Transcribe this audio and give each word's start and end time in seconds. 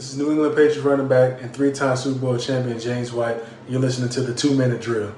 This 0.00 0.12
is 0.12 0.16
New 0.16 0.30
England 0.30 0.56
Patriots 0.56 0.78
running 0.78 1.08
back 1.08 1.42
and 1.42 1.52
three-time 1.52 1.94
Super 1.94 2.18
Bowl 2.20 2.38
champion 2.38 2.80
James 2.80 3.12
White. 3.12 3.36
You're 3.68 3.82
listening 3.82 4.08
to 4.08 4.22
the 4.22 4.34
two-minute 4.34 4.80
drill. 4.80 5.12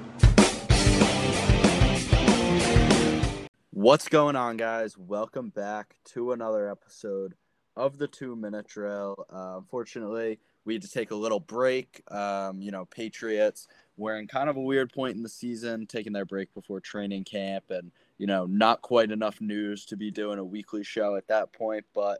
What's 3.71 4.09
going 4.09 4.35
on, 4.35 4.57
guys? 4.57 4.97
Welcome 4.97 5.51
back 5.51 5.95
to 6.07 6.33
another 6.33 6.69
episode 6.69 7.35
of 7.77 7.97
the 7.97 8.09
Two 8.09 8.35
Minute 8.35 8.67
Drill. 8.67 9.25
Uh, 9.31 9.53
unfortunately, 9.55 10.41
we 10.65 10.73
had 10.73 10.81
to 10.81 10.91
take 10.91 11.11
a 11.11 11.15
little 11.15 11.39
break. 11.39 12.03
Um, 12.11 12.61
you 12.61 12.71
know, 12.71 12.83
Patriots 12.83 13.69
were 13.95 14.17
in 14.17 14.27
kind 14.27 14.49
of 14.49 14.57
a 14.57 14.61
weird 14.61 14.91
point 14.91 15.15
in 15.15 15.23
the 15.23 15.29
season, 15.29 15.87
taking 15.87 16.11
their 16.11 16.25
break 16.25 16.53
before 16.53 16.81
training 16.81 17.23
camp, 17.23 17.63
and 17.69 17.89
you 18.17 18.27
know, 18.27 18.45
not 18.47 18.81
quite 18.81 19.11
enough 19.11 19.39
news 19.39 19.85
to 19.85 19.95
be 19.95 20.11
doing 20.11 20.39
a 20.39 20.43
weekly 20.43 20.83
show 20.83 21.15
at 21.15 21.29
that 21.29 21.53
point. 21.53 21.85
But 21.93 22.19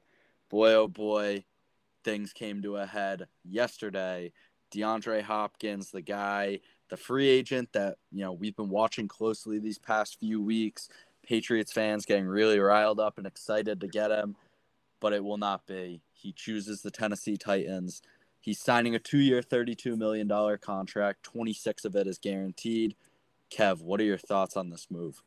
boy, 0.50 0.76
oh 0.76 0.88
boy, 0.88 1.44
things 2.04 2.34
came 2.34 2.62
to 2.62 2.78
a 2.78 2.86
head 2.86 3.28
yesterday. 3.44 4.32
DeAndre 4.74 5.22
Hopkins, 5.22 5.92
the 5.92 6.02
guy, 6.02 6.60
the 6.90 6.98
free 6.98 7.28
agent 7.28 7.70
that 7.74 7.98
you 8.12 8.22
know 8.22 8.34
we've 8.34 8.56
been 8.56 8.70
watching 8.70 9.08
closely 9.08 9.60
these 9.60 9.80
past 9.80 10.20
few 10.20 10.42
weeks. 10.42 10.90
Patriots 11.26 11.72
fans 11.72 12.06
getting 12.06 12.26
really 12.26 12.60
riled 12.60 13.00
up 13.00 13.18
and 13.18 13.26
excited 13.26 13.80
to 13.82 13.88
get 13.88 14.12
him, 14.12 14.36
but 15.00 15.14
it 15.14 15.24
will 15.24 15.38
not 15.38 15.66
be. 15.66 16.02
He 16.12 16.34
chooses 16.34 16.82
the 16.82 16.92
Tennessee 16.92 17.38
Titans. 17.38 18.02
He's 18.42 18.60
signing 18.60 18.94
a 18.94 19.00
two-year, 19.00 19.42
$32 19.42 19.98
million 19.98 20.30
contract. 20.58 21.24
26 21.24 21.86
of 21.86 21.96
it 21.96 22.08
is 22.08 22.18
guaranteed. 22.18 22.96
Kev, 23.50 23.82
what 23.82 24.02
are 24.02 24.06
your 24.06 24.18
thoughts 24.18 24.58
on 24.58 24.70
this 24.70 24.88
move? 24.90 25.24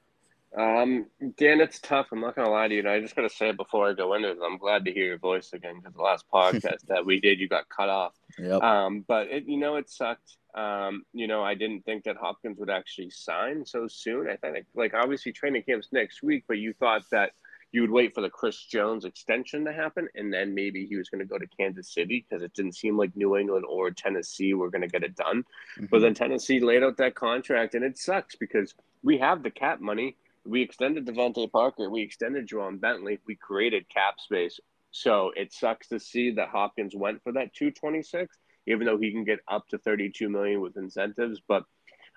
Um, 0.56 1.06
Dan, 1.36 1.60
it's 1.60 1.78
tough. 1.80 2.06
I'm 2.12 2.20
not 2.20 2.34
gonna 2.34 2.50
lie 2.50 2.68
to 2.68 2.74
you. 2.74 2.80
And 2.80 2.88
I 2.88 3.00
just 3.00 3.14
gotta 3.14 3.28
say 3.28 3.50
it 3.50 3.56
before 3.56 3.88
I 3.88 3.92
go 3.92 4.14
into 4.14 4.30
it. 4.30 4.38
I'm 4.44 4.58
glad 4.58 4.84
to 4.86 4.92
hear 4.92 5.06
your 5.06 5.18
voice 5.18 5.52
again 5.52 5.76
because 5.76 5.94
the 5.94 6.02
last 6.02 6.24
podcast 6.32 6.86
that 6.88 7.04
we 7.04 7.20
did, 7.20 7.38
you 7.38 7.48
got 7.48 7.68
cut 7.68 7.88
off. 7.88 8.14
Yep. 8.38 8.62
Um, 8.62 9.04
but 9.06 9.28
it, 9.28 9.44
you 9.46 9.58
know, 9.58 9.76
it 9.76 9.90
sucked. 9.90 10.36
Um, 10.54 11.04
you 11.12 11.26
know, 11.26 11.42
I 11.42 11.54
didn't 11.54 11.84
think 11.84 12.04
that 12.04 12.16
Hopkins 12.16 12.58
would 12.58 12.70
actually 12.70 13.10
sign 13.10 13.66
so 13.66 13.86
soon. 13.88 14.28
I 14.28 14.36
think, 14.36 14.64
like, 14.74 14.94
obviously 14.94 15.32
training 15.32 15.62
camp's 15.64 15.88
next 15.92 16.22
week, 16.22 16.44
but 16.48 16.56
you 16.56 16.72
thought 16.72 17.02
that 17.10 17.32
you 17.72 17.82
would 17.82 17.90
wait 17.90 18.14
for 18.14 18.22
the 18.22 18.30
Chris 18.30 18.64
Jones 18.64 19.04
extension 19.04 19.66
to 19.66 19.72
happen, 19.72 20.08
and 20.14 20.32
then 20.32 20.54
maybe 20.54 20.86
he 20.86 20.96
was 20.96 21.10
going 21.10 21.18
to 21.18 21.26
go 21.26 21.36
to 21.36 21.46
Kansas 21.58 21.92
City 21.92 22.24
because 22.26 22.42
it 22.42 22.54
didn't 22.54 22.72
seem 22.72 22.96
like 22.96 23.14
New 23.14 23.36
England 23.36 23.66
or 23.68 23.90
Tennessee 23.90 24.54
were 24.54 24.70
going 24.70 24.80
to 24.80 24.88
get 24.88 25.02
it 25.02 25.14
done. 25.14 25.44
Mm-hmm. 25.76 25.86
But 25.90 26.00
then 26.00 26.14
Tennessee 26.14 26.60
laid 26.60 26.82
out 26.82 26.96
that 26.96 27.14
contract, 27.14 27.74
and 27.74 27.84
it 27.84 27.98
sucks 27.98 28.34
because 28.36 28.74
we 29.02 29.18
have 29.18 29.42
the 29.42 29.50
cap 29.50 29.80
money 29.80 30.16
we 30.46 30.62
extended 30.62 31.06
DeVante 31.06 31.50
Parker, 31.50 31.90
we 31.90 32.02
extended 32.02 32.48
Ja'Whaun 32.48 32.80
Bentley, 32.80 33.18
we 33.26 33.36
created 33.36 33.88
cap 33.88 34.14
space. 34.18 34.58
So 34.90 35.32
it 35.36 35.52
sucks 35.52 35.88
to 35.88 36.00
see 36.00 36.30
that 36.32 36.48
Hopkins 36.48 36.94
went 36.94 37.22
for 37.22 37.32
that 37.32 37.54
226, 37.54 38.34
even 38.66 38.86
though 38.86 38.98
he 38.98 39.12
can 39.12 39.24
get 39.24 39.40
up 39.48 39.66
to 39.68 39.78
32 39.78 40.28
million 40.28 40.60
with 40.60 40.76
incentives. 40.76 41.40
But 41.46 41.64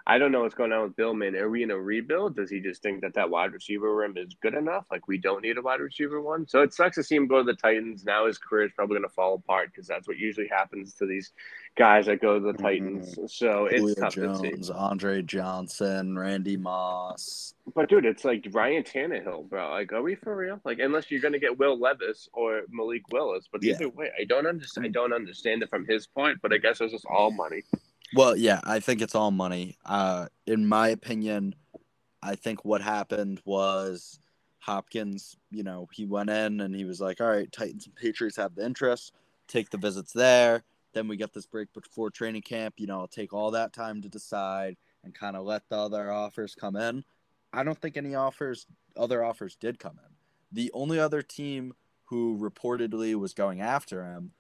I 0.10 0.18
don't 0.18 0.32
know 0.32 0.42
what's 0.42 0.56
going 0.56 0.74
on 0.74 0.82
with 0.82 0.96
Billman. 0.96 1.36
Are 1.36 1.52
we 1.52 1.62
in 1.62 1.70
a 1.70 1.78
rebuild? 1.78 2.36
Does 2.36 2.50
he 2.50 2.60
just 2.60 2.82
think 2.82 3.02
that 3.02 3.14
that 3.14 3.30
wide 3.30 3.54
receiver 3.54 3.96
room 3.96 4.18
is 4.18 4.34
good 4.42 4.56
enough? 4.56 4.88
Like 4.90 5.08
we 5.08 5.20
don't 5.20 5.44
need 5.44 5.60
a 5.60 5.62
wide 5.62 5.82
receiver 5.82 6.20
one. 6.20 6.48
So 6.48 6.64
it 6.64 6.74
sucks 6.74 6.96
to 6.96 7.04
see 7.04 7.16
him 7.16 7.28
go 7.28 7.38
to 7.38 7.44
the 7.44 7.54
Titans. 7.54 8.04
Now 8.04 8.26
his 8.26 8.40
career 8.40 8.66
is 8.66 8.72
probably 8.76 8.96
going 8.96 9.08
to 9.08 9.14
fall 9.14 9.36
apart 9.36 9.70
because 9.72 9.86
that's 9.86 10.08
what 10.08 10.18
usually 10.18 10.48
happens 10.48 10.96
to 10.96 11.06
these 11.06 11.32
guys 11.78 12.08
that 12.08 12.22
go 12.22 12.40
to 12.40 12.52
the. 12.52 12.54
Titans. 12.54 13.12
Mm-hmm. 13.12 13.28
So 13.28 13.68
it's 13.68 13.78
Julio 13.78 13.96
tough 13.96 14.16
Jones, 14.16 14.42
to 14.42 14.64
see. 14.64 14.74
Andre 14.74 15.22
Johnson, 15.22 16.18
Randy 16.18 16.58
Moss. 16.58 17.54
But 17.76 17.88
dude, 17.88 18.06
it's 18.06 18.26
like 18.26 18.48
Ryan 18.52 18.82
Tannehill, 18.82 19.48
bro. 19.48 19.70
Like, 19.70 19.94
are 19.94 20.02
we 20.02 20.16
for 20.16 20.36
real? 20.36 20.60
Like, 20.66 20.80
unless 20.80 21.12
you're 21.12 21.22
going 21.22 21.34
to 21.34 21.40
get 21.40 21.60
Will 21.60 21.80
Levis 21.80 22.28
or 22.34 22.64
Malik 22.72 23.04
Willis. 23.12 23.48
But 23.52 23.64
either 23.64 23.84
yeah. 23.84 23.90
way, 23.90 24.10
I 24.20 24.24
don't 24.24 24.48
understand. 24.48 24.88
I 24.88 24.90
don't 24.90 25.14
understand 25.14 25.62
it 25.62 25.70
from 25.70 25.86
his 25.86 26.08
point. 26.08 26.40
But 26.42 26.52
I 26.52 26.58
guess 26.58 26.82
it's 26.82 26.94
just 26.94 27.06
all 27.06 27.30
money. 27.30 27.62
Well, 28.16 28.36
yeah, 28.36 28.60
I 28.64 28.80
think 28.80 29.02
it's 29.02 29.16
all 29.16 29.32
money. 29.32 29.78
Uh, 29.86 30.28
in 30.48 30.68
my 30.68 30.90
opinion, 30.90 31.56
I 32.24 32.36
think 32.36 32.66
what 32.66 32.82
happened 32.82 33.42
was 33.46 34.20
Hopkins, 34.60 35.38
you 35.52 35.64
know, 35.64 35.88
he 35.94 36.06
went 36.06 36.30
in 36.30 36.62
and 36.62 36.76
he 36.76 36.86
was 36.86 37.00
like, 37.00 37.22
all 37.22 37.28
right, 37.28 37.52
Titans 37.52 37.86
and 37.86 37.96
Patriots 37.96 38.38
have 38.38 38.56
the 38.56 38.66
interest, 38.66 39.14
take 39.48 39.70
the 39.70 39.78
visits 39.78 40.12
there. 40.12 40.64
Then 40.94 41.08
we 41.08 41.18
get 41.18 41.34
this 41.34 41.46
break 41.46 41.72
before 41.74 42.10
training 42.10 42.42
camp. 42.42 42.76
You 42.78 42.88
know, 42.88 43.00
I'll 43.00 43.08
take 43.08 43.32
all 43.32 43.52
that 43.52 43.74
time 43.74 44.02
to 44.02 44.10
decide 44.10 44.76
and 45.04 45.14
kind 45.14 45.36
of 45.36 45.46
let 45.46 45.64
the 45.70 45.78
other 45.78 46.12
offers 46.12 46.56
come 46.56 46.76
in. 46.76 47.04
I 47.54 47.64
don't 47.64 47.80
think 47.80 47.96
any 47.96 48.16
offers, 48.16 48.66
other 48.98 49.24
offers 49.24 49.56
did 49.56 49.80
come 49.80 50.00
in. 50.04 50.14
The 50.52 50.72
only 50.74 51.00
other 51.00 51.22
team 51.22 51.74
who 52.06 52.38
reportedly 52.40 53.14
was 53.16 53.34
going 53.36 53.62
after 53.62 54.04
him 54.04 54.32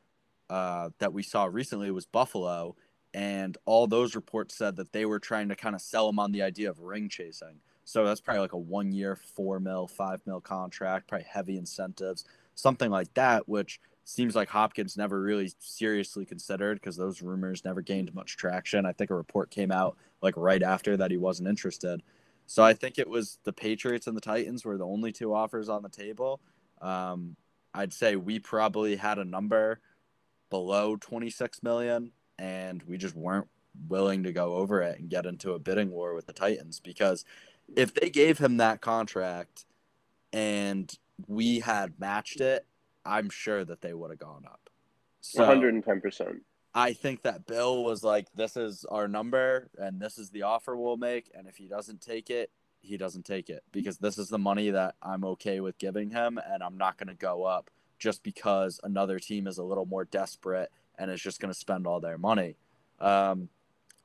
uh, 0.50 0.90
that 0.97 1.13
we 1.13 1.22
saw 1.22 1.46
recently 1.46 1.91
was 1.91 2.08
Buffalo 2.08 2.75
and 3.14 3.58
all 3.66 3.88
those 3.88 4.16
reports 4.16 4.56
said 4.56 4.75
that 4.75 4.92
they 4.92 5.06
were 5.06 5.20
trying 5.20 5.50
to 5.50 5.56
kind 5.56 5.75
of 5.75 5.81
sell 5.81 6.09
him 6.09 6.20
on 6.20 6.31
the 6.31 6.44
idea 6.44 6.70
of 6.70 6.80
ring 6.80 7.09
chasing. 7.09 7.59
So 7.84 8.06
that's 8.06 8.22
probably 8.22 8.42
like 8.42 8.53
a 8.53 8.58
one 8.58 8.92
year, 8.92 9.16
four 9.16 9.59
mil, 9.59 9.88
five 9.88 10.22
mil 10.28 10.42
contract, 10.42 11.08
probably 11.08 11.25
heavy 11.28 11.58
incentives, 11.58 12.25
something 12.53 12.92
like 12.92 13.12
that, 13.16 13.50
which 13.50 13.80
seems 14.03 14.36
like 14.36 14.50
Hopkins 14.50 14.97
never 14.97 15.22
really 15.22 15.52
seriously 15.59 16.25
considered 16.25 16.75
because 16.80 16.97
those 16.97 17.22
rumors 17.22 17.66
never 17.66 17.81
gained 17.81 18.14
much 18.14 18.38
traction. 18.38 18.86
I 18.86 18.94
think 18.94 19.09
a 19.09 19.16
report 19.16 19.50
came 19.50 19.72
out 19.72 19.97
like 20.22 20.36
right 20.38 20.62
after 20.62 20.97
that 20.97 21.12
he 21.12 21.18
wasn't 21.18 21.50
interested. 21.50 22.02
So 22.46 22.64
I 22.64 22.74
think 22.74 22.97
it 22.97 23.08
was 23.08 23.38
the 23.44 23.53
Patriots 23.53 24.08
and 24.08 24.18
the 24.18 24.22
Titans 24.22 24.66
were 24.66 24.78
the 24.78 24.86
only 24.86 25.12
two 25.12 25.34
offers 25.34 25.70
on 25.70 25.84
the 25.84 25.90
table. 25.90 26.41
Um, 26.81 27.36
I'd 27.74 27.94
say 27.94 28.16
we 28.16 28.40
probably 28.40 28.96
had 28.96 29.20
a 29.20 29.26
number 29.26 29.80
below 30.50 30.96
26 30.96 31.62
million 31.62 32.12
and 32.39 32.81
we 32.83 32.97
just 32.97 33.16
weren't 33.16 33.47
willing 33.88 34.23
to 34.23 34.31
go 34.31 34.55
over 34.55 34.81
it 34.81 34.97
and 34.97 35.09
get 35.09 35.25
into 35.25 35.53
a 35.53 35.59
bidding 35.59 35.91
war 35.91 36.16
with 36.16 36.25
the 36.25 36.33
Titans 36.33 36.79
because 36.79 37.25
if 37.75 37.94
they 37.94 38.09
gave 38.09 38.39
him 38.39 38.57
that 38.57 38.81
contract 38.81 39.66
and 40.33 40.97
we 41.28 41.59
had 41.59 41.99
matched 41.99 42.41
it, 42.41 42.66
I'm 43.05 43.29
sure 43.29 43.63
that 43.66 43.81
they 43.81 43.94
would 43.94 44.09
have 44.09 44.19
gone 44.19 44.45
up. 44.45 44.69
So 45.22 45.45
110%. 45.45 46.39
I 46.73 46.94
think 46.94 47.23
that 47.23 47.45
Bill 47.45 47.83
was 47.83 48.03
like, 48.03 48.28
this 48.35 48.55
is 48.55 48.85
our 48.85 49.07
number 49.07 49.69
and 49.78 49.99
this 49.99 50.17
is 50.17 50.29
the 50.29 50.44
offer 50.44 50.78
we'll 50.78 50.97
make. 50.97 51.29
And 51.35 51.47
if 51.47 51.57
he 51.57 51.67
doesn't 51.67 52.01
take 52.01 52.29
it, 52.29 52.51
he 52.81 52.95
doesn't 52.95 53.25
take 53.25 53.49
it 53.49 53.63
because 53.72 53.97
this 53.97 54.17
is 54.17 54.29
the 54.29 54.38
money 54.38 54.69
that 54.69 54.95
I'm 55.01 55.25
okay 55.25 55.59
with 55.59 55.78
giving 55.78 56.11
him. 56.11 56.39
And 56.47 56.63
I'm 56.63 56.78
not 56.78 56.97
going 56.97 57.09
to 57.09 57.16
go 57.16 57.44
up 57.44 57.69
just 57.97 58.23
because 58.23 58.79
another 58.83 59.19
team 59.19 59.45
is 59.47 59.57
a 59.57 59.63
little 59.63 59.85
more 59.85 60.05
desperate 60.05 60.72
and 60.99 61.09
is 61.09 61.21
just 61.21 61.39
going 61.39 61.51
to 61.51 61.59
spend 61.59 61.87
all 61.87 61.99
their 61.99 62.17
money. 62.17 62.55
Um, 62.99 63.49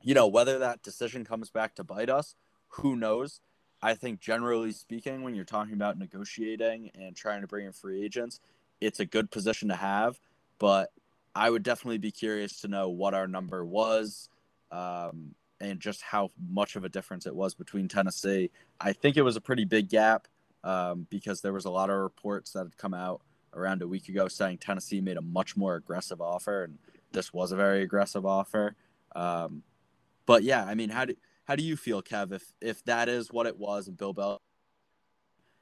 you 0.02 0.14
know, 0.14 0.28
whether 0.28 0.58
that 0.60 0.82
decision 0.82 1.24
comes 1.24 1.50
back 1.50 1.74
to 1.74 1.84
bite 1.84 2.08
us, 2.08 2.36
who 2.68 2.96
knows? 2.96 3.40
I 3.82 3.94
think 3.94 4.20
generally 4.20 4.72
speaking, 4.72 5.22
when 5.22 5.34
you're 5.34 5.44
talking 5.44 5.74
about 5.74 5.98
negotiating 5.98 6.90
and 6.94 7.14
trying 7.14 7.42
to 7.42 7.46
bring 7.46 7.66
in 7.66 7.72
free 7.72 8.02
agents, 8.02 8.40
it's 8.80 9.00
a 9.00 9.04
good 9.04 9.30
position 9.30 9.68
to 9.68 9.74
have. 9.74 10.18
But 10.58 10.90
I 11.34 11.50
would 11.50 11.62
definitely 11.62 11.98
be 11.98 12.12
curious 12.12 12.60
to 12.60 12.68
know 12.68 12.88
what 12.88 13.12
our 13.12 13.26
number 13.26 13.64
was 13.64 14.28
um, 14.70 15.34
and 15.60 15.80
just 15.80 16.02
how 16.02 16.30
much 16.48 16.76
of 16.76 16.84
a 16.84 16.88
difference 16.88 17.26
it 17.26 17.34
was 17.34 17.54
between 17.54 17.88
Tennessee. 17.88 18.50
I 18.80 18.92
think 18.92 19.16
it 19.16 19.22
was 19.22 19.36
a 19.36 19.40
pretty 19.40 19.64
big 19.64 19.88
gap 19.88 20.28
um, 20.62 21.06
because 21.10 21.40
there 21.40 21.52
was 21.52 21.64
a 21.64 21.70
lot 21.70 21.90
of 21.90 21.96
reports 21.96 22.52
that 22.52 22.60
had 22.60 22.76
come 22.76 22.94
out 22.94 23.20
around 23.54 23.82
a 23.82 23.88
week 23.88 24.08
ago 24.08 24.28
saying 24.28 24.58
Tennessee 24.58 25.00
made 25.00 25.16
a 25.16 25.22
much 25.22 25.56
more 25.56 25.76
aggressive 25.76 26.20
offer, 26.20 26.64
and 26.64 26.78
this 27.12 27.32
was 27.32 27.52
a 27.52 27.56
very 27.56 27.82
aggressive 27.82 28.26
offer. 28.26 28.74
Um, 29.14 29.62
but 30.26 30.42
yeah, 30.42 30.64
I 30.64 30.74
mean, 30.74 30.90
how 30.90 31.04
do 31.04 31.14
how 31.44 31.56
do 31.56 31.62
you 31.62 31.76
feel, 31.76 32.02
Kev? 32.02 32.32
If 32.32 32.52
if 32.60 32.84
that 32.84 33.08
is 33.08 33.32
what 33.32 33.46
it 33.46 33.58
was, 33.58 33.88
and 33.88 33.96
Bill 33.96 34.12
Bell, 34.12 34.40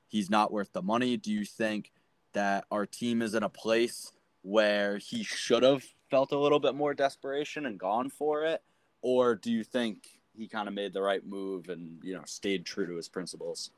he's 0.06 0.30
not 0.30 0.52
worth 0.52 0.72
the 0.72 0.82
money. 0.82 1.16
Do 1.16 1.30
you 1.30 1.44
think 1.44 1.92
that 2.32 2.64
our 2.70 2.86
team 2.86 3.22
is 3.22 3.34
in 3.34 3.42
a 3.42 3.48
place 3.48 4.12
where 4.42 4.98
he 4.98 5.22
should 5.22 5.62
have 5.62 5.84
felt 6.10 6.32
a 6.32 6.38
little 6.38 6.60
bit 6.60 6.74
more 6.74 6.94
desperation 6.94 7.66
and 7.66 7.78
gone 7.78 8.10
for 8.10 8.44
it, 8.44 8.62
or 9.02 9.34
do 9.34 9.50
you 9.50 9.64
think 9.64 10.20
he 10.34 10.48
kind 10.48 10.68
of 10.68 10.74
made 10.74 10.92
the 10.92 11.02
right 11.02 11.26
move 11.26 11.68
and 11.68 11.98
you 12.02 12.14
know 12.14 12.22
stayed 12.24 12.64
true 12.64 12.86
to 12.86 12.96
his 12.96 13.08
principles? 13.08 13.70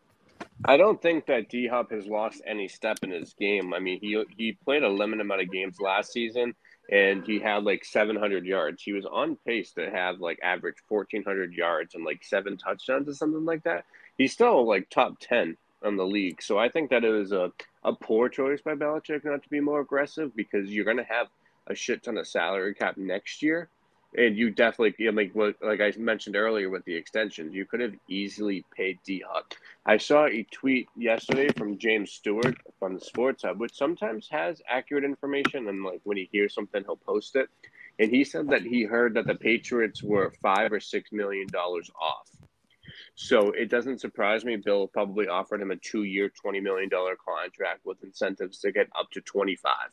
I 0.65 0.77
don't 0.77 1.01
think 1.01 1.27
that 1.27 1.49
D 1.49 1.67
Hop 1.67 1.91
has 1.91 2.07
lost 2.07 2.43
any 2.47 2.69
step 2.69 2.99
in 3.03 3.11
his 3.11 3.35
game. 3.35 3.75
I 3.75 3.81
mean, 3.81 3.99
he 4.01 4.23
he 4.37 4.53
played 4.53 4.83
a 4.83 4.89
limited 4.89 5.23
amount 5.23 5.43
of 5.43 5.51
games 5.51 5.81
last 5.81 6.13
season, 6.13 6.55
and 6.91 7.25
he 7.27 7.39
had 7.39 7.65
like 7.65 7.85
700 7.85 8.45
yards. 8.45 8.83
He 8.83 8.93
was 8.93 9.07
on 9.07 9.37
pace 9.47 9.73
to 9.73 9.91
have 9.91 10.21
like 10.21 10.39
average 10.43 10.77
1,400 10.89 11.53
yards 11.53 11.95
and 11.95 12.05
like 12.05 12.23
seven 12.23 12.57
touchdowns 12.57 13.09
or 13.09 13.15
something 13.15 13.45
like 13.45 13.65
that. 13.65 13.85
He's 14.19 14.33
still 14.33 14.67
like 14.67 14.91
top 14.91 15.19
10 15.21 15.57
on 15.83 15.97
the 15.97 16.07
league. 16.07 16.43
So 16.43 16.59
I 16.59 16.69
think 16.69 16.91
that 16.91 17.05
it 17.05 17.11
was 17.11 17.33
a, 17.33 17.53
a 17.83 17.95
poor 17.95 18.29
choice 18.29 18.61
by 18.61 18.75
Belichick 18.75 19.25
not 19.25 19.43
to 19.43 19.49
be 19.49 19.61
more 19.61 19.81
aggressive 19.81 20.35
because 20.37 20.71
you're 20.71 20.85
going 20.85 20.97
to 20.99 21.05
have 21.05 21.29
a 21.67 21.75
shit 21.75 22.03
ton 22.03 22.19
of 22.19 22.27
salary 22.27 22.75
cap 22.75 22.97
next 22.97 23.43
year. 23.43 23.69
And 24.17 24.37
you 24.37 24.51
definitely, 24.51 24.95
you 24.99 25.11
know, 25.11 25.21
like 25.21 25.35
what, 25.35 25.57
like 25.61 25.81
I 25.81 25.93
mentioned 25.99 26.37
earlier 26.37 26.71
with 26.71 26.85
the 26.85 26.95
extensions, 26.95 27.53
you 27.53 27.65
could 27.65 27.81
have 27.81 27.95
easily 28.09 28.65
paid 28.77 29.01
D 29.05 29.25
Hop. 29.29 29.55
I 29.87 29.97
saw 29.99 30.27
a 30.27 30.47
tweet 30.53 30.89
yesterday 30.97 31.49
from 31.49 31.79
James 31.79 32.13
Stewart 32.13 32.57
from 32.79 32.95
the 32.95 33.01
Sports 33.01 33.43
Hub, 33.43 33.59
which 33.59 33.75
sometimes 33.75 34.29
has 34.31 34.63
accurate 34.69 35.05
information, 35.05 35.69
and 35.69 35.83
like 35.83 36.01
when 36.05 36.17
he 36.17 36.29
hears 36.31 36.55
something, 36.55 36.85
he'll 36.85 36.97
post 36.97 37.35
it. 37.35 37.49
And 37.99 38.11
he 38.11 38.23
said 38.25 38.49
that 38.51 38.63
he 38.63 38.85
heard 38.85 39.15
that 39.15 39.27
the 39.27 39.35
Patriots 39.35 40.03
were 40.03 40.33
five 40.41 40.73
or 40.73 40.81
six 40.81 41.11
million 41.11 41.49
dollars 41.49 41.91
off. 42.01 42.31
So 43.17 43.51
it 43.51 43.69
doesn't 43.69 44.01
surprise 44.01 44.45
me. 44.45 44.57
Bill 44.57 44.87
probably 44.87 45.27
offered 45.27 45.61
him 45.61 45.73
a 45.73 45.77
two-year, 45.77 46.31
twenty 46.41 46.61
million 46.61 46.89
dollar 46.89 47.17
contract 47.17 47.81
with 47.85 48.03
incentives 48.05 48.59
to 48.61 48.71
get 48.71 48.89
up 48.97 49.11
to 49.13 49.21
twenty-five 49.21 49.91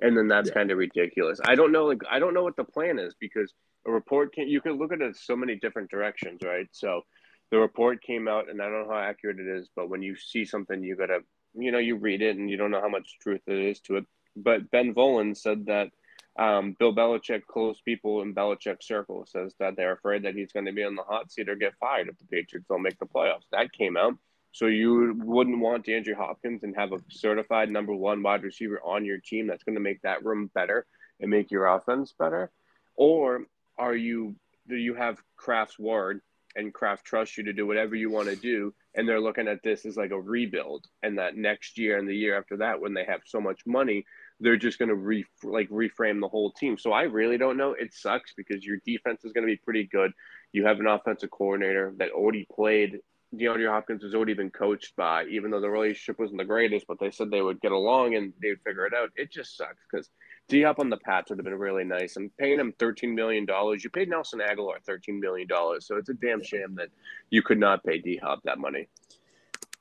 and 0.00 0.16
then 0.16 0.28
that's 0.28 0.48
yeah. 0.48 0.54
kind 0.54 0.70
of 0.70 0.78
ridiculous. 0.78 1.40
I 1.44 1.54
don't 1.54 1.72
know, 1.72 1.84
like 1.86 2.02
I 2.10 2.18
don't 2.18 2.34
know 2.34 2.42
what 2.42 2.56
the 2.56 2.64
plan 2.64 2.98
is 2.98 3.14
because 3.18 3.52
a 3.86 3.90
report 3.90 4.32
can 4.32 4.48
you 4.48 4.60
can 4.60 4.78
look 4.78 4.92
at 4.92 5.00
it 5.00 5.16
so 5.16 5.36
many 5.36 5.56
different 5.56 5.90
directions, 5.90 6.40
right? 6.44 6.66
So 6.72 7.02
the 7.50 7.58
report 7.58 8.02
came 8.02 8.26
out, 8.26 8.50
and 8.50 8.60
I 8.60 8.64
don't 8.68 8.86
know 8.86 8.94
how 8.94 9.00
accurate 9.00 9.38
it 9.38 9.46
is, 9.46 9.68
but 9.76 9.88
when 9.88 10.02
you 10.02 10.16
see 10.16 10.44
something, 10.44 10.82
you 10.82 10.96
gotta, 10.96 11.20
you 11.54 11.70
know, 11.70 11.78
you 11.78 11.96
read 11.96 12.22
it, 12.22 12.36
and 12.36 12.50
you 12.50 12.56
don't 12.56 12.70
know 12.70 12.80
how 12.80 12.88
much 12.88 13.18
truth 13.20 13.42
there 13.46 13.60
is 13.60 13.80
to 13.80 13.96
it. 13.96 14.06
But 14.36 14.70
Ben 14.70 14.94
Volin 14.94 15.36
said 15.36 15.66
that 15.66 15.90
um, 16.36 16.74
Bill 16.78 16.94
Belichick, 16.94 17.46
close 17.46 17.80
people 17.80 18.22
in 18.22 18.34
Belichick's 18.34 18.88
circle, 18.88 19.24
says 19.26 19.54
that 19.60 19.76
they're 19.76 19.92
afraid 19.92 20.24
that 20.24 20.34
he's 20.34 20.52
going 20.52 20.66
to 20.66 20.72
be 20.72 20.82
on 20.82 20.96
the 20.96 21.02
hot 21.02 21.30
seat 21.30 21.48
or 21.48 21.54
get 21.54 21.74
fired 21.78 22.08
if 22.08 22.18
the 22.18 22.24
Patriots 22.24 22.66
don't 22.68 22.82
make 22.82 22.98
the 22.98 23.06
playoffs. 23.06 23.46
That 23.52 23.72
came 23.72 23.96
out. 23.96 24.14
So 24.54 24.66
you 24.66 25.14
wouldn't 25.18 25.58
want 25.58 25.84
DeAndre 25.84 26.14
Hopkins 26.14 26.62
and 26.62 26.76
have 26.76 26.92
a 26.92 27.02
certified 27.10 27.70
number 27.70 27.92
one 27.92 28.22
wide 28.22 28.44
receiver 28.44 28.80
on 28.84 29.04
your 29.04 29.18
team 29.18 29.48
that's 29.48 29.64
going 29.64 29.74
to 29.74 29.80
make 29.80 30.00
that 30.02 30.24
room 30.24 30.48
better 30.54 30.86
and 31.18 31.28
make 31.28 31.50
your 31.50 31.66
offense 31.66 32.14
better, 32.16 32.52
or 32.94 33.46
are 33.76 33.96
you 33.96 34.36
do 34.68 34.76
you 34.76 34.94
have 34.94 35.20
Kraft's 35.36 35.76
word 35.76 36.20
and 36.54 36.72
Kraft 36.72 37.04
trusts 37.04 37.36
you 37.36 37.42
to 37.42 37.52
do 37.52 37.66
whatever 37.66 37.96
you 37.96 38.10
want 38.10 38.28
to 38.28 38.36
do, 38.36 38.72
and 38.94 39.08
they're 39.08 39.20
looking 39.20 39.48
at 39.48 39.60
this 39.64 39.84
as 39.86 39.96
like 39.96 40.12
a 40.12 40.20
rebuild, 40.20 40.86
and 41.02 41.18
that 41.18 41.36
next 41.36 41.76
year 41.76 41.98
and 41.98 42.08
the 42.08 42.14
year 42.14 42.38
after 42.38 42.56
that, 42.58 42.80
when 42.80 42.94
they 42.94 43.04
have 43.04 43.22
so 43.26 43.40
much 43.40 43.66
money, 43.66 44.04
they're 44.38 44.56
just 44.56 44.78
going 44.78 44.88
to 44.88 44.94
re 44.94 45.24
like 45.42 45.68
reframe 45.68 46.20
the 46.20 46.28
whole 46.28 46.52
team. 46.52 46.78
So 46.78 46.92
I 46.92 47.02
really 47.02 47.38
don't 47.38 47.56
know. 47.56 47.72
It 47.72 47.92
sucks 47.92 48.32
because 48.36 48.64
your 48.64 48.78
defense 48.86 49.24
is 49.24 49.32
going 49.32 49.48
to 49.48 49.52
be 49.52 49.60
pretty 49.64 49.88
good. 49.90 50.12
You 50.52 50.64
have 50.64 50.78
an 50.78 50.86
offensive 50.86 51.32
coordinator 51.32 51.92
that 51.98 52.12
already 52.12 52.46
played 52.54 53.00
DeAndre 53.38 53.68
Hopkins 53.68 54.02
has 54.02 54.14
already 54.14 54.34
been 54.34 54.50
coached 54.50 54.96
by, 54.96 55.24
even 55.26 55.50
though 55.50 55.60
the 55.60 55.70
relationship 55.70 56.18
wasn't 56.18 56.38
the 56.38 56.44
greatest, 56.44 56.86
but 56.86 56.98
they 56.98 57.10
said 57.10 57.30
they 57.30 57.42
would 57.42 57.60
get 57.60 57.72
along 57.72 58.14
and 58.14 58.32
they'd 58.40 58.60
figure 58.62 58.86
it 58.86 58.94
out. 58.94 59.10
It 59.16 59.30
just 59.30 59.56
sucks 59.56 59.84
because 59.90 60.10
D 60.48 60.62
Hop 60.62 60.78
on 60.78 60.90
the 60.90 60.96
Pats 60.96 61.30
would 61.30 61.38
have 61.38 61.44
been 61.44 61.58
really 61.58 61.84
nice. 61.84 62.16
And 62.16 62.34
paying 62.36 62.58
him 62.58 62.72
$13 62.78 63.14
million, 63.14 63.46
you 63.78 63.90
paid 63.90 64.08
Nelson 64.08 64.40
Agholor 64.40 64.76
$13 64.88 65.20
million. 65.20 65.48
So 65.80 65.96
it's 65.96 66.08
a 66.08 66.14
damn 66.14 66.42
shame 66.42 66.74
that 66.76 66.88
you 67.30 67.42
could 67.42 67.58
not 67.58 67.84
pay 67.84 67.98
D 67.98 68.16
Hop 68.22 68.42
that 68.44 68.58
money. 68.58 68.88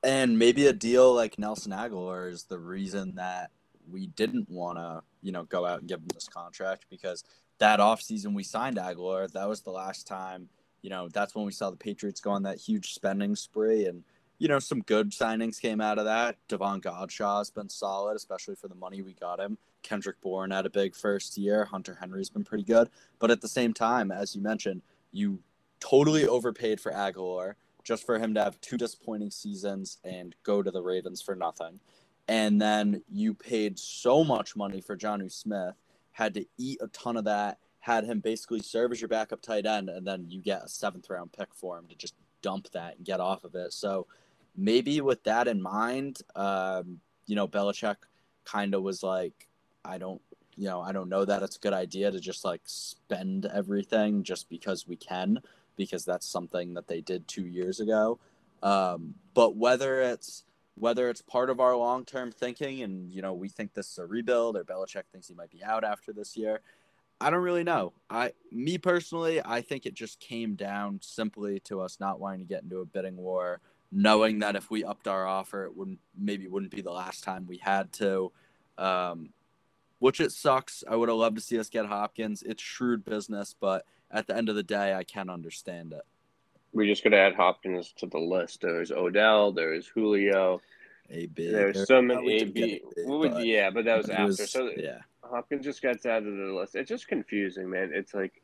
And 0.03 0.38
maybe 0.38 0.67
a 0.67 0.73
deal 0.73 1.13
like 1.13 1.39
Nelson 1.39 1.71
Agholor 1.71 2.29
is 2.29 2.44
the 2.44 2.59
reason 2.59 3.15
that 3.15 3.51
we 3.89 4.07
didn't 4.07 4.50
want 4.50 4.77
to, 4.77 5.01
you 5.21 5.31
know, 5.31 5.44
go 5.44 5.65
out 5.65 5.79
and 5.79 5.88
give 5.88 6.00
him 6.00 6.09
this 6.13 6.27
contract 6.27 6.85
because 6.89 7.23
that 7.59 7.79
offseason 7.79 8.33
we 8.33 8.44
signed 8.44 8.77
Agholor, 8.77 9.31
That 9.31 9.47
was 9.47 9.61
the 9.61 9.71
last 9.71 10.07
time– 10.07 10.50
you 10.83 10.89
know, 10.89 11.07
that's 11.07 11.33
when 11.33 11.45
we 11.45 11.51
saw 11.51 11.71
the 11.71 11.77
Patriots 11.77 12.19
go 12.21 12.30
on 12.31 12.44
that 12.44 12.59
huge 12.59 12.94
spending 12.94 13.35
spree. 13.35 13.85
And, 13.85 14.03
you 14.38 14.47
know, 14.47 14.59
some 14.59 14.81
good 14.81 15.12
signings 15.12 15.59
came 15.59 15.81
out 15.81 15.97
of 15.97 16.06
that. 16.06 16.35
Davon 16.47 16.81
Godchaux 16.81 17.39
has 17.39 17.50
been 17.50 17.69
solid, 17.69 18.15
especially 18.15 18.56
for 18.56 18.68
the 18.68 18.75
money 18.75 19.01
we 19.01 19.13
got 19.13 19.39
him. 19.39 19.57
Kendrick 19.81 20.21
Bourne 20.21 20.51
had 20.51 20.65
a 20.65 20.69
big 20.69 20.95
first 20.95 21.38
year. 21.38 21.65
Hunter 21.65 21.97
Henry's 22.00 22.30
been 22.30 22.44
pretty 22.44 22.65
good. 22.65 22.89
But 23.19 23.31
at 23.31 23.41
the 23.41 23.47
same 23.47 23.74
time, 23.74 24.12
as 24.12 24.35
you 24.35 24.41
mentioned, 24.41 24.81
you 25.13 25.39
totally 25.80 26.27
overpaid 26.27 26.80
for 26.80 26.91
Agholor 26.91 27.56
just 27.83 28.06
for 28.06 28.19
him 28.19 28.33
to 28.33 28.44
have 28.44 28.59
two 28.62 28.77
disappointing 28.77 29.31
seasons 29.31 29.97
and 30.03 30.36
go 30.44 30.62
to 30.62 30.71
the 30.71 30.81
Ravens 30.81 31.21
for 31.21 31.36
nothing. 31.36 31.79
And 32.27 32.62
then 32.62 33.03
you 33.09 33.33
paid 33.33 33.77
so 33.79 34.24
much 34.24 34.56
money 34.56 34.79
for 34.79 34.95
Jonnu 34.95 35.31
Smith, 35.31 35.75
had 36.12 36.33
to 36.36 36.45
eat 36.57 36.79
a 36.81 36.88
ton 36.88 37.18
of 37.18 37.25
that 37.25 37.57
had 37.83 38.06
him 38.06 38.21
basically 38.21 38.62
serve 38.62 38.94
as 38.94 39.01
your 39.01 39.09
backup 39.09 39.41
tight 39.41 39.65
end, 39.65 39.89
and 39.89 40.07
then 40.07 40.25
you 40.30 40.41
get 40.41 40.63
a 40.63 40.69
seventh 40.69 41.09
round 41.09 41.33
pick 41.33 41.53
for 41.53 41.77
him 41.77 41.85
to 41.89 41.95
just 41.95 42.15
dump 42.41 42.69
that 42.71 42.95
and 42.95 43.06
get 43.06 43.19
off 43.19 43.44
of 43.44 43.56
it. 43.56 43.74
So 43.74 44.07
maybe 44.56 45.01
with 45.01 45.21
that 45.25 45.50
in 45.50 45.62
mind, 45.62 46.21
um, 46.33 47.01
you 47.25 47.35
know, 47.35 47.45
Belichick 47.45 47.97
kind 48.45 48.74
of 48.74 48.83
was 48.83 49.03
like, 49.03 49.50
I 49.83 49.97
don't, 49.97 50.21
you 50.56 50.69
know, 50.69 50.80
I 50.80 50.94
don't 50.94 51.09
know 51.09 51.25
that 51.25 51.44
it's 51.44 51.57
a 51.57 51.59
good 51.59 51.74
idea 51.74 52.09
to 52.09 52.21
just 52.21 52.45
like 52.45 52.62
spend 52.63 53.47
everything 53.47 54.24
just 54.24 54.50
because 54.50 54.88
we 54.88 54.95
can, 54.95 55.41
because 55.75 56.06
that's 56.06 56.25
something 56.25 56.75
that 56.75 56.88
they 56.88 57.01
did 57.01 57.27
two 57.27 57.45
years 57.45 57.81
ago. 57.81 58.18
Um, 58.62 59.15
but 59.33 59.57
whether 59.57 60.00
it's 60.00 60.45
whether 60.75 61.09
it's 61.09 61.21
part 61.21 61.50
of 61.50 61.59
our 61.59 61.75
long 61.75 62.06
term 62.06 62.31
thinking 62.31 62.81
and 62.81 63.12
you 63.12 63.21
know 63.21 63.33
we 63.33 63.50
think 63.50 63.74
this 63.74 63.91
is 63.91 63.97
a 63.97 64.06
rebuild 64.06 64.56
or 64.56 64.63
Belichick 64.63 65.03
thinks 65.12 65.27
he 65.27 65.33
might 65.33 65.51
be 65.51 65.62
out 65.62 65.83
after 65.83 66.13
this 66.13 66.38
year, 66.38 66.62
I 67.23 67.29
don't 67.29 67.43
really 67.43 67.63
know. 67.63 67.93
I 68.09 68.33
me 68.51 68.77
personally, 68.77 69.41
I 69.43 69.61
think 69.61 69.85
it 69.85 69.93
just 69.93 70.19
came 70.19 70.55
down 70.55 70.99
simply 71.01 71.59
to 71.61 71.79
us 71.79 71.99
not 71.99 72.19
wanting 72.19 72.41
to 72.41 72.45
get 72.45 72.63
into 72.63 72.81
a 72.81 72.85
bidding 72.85 73.15
war, 73.15 73.61
knowing 73.91 74.39
that 74.39 74.55
if 74.57 74.69
we 74.69 74.83
upped 74.83 75.07
our 75.07 75.25
offer, 75.25 75.63
it 75.63 75.75
wouldn't 75.75 75.99
maybe 76.17 76.47
wouldn't 76.47 76.71
be 76.71 76.81
the 76.81 76.91
last 76.91 77.23
time 77.23 77.47
we 77.47 77.57
had 77.57 77.93
to. 77.93 78.31
Um, 78.77 79.29
which 79.99 80.19
it 80.19 80.33
sucks. 80.33 80.83
I 80.89 80.97
would 80.97 81.07
have 81.07 81.17
loved 81.17 81.37
to 81.37 81.41
see 81.41 81.57
us 81.57 81.69
get 81.69 81.85
Hopkins. 81.85 82.43
It's 82.43 82.61
shrewd 82.61 83.05
business, 83.05 83.55
but 83.57 83.85
at 84.11 84.27
the 84.27 84.35
end 84.35 84.49
of 84.49 84.55
the 84.55 84.63
day, 84.63 84.93
I 84.93 85.05
can 85.05 85.29
understand 85.29 85.93
it. 85.93 86.01
We 86.73 86.87
just 86.87 87.05
got 87.05 87.11
to 87.11 87.17
add 87.17 87.35
Hopkins 87.35 87.93
to 87.97 88.07
the 88.07 88.19
list. 88.19 88.61
There's 88.61 88.91
Odell. 88.91 89.53
There's 89.53 89.87
Julio. 89.87 90.59
AB. 91.09 91.51
There's 91.51 91.87
some 91.87 92.11
AB. 92.11 92.81
But 93.07 93.45
yeah, 93.45 93.69
but 93.69 93.85
that 93.85 93.97
was 93.97 94.09
after. 94.09 94.25
Was, 94.25 94.51
so 94.51 94.71
yeah, 94.75 94.99
Hopkins 95.33 95.65
just 95.65 95.81
gets 95.81 96.06
added 96.06 96.25
to 96.25 96.47
the 96.47 96.53
list. 96.53 96.75
It's 96.75 96.89
just 96.89 97.07
confusing, 97.07 97.69
man. 97.69 97.91
It's 97.94 98.13
like 98.13 98.41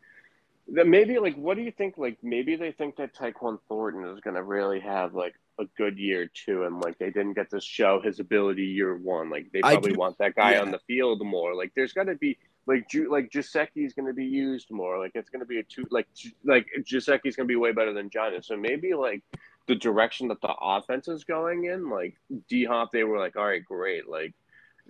maybe 0.68 1.20
like 1.20 1.36
what 1.36 1.58
do 1.58 1.64
you 1.64 1.72
think? 1.72 1.98
Like 1.98 2.18
maybe 2.24 2.56
they 2.56 2.72
think 2.72 2.98
that 2.98 3.16
Tyquan 3.16 3.60
Thornton 3.68 4.06
is 4.06 4.20
gonna 4.20 4.44
really 4.44 4.80
have 4.80 5.14
like 5.14 5.36
a 5.60 5.66
good 5.78 5.98
year 5.98 6.30
too, 6.34 6.64
and 6.64 6.80
like 6.80 6.98
they 6.98 7.12
didn't 7.12 7.34
get 7.34 7.50
to 7.52 7.62
show 7.62 8.02
his 8.02 8.20
ability 8.20 8.66
year 8.66 8.98
one. 8.98 9.30
Like 9.30 9.52
they 9.52 9.62
probably 9.62 9.94
want 9.94 10.18
that 10.20 10.36
guy 10.36 10.54
yeah. 10.54 10.62
on 10.62 10.72
the 10.72 10.80
field 10.88 11.26
more. 11.26 11.54
Like 11.56 11.72
there's 11.76 11.94
got 11.94 12.06
to 12.06 12.16
be 12.16 12.38
like 12.66 12.90
Ju- 12.90 13.12
like 13.12 13.30
Gesicki 13.30 13.86
is 13.86 13.94
going 13.94 14.08
to 14.08 14.14
be 14.14 14.26
used 14.26 14.72
more. 14.72 14.98
Like 14.98 15.12
it's 15.16 15.30
going 15.30 15.42
to 15.42 15.46
be 15.46 15.60
a 15.60 15.64
two 15.64 15.86
like 15.92 16.08
like 16.44 16.68
Gesicki 16.80 17.26
is 17.26 17.36
going 17.36 17.48
to 17.48 17.52
be 17.52 17.56
way 17.56 17.72
better 17.72 17.94
than 17.94 18.10
John. 18.10 18.32
So 18.42 18.56
maybe 18.56 18.94
like 18.94 19.24
the 19.68 19.76
direction 19.76 20.28
that 20.30 20.42
the 20.42 20.54
offense 20.60 21.08
is 21.08 21.24
going 21.24 21.66
in, 21.66 21.90
like 21.90 22.16
D 22.48 22.66
Hop, 22.66 22.92
they 22.92 23.04
were 23.04 23.20
like, 23.20 23.36
all 23.36 23.46
right, 23.46 23.64
great, 23.64 24.08
like 24.08 24.34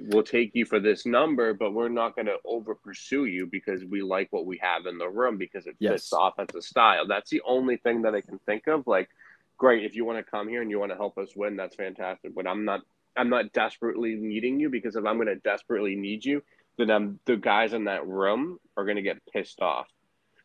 we'll 0.07 0.23
take 0.23 0.51
you 0.53 0.65
for 0.65 0.79
this 0.79 1.05
number, 1.05 1.53
but 1.53 1.73
we're 1.73 1.89
not 1.89 2.15
going 2.15 2.25
to 2.25 2.37
over 2.45 2.75
pursue 2.75 3.25
you 3.25 3.47
because 3.47 3.83
we 3.85 4.01
like 4.01 4.27
what 4.31 4.45
we 4.45 4.57
have 4.61 4.85
in 4.85 4.97
the 4.97 5.09
room 5.09 5.37
because 5.37 5.67
it 5.67 5.75
yes. 5.79 5.91
fits 5.91 6.09
the 6.09 6.19
offensive 6.19 6.63
style. 6.63 7.07
That's 7.07 7.29
the 7.29 7.41
only 7.45 7.77
thing 7.77 8.01
that 8.03 8.15
I 8.15 8.21
can 8.21 8.39
think 8.39 8.67
of. 8.67 8.87
Like, 8.87 9.09
great, 9.57 9.85
if 9.85 9.95
you 9.95 10.05
want 10.05 10.23
to 10.23 10.29
come 10.29 10.47
here 10.47 10.61
and 10.61 10.71
you 10.71 10.79
want 10.79 10.91
to 10.91 10.97
help 10.97 11.17
us 11.17 11.35
win, 11.35 11.55
that's 11.55 11.75
fantastic. 11.75 12.33
But 12.35 12.47
I'm 12.47 12.65
not, 12.65 12.81
I'm 13.15 13.29
not 13.29 13.53
desperately 13.53 14.15
needing 14.15 14.59
you 14.59 14.69
because 14.69 14.95
if 14.95 15.05
I'm 15.05 15.17
going 15.17 15.27
to 15.27 15.35
desperately 15.35 15.95
need 15.95 16.23
you, 16.23 16.43
then 16.77 16.89
I'm, 16.89 17.19
the 17.25 17.37
guys 17.37 17.73
in 17.73 17.85
that 17.85 18.07
room 18.07 18.59
are 18.77 18.85
going 18.85 18.97
to 18.97 19.01
get 19.01 19.17
pissed 19.33 19.61
off. 19.61 19.87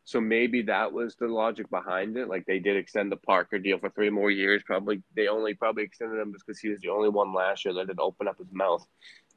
So 0.07 0.21
maybe 0.21 0.63
that 0.63 0.93
was 0.93 1.17
the 1.17 1.29
logic 1.29 1.71
behind 1.71 2.19
it. 2.19 2.29
Like 2.29 2.45
they 2.45 2.59
did 2.59 2.77
extend 2.77 3.11
the 3.11 3.17
Parker 3.17 3.59
deal 3.59 3.79
for 3.79 3.89
three 3.89 4.11
more 4.11 4.31
years. 4.31 4.63
Probably 4.63 5.03
they 5.17 5.29
only 5.29 5.55
probably 5.55 5.85
extended 5.85 6.21
him 6.21 6.31
because 6.31 6.61
he 6.61 6.69
was 6.69 6.81
the 6.81 6.91
only 6.91 7.09
one 7.09 7.33
last 7.33 7.65
year 7.65 7.73
that 7.75 7.87
didn't 7.87 8.01
open 8.01 8.29
up 8.29 8.37
his 8.37 8.53
mouth 8.53 8.87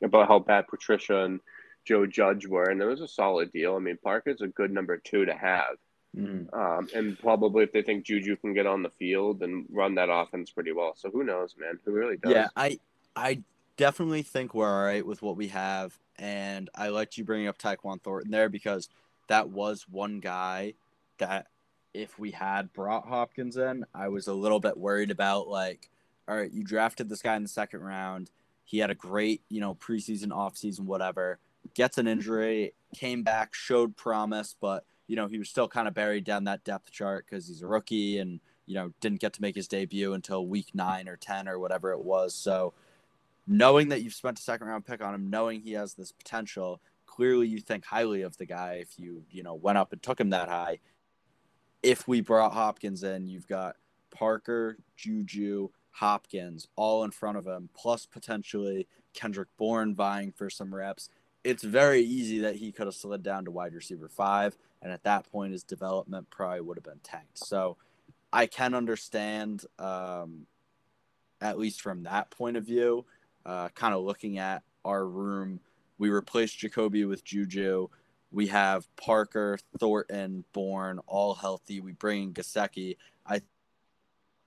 about 0.01 0.27
how 0.27 0.39
bad 0.39 0.67
Patricia 0.67 1.23
and 1.23 1.39
Joe 1.85 2.05
Judge 2.05 2.45
were, 2.45 2.69
and 2.69 2.81
it 2.81 2.85
was 2.85 3.01
a 3.01 3.07
solid 3.07 3.51
deal. 3.51 3.75
I 3.75 3.79
mean, 3.79 3.97
Parker's 4.03 4.41
a 4.41 4.47
good 4.47 4.71
number 4.71 4.97
two 4.97 5.25
to 5.25 5.33
have. 5.33 5.77
Mm-hmm. 6.15 6.57
Um, 6.57 6.89
and 6.95 7.19
probably 7.19 7.63
if 7.63 7.71
they 7.71 7.81
think 7.81 8.05
Juju 8.05 8.37
can 8.37 8.53
get 8.53 8.65
on 8.65 8.81
the 8.81 8.89
field 8.89 9.43
and 9.43 9.65
run 9.69 9.95
that 9.95 10.09
offense 10.09 10.49
pretty 10.49 10.71
well. 10.71 10.93
So 10.95 11.09
who 11.09 11.23
knows, 11.23 11.55
man? 11.57 11.79
Who 11.85 11.91
really 11.91 12.17
does? 12.17 12.33
Yeah, 12.33 12.47
I 12.55 12.79
I 13.15 13.43
definitely 13.77 14.23
think 14.23 14.53
we're 14.53 14.69
all 14.69 14.83
right 14.83 15.05
with 15.05 15.21
what 15.21 15.37
we 15.37 15.47
have. 15.49 15.97
And 16.17 16.69
I 16.75 16.89
liked 16.89 17.17
you 17.17 17.23
bringing 17.23 17.47
up 17.47 17.59
Tyquan 17.59 18.01
Thornton 18.01 18.31
there 18.31 18.49
because 18.49 18.89
that 19.27 19.49
was 19.49 19.85
one 19.87 20.19
guy 20.19 20.73
that 21.19 21.47
if 21.93 22.17
we 22.17 22.31
had 22.31 22.73
brought 22.73 23.07
Hopkins 23.07 23.57
in, 23.57 23.85
I 23.93 24.07
was 24.07 24.27
a 24.27 24.33
little 24.33 24.59
bit 24.59 24.77
worried 24.77 25.11
about 25.11 25.47
like, 25.47 25.89
all 26.27 26.35
right, 26.35 26.51
you 26.51 26.63
drafted 26.63 27.09
this 27.09 27.21
guy 27.21 27.35
in 27.35 27.43
the 27.43 27.49
second 27.49 27.81
round. 27.81 28.31
He 28.67 28.79
had 28.79 28.91
a 28.91 28.95
great, 28.95 29.41
you 29.47 29.61
know, 29.61 29.75
preseason, 29.75 30.27
offseason, 30.27 30.81
whatever. 30.81 31.39
Gets 31.73 31.97
an 31.97 32.07
injury, 32.07 32.73
came 32.93 33.23
back, 33.23 33.53
showed 33.53 33.95
promise, 33.95 34.55
but 34.59 34.83
you 35.07 35.15
know 35.15 35.27
he 35.27 35.39
was 35.39 35.49
still 35.49 35.69
kind 35.69 35.87
of 35.87 35.93
buried 35.93 36.25
down 36.25 36.43
that 36.43 36.65
depth 36.65 36.91
chart 36.91 37.25
because 37.25 37.47
he's 37.47 37.61
a 37.61 37.67
rookie 37.67 38.19
and 38.19 38.41
you 38.65 38.75
know 38.75 38.91
didn't 38.99 39.21
get 39.21 39.31
to 39.33 39.41
make 39.41 39.55
his 39.55 39.69
debut 39.69 40.13
until 40.13 40.45
week 40.45 40.67
nine 40.73 41.07
or 41.07 41.15
ten 41.15 41.47
or 41.47 41.59
whatever 41.59 41.91
it 41.91 42.03
was. 42.03 42.35
So 42.35 42.73
knowing 43.47 43.87
that 43.89 44.01
you've 44.01 44.13
spent 44.13 44.37
a 44.37 44.41
second 44.41 44.67
round 44.67 44.85
pick 44.85 45.01
on 45.01 45.15
him, 45.15 45.29
knowing 45.29 45.61
he 45.61 45.71
has 45.71 45.93
this 45.93 46.11
potential, 46.11 46.81
clearly 47.05 47.47
you 47.47 47.59
think 47.59 47.85
highly 47.85 48.21
of 48.21 48.35
the 48.37 48.45
guy 48.45 48.79
if 48.81 48.99
you, 48.99 49.23
you 49.31 49.43
know, 49.43 49.55
went 49.55 49.77
up 49.77 49.93
and 49.93 50.03
took 50.03 50.19
him 50.19 50.31
that 50.31 50.49
high. 50.49 50.79
If 51.81 52.07
we 52.07 52.19
brought 52.19 52.53
Hopkins 52.53 53.03
in, 53.03 53.27
you've 53.27 53.47
got 53.47 53.77
Parker, 54.11 54.77
Juju, 54.97 55.69
Hopkins 55.97 56.67
all 56.75 57.03
in 57.03 57.11
front 57.11 57.37
of 57.37 57.47
him, 57.47 57.69
plus 57.75 58.05
potentially 58.05 58.87
Kendrick 59.13 59.49
Bourne 59.57 59.95
vying 59.95 60.31
for 60.31 60.49
some 60.49 60.73
reps. 60.73 61.09
It's 61.43 61.63
very 61.63 62.01
easy 62.01 62.39
that 62.39 62.57
he 62.57 62.71
could 62.71 62.85
have 62.85 62.95
slid 62.95 63.23
down 63.23 63.45
to 63.45 63.51
wide 63.51 63.73
receiver 63.73 64.07
five. 64.07 64.57
And 64.81 64.91
at 64.91 65.03
that 65.03 65.31
point, 65.31 65.53
his 65.53 65.63
development 65.63 66.29
probably 66.29 66.61
would 66.61 66.77
have 66.77 66.83
been 66.83 66.99
tanked. 67.01 67.39
So 67.39 67.77
I 68.31 68.45
can 68.45 68.75
understand, 68.75 69.63
um, 69.79 70.45
at 71.41 71.57
least 71.57 71.81
from 71.81 72.03
that 72.03 72.29
point 72.29 72.57
of 72.57 72.63
view, 72.63 73.05
uh, 73.43 73.69
kind 73.69 73.95
of 73.95 74.03
looking 74.03 74.37
at 74.37 74.61
our 74.85 75.05
room. 75.05 75.59
We 75.97 76.09
replaced 76.09 76.59
Jacoby 76.59 77.05
with 77.05 77.23
Juju. 77.23 77.87
We 78.31 78.47
have 78.47 78.87
Parker, 78.97 79.57
Thornton, 79.79 80.43
Bourne, 80.53 80.99
all 81.07 81.33
healthy. 81.33 81.79
We 81.79 81.93
bring 81.93 82.21
in 82.23 82.33
Gesicki. 82.33 82.97
I 83.25 83.41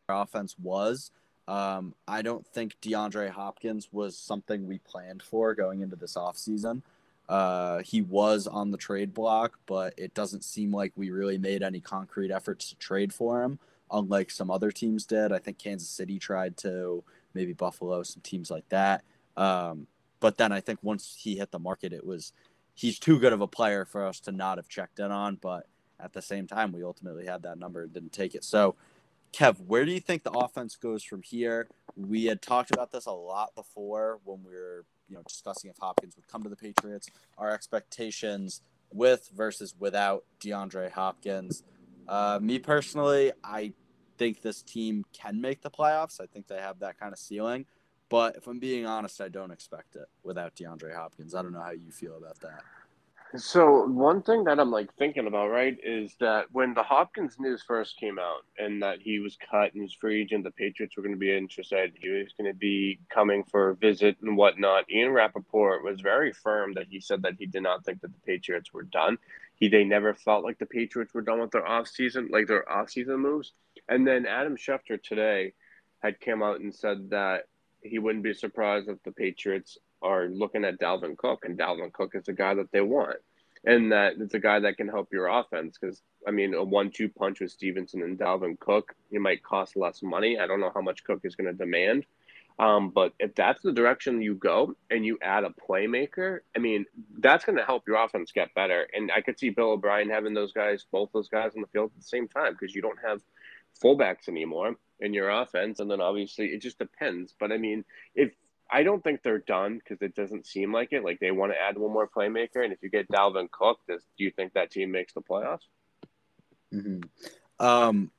our 0.09 0.23
offense 0.23 0.57
was. 0.59 1.11
Um, 1.51 1.97
I 2.07 2.23
don't 2.23 2.47
think 2.47 2.77
DeAndre 2.81 3.29
Hopkins 3.29 3.89
was 3.91 4.17
something 4.17 4.69
we 4.69 4.79
planned 4.79 5.21
for 5.21 5.53
going 5.53 5.81
into 5.81 5.97
this 5.97 6.15
offseason. 6.15 6.83
Uh, 7.29 7.79
he 7.81 8.03
was 8.03 8.47
on 8.47 8.71
the 8.71 8.79
trade 8.79 9.13
block, 9.13 9.59
but 9.67 9.93
it 9.97 10.15
doesn't 10.15 10.45
seem 10.45 10.71
like 10.71 10.93
we 10.95 11.11
really 11.11 11.39
made 11.39 11.65
any 11.65 11.81
concrete 11.81 12.31
efforts 12.31 12.69
to 12.69 12.77
trade 12.77 13.13
for 13.13 13.43
him, 13.43 13.59
unlike 13.91 14.31
some 14.31 14.49
other 14.49 14.71
teams 14.71 15.07
did. 15.07 15.33
I 15.33 15.39
think 15.39 15.59
Kansas 15.59 15.89
City 15.89 16.21
tried 16.21 16.57
to, 16.59 17.03
maybe 17.35 17.53
Buffalo, 17.53 18.05
some 18.05 18.23
teams 18.23 18.49
like 18.49 18.69
that. 18.69 19.03
Um, 19.37 19.89
but 20.21 20.39
then 20.39 20.53
I 20.53 20.61
think 20.61 20.79
once 20.83 21.17
he 21.19 21.37
hit 21.37 21.51
the 21.51 21.59
market, 21.59 21.93
it 21.93 22.07
was 22.07 22.33
he's 22.75 23.01
too 23.01 23.19
good 23.19 23.33
of 23.33 23.41
a 23.41 23.49
player 23.49 23.85
for 23.85 24.07
us 24.07 24.21
to 24.21 24.31
not 24.33 24.59
have 24.59 24.69
checked 24.69 25.01
in 25.01 25.11
on. 25.11 25.35
But 25.35 25.67
at 25.99 26.13
the 26.13 26.23
same 26.23 26.47
time, 26.47 26.71
we 26.71 26.85
ultimately 26.85 27.27
had 27.27 27.43
that 27.43 27.59
number 27.59 27.83
and 27.83 27.93
didn't 27.93 28.13
take 28.13 28.37
it. 28.37 28.45
So, 28.45 28.77
Kev, 29.33 29.61
where 29.67 29.85
do 29.85 29.93
you 29.93 30.01
think 30.01 30.23
the 30.23 30.33
offense 30.33 30.77
goes 30.77 31.03
from 31.03 31.23
here? 31.23 31.69
We 31.97 32.25
had 32.25 32.43
talked 32.43 32.73
about 32.73 32.91
this 32.91 33.07
a 33.07 33.13
lot 33.13 33.55
before 33.55 34.21
when 34.25 34.43
we 34.45 34.53
were, 34.53 34.85
you 35.09 35.17
know, 35.17 35.23
discussing 35.27 35.71
if 35.71 35.77
Hopkins 35.79 36.17
would 36.17 36.27
come 36.29 36.43
to 36.43 36.49
the 36.49 36.57
Patriots. 36.57 37.09
Our 37.39 37.51
expectations 37.51 38.63
with 38.93 39.31
versus 39.35 39.75
without 39.79 40.25
DeAndre 40.41 40.91
Hopkins. 40.91 41.63
Uh, 42.09 42.39
me 42.43 42.59
personally, 42.59 43.33
I 43.45 43.73
think 44.19 44.43
this 44.43 44.63
team 44.63 45.05
can 45.13 45.41
make 45.41 45.63
the 45.63 45.71
playoffs. 45.71 46.21
I 46.21 46.27
think 46.27 46.49
they 46.49 46.59
have 46.59 46.81
that 46.81 46.99
kind 46.99 47.13
of 47.13 47.19
ceiling. 47.19 47.67
But 48.09 48.37
if 48.37 48.49
I'm 48.49 48.59
being 48.59 48.87
honest, 48.87 49.21
I 49.21 49.29
don't 49.29 49.53
expect 49.53 49.95
it 49.95 50.07
without 50.25 50.57
DeAndre 50.57 50.95
Hopkins. 50.95 51.35
I 51.35 51.43
don't 51.43 51.53
know 51.53 51.63
how 51.63 51.71
you 51.71 51.93
feel 51.93 52.17
about 52.17 52.41
that. 52.41 52.63
So 53.37 53.87
one 53.87 54.23
thing 54.23 54.43
that 54.45 54.59
I'm 54.59 54.73
like 54.73 54.93
thinking 54.97 55.29
about, 55.29 55.51
right, 55.51 55.79
is 55.85 56.17
that 56.19 56.47
when 56.51 56.75
the 56.75 56.83
Hopkins 56.83 57.37
news 57.39 57.63
first 57.63 57.97
came 57.97 58.19
out 58.19 58.45
and 58.59 58.83
that 58.83 59.01
he 59.01 59.21
was 59.21 59.39
cut 59.49 59.73
and 59.73 59.83
was 59.83 59.95
free 59.95 60.23
agent, 60.23 60.43
the 60.43 60.51
Patriots 60.51 60.97
were 60.97 61.05
going 61.05 61.15
to 61.15 61.19
be 61.19 61.37
interested. 61.37 61.93
He 61.95 62.09
was 62.09 62.33
going 62.37 62.53
to 62.53 62.59
be 62.59 62.99
coming 63.09 63.45
for 63.45 63.71
a 63.71 63.77
visit 63.77 64.17
and 64.21 64.37
whatnot. 64.37 64.91
Ian 64.91 65.13
Rapoport 65.13 65.85
was 65.85 66.01
very 66.01 66.33
firm 66.33 66.75
that 66.75 66.89
he 66.91 67.01
said 67.01 67.23
that 67.23 67.37
he 67.39 67.47
did 67.47 67.63
not 67.63 67.85
think 67.85 68.01
that 68.01 68.13
the 68.13 68.27
Patriots 68.27 68.73
were 68.73 68.83
done. 68.83 69.17
He 69.55 69.69
they 69.69 69.85
never 69.85 70.13
felt 70.13 70.43
like 70.43 70.59
the 70.59 70.67
Patriots 70.67 71.15
were 71.15 71.23
done 71.23 71.41
with 71.41 71.53
their 71.53 71.65
offseason, 71.65 72.31
like 72.31 72.49
their 72.49 72.65
offseason 72.65 73.21
moves. 73.21 73.53
And 73.89 74.05
then 74.05 74.27
Adam 74.27 74.57
Schefter 74.57 75.01
today 75.01 75.53
had 76.01 76.21
come 76.21 76.43
out 76.43 76.61
and 76.61 76.75
said 76.75 77.11
that 77.11 77.45
he 77.83 78.01
wouldn't 78.01 78.25
be 78.25 78.35
surprised 78.35 78.89
if 78.89 79.01
the 79.05 79.13
Patriots 79.13 79.79
are 80.03 80.27
looking 80.29 80.65
at 80.65 80.81
Dalvin 80.81 81.17
Cook, 81.17 81.45
and 81.45 81.59
Dalvin 81.59 81.93
Cook 81.93 82.15
is 82.15 82.25
the 82.25 82.33
guy 82.33 82.55
that 82.55 82.71
they 82.73 82.81
want, 82.81 83.19
and 83.65 83.93
that 83.93 84.15
it's 84.19 84.35
a 84.35 84.39
guy 84.39 84.61
that 84.61 84.77
can 84.77 84.89
help 84.89 85.13
your 85.13 85.29
offense. 85.29 85.79
Because 85.79 86.03
I 86.27 86.31
mean, 86.31 86.55
a 86.55 86.63
one-two 86.65 87.09
punch 87.09 87.41
with 87.41 87.51
Stevenson 87.51 88.03
and 88.03 88.19
Dalvin 88.19 88.59
Cook, 88.59 88.95
it 89.11 89.21
might 89.21 89.43
cost 89.43 89.77
less 89.77 90.03
money. 90.03 90.39
I 90.39 90.47
don't 90.47 90.61
know 90.61 90.73
how 90.75 90.83
much 90.83 91.05
Cook 91.05 91.21
is 91.25 91.37
going 91.37 91.47
to 91.47 91.53
demand, 91.53 92.07
um, 92.61 92.91
but 92.91 93.15
if 93.19 93.35
that's 93.35 93.63
the 93.63 93.73
direction 93.73 94.21
you 94.21 94.35
go 94.35 94.75
and 94.91 95.05
you 95.05 95.19
add 95.23 95.45
a 95.45 95.55
playmaker, 95.67 96.41
I 96.55 96.59
mean, 96.59 96.85
that's 97.19 97.47
going 97.47 97.57
to 97.57 97.65
help 97.65 97.89
your 97.89 97.97
offense 98.05 98.33
get 98.33 98.55
better. 98.55 98.87
And 98.93 99.11
I 99.11 99.23
could 99.23 99.39
see 99.39 99.49
Bill 99.49 99.71
O'Brien 99.71 100.11
having 100.11 100.35
those 100.35 100.53
guys, 100.53 100.85
both 100.93 101.09
those 101.15 101.29
guys 101.29 101.53
on 101.57 101.63
the 101.63 101.69
field 101.69 101.91
at 101.95 102.03
the 102.03 102.07
same 102.07 102.29
time, 102.29 102.53
because 102.53 102.75
you 102.75 102.83
don't 102.83 102.99
have 103.03 103.23
fullbacks 103.83 104.29
anymore 104.29 104.77
in 105.01 105.15
your 105.15 105.31
offense. 105.31 105.81
And 105.81 105.91
then 105.91 106.03
obviously 106.03 106.49
it 106.49 106.61
just 106.61 106.79
depends. 106.79 107.35
But 107.41 107.51
I 107.51 107.57
mean, 107.57 107.83
if 108.15 108.35
I 108.73 108.83
don't 108.83 109.03
think 109.03 109.23
they're 109.23 109.39
done 109.39 109.79
because 109.79 110.03
it 110.03 110.15
doesn't 110.15 110.47
seem 110.47 110.73
like 110.73 110.93
it. 110.93 111.05
Like 111.05 111.19
they 111.21 111.31
want 111.31 111.53
to 111.53 111.61
add 111.61 111.77
one 111.77 111.93
more 111.93 112.09
playmaker. 112.09 112.63
And 112.63 112.73
if 112.73 112.83
you 112.83 112.91
get 112.91 113.09
Dalvin 113.09 113.51
Cook, 113.51 113.79
does, 113.89 114.03
do 114.17 114.25
you 114.25 114.31
think 114.31 114.53
that 114.53 114.71
team 114.71 114.91
makes 114.91 115.13
the 115.13 115.21
playoffs? 115.21 115.67
Mm-hmm. 116.73 117.01
Um, 117.65 118.11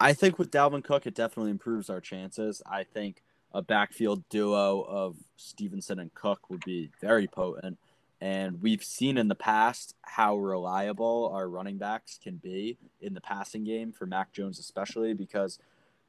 I 0.00 0.12
think 0.12 0.38
with 0.38 0.50
Dalvin 0.50 0.84
Cook, 0.84 1.06
it 1.06 1.14
definitely 1.14 1.50
improves 1.50 1.90
our 1.90 2.00
chances. 2.00 2.62
I 2.64 2.84
think 2.84 3.22
a 3.52 3.62
backfield 3.62 4.28
duo 4.28 4.82
of 4.82 5.16
Stevenson 5.36 5.98
and 5.98 6.14
Cook 6.14 6.48
would 6.50 6.64
be 6.64 6.90
very 7.00 7.26
potent. 7.26 7.78
And 8.20 8.60
we've 8.60 8.82
seen 8.82 9.16
in 9.16 9.28
the 9.28 9.34
past 9.34 9.94
how 10.02 10.36
reliable 10.36 11.30
our 11.32 11.48
running 11.48 11.78
backs 11.78 12.18
can 12.22 12.36
be 12.36 12.76
in 13.00 13.14
the 13.14 13.20
passing 13.20 13.64
game 13.64 13.92
for 13.92 14.06
Mac 14.06 14.32
Jones, 14.32 14.58
especially 14.58 15.14
because 15.14 15.58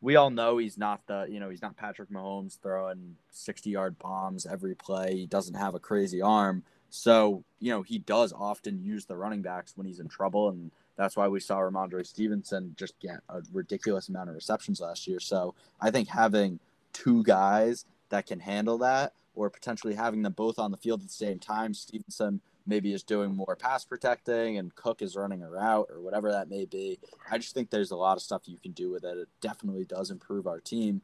we 0.02 0.16
all 0.16 0.30
know 0.30 0.58
he's 0.58 0.78
not 0.78 1.06
the, 1.08 1.28
you 1.30 1.40
know, 1.40 1.50
he's 1.50 1.62
not 1.62 1.76
Patrick 1.76 2.10
Mahomes 2.10 2.60
throwing 2.60 3.16
60 3.32 3.70
yard 3.70 4.00
bombs 4.00 4.46
every 4.46 4.76
play. 4.76 5.16
He 5.16 5.26
doesn't 5.26 5.56
have 5.56 5.76
a 5.76 5.80
crazy 5.80 6.22
arm. 6.22 6.64
So, 6.90 7.44
you 7.60 7.72
know, 7.72 7.82
he 7.82 8.00
does 8.00 8.34
often 8.34 8.84
use 8.84 9.06
the 9.06 9.18
running 9.18 9.42
backs 9.42 9.74
when 9.76 9.86
he's 9.86 10.00
in 10.00 10.08
trouble. 10.08 10.50
And 10.50 10.72
that's 10.96 11.16
why 11.16 11.28
we 11.28 11.40
saw 11.40 11.58
Rhamondre 11.58 12.06
Stevenson 12.06 12.76
just 12.78 12.98
get 13.00 13.20
a 13.30 13.42
ridiculous 13.52 14.10
amount 14.10 14.30
of 14.30 14.36
receptions 14.36 14.80
last 14.80 15.08
year. 15.08 15.20
So 15.20 15.54
I 15.80 15.92
think 15.92 16.08
having 16.08 16.60
two 16.94 17.24
guys 17.24 17.86
that 18.10 18.26
can 18.26 18.40
handle 18.40 18.78
that 18.80 19.14
or 19.36 19.50
potentially 19.50 19.96
having 19.96 20.22
them 20.22 20.34
both 20.34 20.60
on 20.60 20.72
the 20.72 20.78
field 20.78 21.02
at 21.02 21.08
the 21.08 21.14
same 21.14 21.40
time. 21.40 21.74
Stevenson 21.74 22.42
maybe 22.70 22.94
is 22.94 23.04
doing 23.04 23.36
more 23.36 23.56
pass 23.56 23.84
protecting 23.84 24.58
and 24.58 24.74
Cook 24.76 25.02
is 25.02 25.16
running 25.16 25.44
a 25.44 25.50
route 25.50 25.88
or 25.90 26.00
whatever 26.02 26.32
that 26.32 26.50
may 26.50 26.66
be. 26.66 27.00
I 27.30 27.38
just 27.38 27.54
think 27.54 27.70
there's 27.70 27.92
a 27.92 27.96
lot 27.96 28.16
of 28.16 28.24
stuff 28.24 28.44
you 28.46 28.60
can 28.60 28.72
do 28.72 28.92
with 28.92 29.04
it. 29.04 29.18
It 29.18 29.28
definitely 29.42 29.86
does 29.86 30.12
improve 30.12 30.48
our 30.48 30.60
team. 30.60 31.02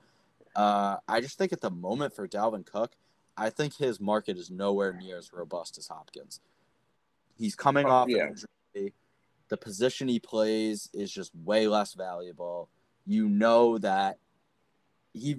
Uh, 0.55 0.97
I 1.07 1.19
just 1.19 1.37
think 1.37 1.51
at 1.51 1.61
the 1.61 1.71
moment 1.71 2.15
for 2.15 2.27
Dalvin 2.27 2.65
Cook, 2.65 2.93
I 3.35 3.49
think 3.49 3.75
his 3.75 3.99
market 3.99 4.37
is 4.37 4.49
nowhere 4.49 4.93
near 4.93 5.17
as 5.17 5.33
robust 5.33 5.77
as 5.77 5.87
Hopkins. 5.87 6.39
He's 7.37 7.55
coming 7.55 7.85
off 7.85 8.07
yeah. 8.07 8.27
injury. 8.27 8.93
The 9.49 9.57
position 9.57 10.07
he 10.07 10.19
plays 10.19 10.89
is 10.93 11.11
just 11.11 11.35
way 11.35 11.67
less 11.67 11.93
valuable. 11.93 12.69
You 13.05 13.27
know 13.27 13.77
that 13.79 14.19
he, 15.13 15.35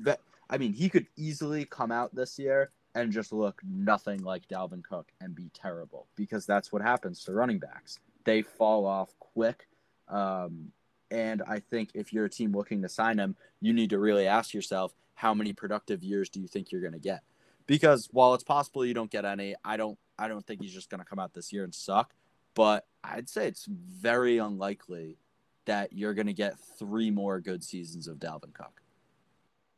I 0.51 0.59
mean, 0.59 0.75
he 0.75 0.91
could 0.91 1.07
easily 1.17 1.65
come 1.65 1.91
out 1.91 2.15
this 2.15 2.39
year 2.39 2.71
and 2.97 3.13
just 3.13 3.31
look 3.31 3.61
nothing 3.63 4.25
like 4.25 4.49
Dalvin 4.49 4.83
Cook 4.83 5.13
and 5.21 5.35
be 5.35 5.51
terrible 5.53 6.07
because 6.17 6.47
that's 6.47 6.73
what 6.73 6.81
happens 6.81 7.23
to 7.25 7.33
running 7.33 7.59
backs. 7.59 7.99
They 8.25 8.41
fall 8.41 8.87
off 8.87 9.11
quick. 9.19 9.69
Um, 10.09 10.73
and 11.11 11.43
I 11.47 11.61
think 11.61 11.91
if 11.93 12.11
you're 12.13 12.25
a 12.25 12.31
team 12.31 12.53
looking 12.53 12.81
to 12.83 12.89
sign 12.89 13.19
him, 13.19 13.37
you 13.61 13.75
need 13.75 13.91
to 13.91 13.99
really 13.99 14.27
ask 14.27 14.55
yourself 14.55 14.95
how 15.15 15.35
many 15.35 15.53
productive 15.53 16.03
years 16.03 16.31
do 16.31 16.41
you 16.41 16.49
think 16.49 16.73
you're 16.73 16.81
going 16.81 16.95
to 16.95 16.99
get? 16.99 17.21
Because 17.67 18.09
while 18.13 18.33
it's 18.33 18.43
possible 18.43 18.85
you 18.85 18.95
don't 18.95 19.11
get 19.11 19.27
any, 19.27 19.55
I 19.63 19.77
don't 19.77 19.99
I 20.19 20.27
don't 20.29 20.45
think 20.47 20.63
he's 20.63 20.73
just 20.73 20.89
going 20.89 21.01
to 21.01 21.05
come 21.05 21.19
out 21.19 21.35
this 21.35 21.53
year 21.53 21.65
and 21.65 21.75
suck, 21.75 22.15
but 22.55 22.87
I'd 23.05 23.29
say 23.29 23.47
it's 23.47 23.67
very 23.67 24.39
unlikely 24.39 25.19
that 25.67 25.93
you're 25.93 26.15
going 26.15 26.29
to 26.29 26.33
get 26.33 26.59
three 26.79 27.11
more 27.11 27.41
good 27.41 27.63
seasons 27.63 28.09
of 28.09 28.17
Dalvin 28.17 28.55
Cook. 28.55 28.81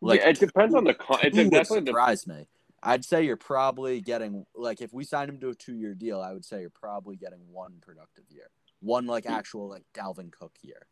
Like, 0.00 0.20
yeah, 0.20 0.28
it 0.28 0.38
depends 0.38 0.76
on 0.76 0.84
the 0.84 0.94
con- 0.94 1.18
it 1.24 1.32
definitely 1.32 1.86
surprise 1.86 2.24
me. 2.24 2.46
I'd 2.82 3.04
say 3.04 3.24
you're 3.24 3.36
probably 3.36 4.00
getting 4.00 4.46
like 4.54 4.80
if 4.80 4.92
we 4.92 5.04
signed 5.04 5.30
him 5.30 5.40
to 5.40 5.50
a 5.50 5.54
two 5.54 5.74
year 5.74 5.94
deal, 5.94 6.20
I 6.20 6.32
would 6.32 6.44
say 6.44 6.60
you're 6.60 6.70
probably 6.70 7.16
getting 7.16 7.40
one 7.50 7.74
productive 7.80 8.24
year, 8.30 8.50
one 8.80 9.06
like 9.06 9.26
actual 9.26 9.68
like 9.68 9.84
Dalvin 9.94 10.30
Cook 10.32 10.52
year. 10.62 10.86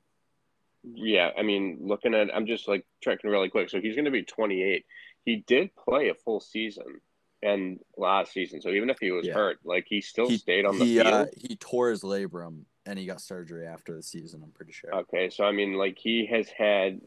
Yeah, 0.82 1.30
I 1.36 1.42
mean, 1.42 1.78
looking 1.80 2.14
at 2.14 2.34
I'm 2.34 2.46
just 2.46 2.68
like 2.68 2.86
checking 3.00 3.30
really 3.30 3.48
quick. 3.48 3.70
So 3.70 3.80
he's 3.80 3.94
going 3.94 4.04
to 4.04 4.10
be 4.10 4.22
28. 4.22 4.84
He 5.24 5.44
did 5.46 5.70
play 5.74 6.08
a 6.08 6.14
full 6.14 6.40
season 6.40 7.00
and 7.42 7.80
last 7.96 8.32
season, 8.32 8.60
so 8.60 8.70
even 8.70 8.90
if 8.90 8.98
he 9.00 9.10
was 9.10 9.26
yeah. 9.26 9.34
hurt, 9.34 9.58
like 9.64 9.86
he 9.88 10.00
still 10.00 10.28
he, 10.28 10.38
stayed 10.38 10.64
on 10.64 10.78
the 10.78 10.84
he, 10.84 11.00
uh, 11.00 11.04
field. 11.04 11.14
Uh, 11.14 11.26
he 11.36 11.56
tore 11.56 11.90
his 11.90 12.02
labrum 12.02 12.62
and 12.86 12.98
he 12.98 13.06
got 13.06 13.20
surgery 13.20 13.66
after 13.66 13.94
the 13.94 14.02
season. 14.02 14.42
I'm 14.44 14.52
pretty 14.52 14.72
sure. 14.72 14.94
Okay, 14.94 15.28
so 15.28 15.44
I 15.44 15.52
mean, 15.52 15.74
like 15.74 15.98
he 15.98 16.26
has 16.26 16.48
had 16.48 17.00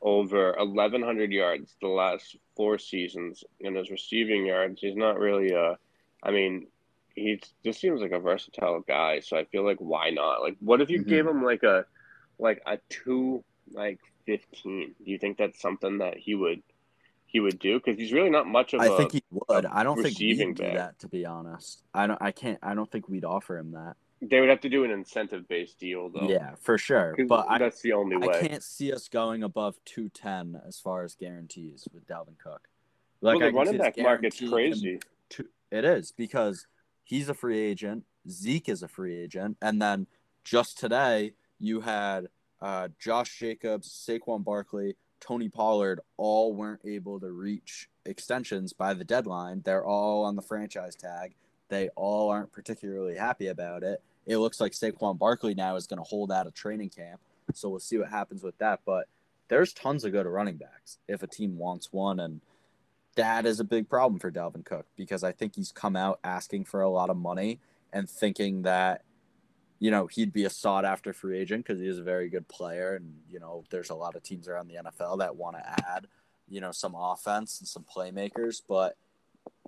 over 0.00 0.54
1,100 0.58 1.32
yards 1.32 1.74
the 1.80 1.88
last 1.88 2.36
four 2.56 2.78
seasons 2.78 3.44
in 3.60 3.74
his 3.74 3.90
receiving 3.90 4.46
yards. 4.46 4.80
He's 4.80 4.96
not 4.96 5.18
really 5.18 5.52
a, 5.52 5.78
I 6.22 6.30
mean, 6.30 6.66
he 7.14 7.40
just 7.64 7.80
seems 7.80 8.00
like 8.00 8.12
a 8.12 8.18
versatile 8.18 8.80
guy. 8.80 9.20
So 9.20 9.36
I 9.36 9.44
feel 9.44 9.64
like 9.64 9.78
why 9.78 10.10
not? 10.10 10.42
Like, 10.42 10.56
what 10.60 10.80
if 10.80 10.90
you 10.90 11.00
mm-hmm. 11.00 11.10
gave 11.10 11.26
him 11.26 11.44
like 11.44 11.62
a, 11.62 11.86
like 12.38 12.62
a 12.66 12.78
two, 12.88 13.42
like 13.72 14.00
15? 14.26 14.94
Do 15.04 15.10
you 15.10 15.18
think 15.18 15.38
that's 15.38 15.60
something 15.60 15.98
that 15.98 16.18
he 16.18 16.34
would, 16.34 16.62
he 17.26 17.40
would 17.40 17.58
do? 17.58 17.78
Because 17.78 17.98
he's 17.98 18.12
really 18.12 18.30
not 18.30 18.46
much 18.46 18.74
of 18.74 18.80
I 18.80 18.86
a 18.86 18.96
think 18.96 19.12
he 19.12 19.22
would. 19.30 19.66
I 19.66 19.82
don't 19.82 19.96
think 19.96 20.18
receiving 20.18 20.48
we'd 20.48 20.56
do 20.56 20.62
back. 20.64 20.74
that. 20.74 20.98
To 21.00 21.08
be 21.08 21.24
honest, 21.24 21.82
I 21.94 22.06
don't. 22.06 22.20
I 22.20 22.32
can't. 22.32 22.58
I 22.62 22.74
don't 22.74 22.90
think 22.90 23.08
we'd 23.08 23.24
offer 23.24 23.56
him 23.58 23.72
that. 23.72 23.96
They 24.22 24.40
would 24.40 24.48
have 24.48 24.60
to 24.62 24.68
do 24.68 24.84
an 24.84 24.90
incentive 24.90 25.46
based 25.46 25.78
deal 25.78 26.08
though. 26.08 26.28
Yeah, 26.28 26.54
for 26.60 26.78
sure. 26.78 27.14
But 27.28 27.46
I, 27.48 27.58
that's 27.58 27.82
the 27.82 27.92
only 27.92 28.16
way. 28.16 28.40
I 28.42 28.46
can't 28.46 28.62
see 28.62 28.92
us 28.92 29.08
going 29.08 29.42
above 29.42 29.78
two 29.84 30.08
ten 30.08 30.60
as 30.66 30.78
far 30.80 31.04
as 31.04 31.14
guarantees 31.14 31.86
with 31.92 32.06
Dalvin 32.06 32.38
Cook. 32.42 32.68
well, 33.20 33.36
I 33.42 33.50
the 33.50 33.52
running 33.52 33.78
back 33.78 33.98
market's 33.98 34.40
crazy. 34.40 35.00
to- 35.30 35.48
it 35.70 35.84
is 35.84 36.12
because 36.12 36.66
he's 37.04 37.28
a 37.28 37.34
free 37.34 37.58
agent. 37.58 38.04
Zeke 38.28 38.68
is 38.68 38.82
a 38.82 38.88
free 38.88 39.16
agent, 39.16 39.56
and 39.60 39.80
then 39.80 40.06
just 40.44 40.78
today 40.78 41.32
you 41.58 41.82
had 41.82 42.28
uh, 42.60 42.88
Josh 42.98 43.38
Jacobs, 43.38 43.88
Saquon 43.88 44.42
Barkley, 44.42 44.96
Tony 45.20 45.48
Pollard 45.48 46.00
all 46.16 46.54
weren't 46.54 46.80
able 46.86 47.20
to 47.20 47.30
reach 47.30 47.88
extensions 48.04 48.72
by 48.72 48.94
the 48.94 49.04
deadline. 49.04 49.62
They're 49.64 49.84
all 49.84 50.24
on 50.24 50.36
the 50.36 50.42
franchise 50.42 50.94
tag. 50.94 51.34
They 51.68 51.88
all 51.90 52.30
aren't 52.30 52.52
particularly 52.52 53.16
happy 53.16 53.48
about 53.48 53.82
it. 53.82 54.02
It 54.26 54.38
looks 54.38 54.60
like 54.60 54.72
Saquon 54.72 55.18
Barkley 55.18 55.54
now 55.54 55.76
is 55.76 55.86
going 55.86 55.98
to 55.98 56.08
hold 56.08 56.32
out 56.32 56.46
a 56.46 56.50
training 56.50 56.90
camp, 56.90 57.20
so 57.54 57.68
we'll 57.68 57.80
see 57.80 57.98
what 57.98 58.08
happens 58.08 58.42
with 58.42 58.58
that. 58.58 58.80
But 58.84 59.06
there's 59.48 59.72
tons 59.72 60.04
of 60.04 60.12
good 60.12 60.26
running 60.26 60.56
backs 60.56 60.98
if 61.08 61.22
a 61.22 61.26
team 61.26 61.58
wants 61.58 61.92
one, 61.92 62.20
and 62.20 62.40
that 63.16 63.46
is 63.46 63.60
a 63.60 63.64
big 63.64 63.88
problem 63.88 64.20
for 64.20 64.30
Dalvin 64.30 64.64
Cook 64.64 64.86
because 64.96 65.24
I 65.24 65.32
think 65.32 65.56
he's 65.56 65.72
come 65.72 65.96
out 65.96 66.20
asking 66.22 66.64
for 66.66 66.82
a 66.82 66.90
lot 66.90 67.10
of 67.10 67.16
money 67.16 67.60
and 67.92 68.08
thinking 68.08 68.62
that 68.62 69.02
you 69.78 69.90
know 69.90 70.06
he'd 70.06 70.32
be 70.32 70.44
a 70.44 70.50
sought 70.50 70.84
after 70.84 71.12
free 71.12 71.38
agent 71.38 71.64
because 71.64 71.80
he 71.80 71.88
is 71.88 71.98
a 71.98 72.02
very 72.02 72.28
good 72.28 72.46
player 72.48 72.94
and 72.94 73.14
you 73.28 73.40
know 73.40 73.64
there's 73.70 73.90
a 73.90 73.94
lot 73.94 74.16
of 74.16 74.22
teams 74.22 74.48
around 74.48 74.68
the 74.68 74.76
NFL 74.76 75.18
that 75.18 75.36
want 75.36 75.56
to 75.56 75.90
add 75.90 76.06
you 76.48 76.60
know 76.60 76.72
some 76.72 76.94
offense 76.94 77.58
and 77.60 77.68
some 77.68 77.84
playmakers 77.84 78.62
but 78.66 78.96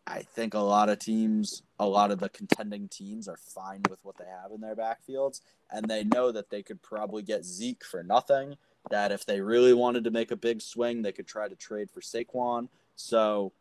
I 0.09 0.23
think 0.23 0.55
a 0.55 0.59
lot 0.59 0.89
of 0.89 0.99
teams 0.99 1.63
a 1.79 1.87
lot 1.87 2.11
of 2.11 2.19
the 2.19 2.31
contending 2.31 2.89
teams 2.89 3.29
are 3.29 3.37
fine 3.37 3.83
with 3.91 3.99
what 4.03 4.17
they 4.17 4.25
have 4.25 4.51
in 4.53 4.61
their 4.61 4.75
backfields 4.75 5.41
and 5.71 5.89
they 5.89 6.03
know 6.03 6.33
that 6.33 6.51
they 6.51 6.63
could 6.63 6.83
probably 6.83 7.23
get 7.23 7.45
Zeke 7.45 7.85
for 7.85 8.03
nothing 8.03 8.57
that 8.91 9.13
if 9.13 9.27
they 9.27 9.41
really 9.41 9.75
wanted 9.75 10.05
to 10.05 10.11
make 10.11 10.31
a 10.31 10.37
big 10.37 10.63
swing 10.63 11.03
they 11.03 11.13
could 11.13 11.27
try 11.27 11.47
to 11.47 11.55
trade 11.55 11.91
for 11.91 12.01
Saquon 12.01 12.69
so 12.97 13.53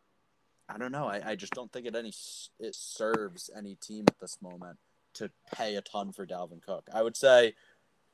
I 0.68 0.78
don't 0.78 0.90
know 0.92 1.06
I, 1.06 1.20
I 1.24 1.36
just 1.36 1.52
don't 1.52 1.70
think 1.70 1.86
it 1.86 1.94
any 1.94 2.12
it 2.58 2.74
serves 2.74 3.50
any 3.56 3.74
team 3.74 4.04
at 4.08 4.18
this 4.18 4.38
moment 4.40 4.78
to 5.14 5.30
pay 5.54 5.76
a 5.76 5.80
ton 5.80 6.12
for 6.12 6.26
Dalvin 6.26 6.62
Cook. 6.62 6.88
I 6.94 7.02
would 7.02 7.16
say 7.16 7.54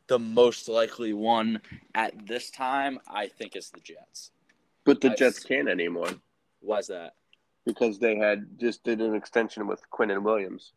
the 0.07 0.19
most 0.19 0.69
likely 0.69 1.13
one 1.13 1.61
at 1.95 2.27
this 2.27 2.51
time, 2.51 2.99
I 3.07 3.27
think, 3.29 3.57
is 3.57 3.71
the 3.71 3.81
Jets. 3.81 4.31
But 4.85 5.01
the 5.01 5.11
I- 5.11 5.15
Jets 5.15 5.39
can't 5.41 5.69
anymore 5.69 6.09
Why's 6.65 6.87
that? 6.87 7.15
Because 7.65 7.99
they 7.99 8.17
had 8.17 8.59
just 8.59 8.85
did 8.85 9.01
an 9.01 9.15
extension 9.15 9.67
with 9.67 9.81
Quinnen 9.91 10.23
Williams. 10.23 10.73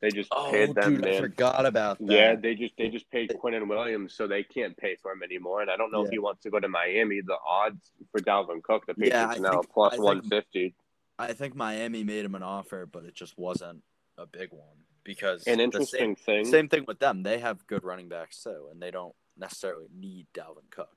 They 0.00 0.10
just 0.10 0.28
Oh, 0.32 0.50
paid 0.50 0.74
them, 0.74 0.96
dude, 0.96 1.06
I 1.06 1.10
man. 1.12 1.22
forgot 1.22 1.64
about 1.64 1.98
that. 1.98 2.12
Yeah, 2.12 2.34
they 2.34 2.54
just 2.54 2.74
they 2.76 2.88
just 2.88 3.10
paid 3.10 3.30
Quinnen 3.30 3.68
Williams, 3.68 4.14
so 4.14 4.26
they 4.26 4.42
can't 4.42 4.76
pay 4.76 4.96
for 5.00 5.12
him 5.12 5.22
anymore. 5.22 5.62
And 5.62 5.70
I 5.70 5.76
don't 5.76 5.90
know 5.92 6.04
if 6.04 6.10
he 6.10 6.18
wants 6.18 6.42
to 6.42 6.50
go 6.50 6.60
to 6.60 6.68
Miami. 6.68 7.20
The 7.24 7.36
odds 7.46 7.90
for 8.12 8.20
Dalvin 8.20 8.62
Cook, 8.62 8.84
the 8.86 8.94
Patriots 8.94 9.14
Yeah, 9.14 9.28
I 9.28 9.38
now 9.38 9.60
think- 9.60 9.72
plus 9.72 9.94
I 9.94 9.98
one 10.02 10.20
fifty. 10.22 10.74
I 11.18 11.32
think 11.32 11.54
Miami 11.54 12.02
made 12.02 12.24
him 12.24 12.34
an 12.34 12.42
offer, 12.42 12.84
but 12.86 13.04
it 13.04 13.14
just 13.14 13.38
wasn't 13.38 13.82
a 14.18 14.26
big 14.26 14.50
one 14.52 14.76
because 15.04 15.46
An 15.46 15.60
interesting 15.60 16.16
thing. 16.16 16.44
same, 16.44 16.50
same 16.52 16.68
thing 16.68 16.84
with 16.86 16.98
them. 16.98 17.22
They 17.22 17.38
have 17.38 17.64
good 17.68 17.84
running 17.84 18.08
backs 18.08 18.42
too, 18.42 18.66
and 18.72 18.82
they 18.82 18.90
don't 18.90 19.14
necessarily 19.38 19.86
need 19.94 20.26
Dalvin 20.34 20.68
Cook. 20.70 20.90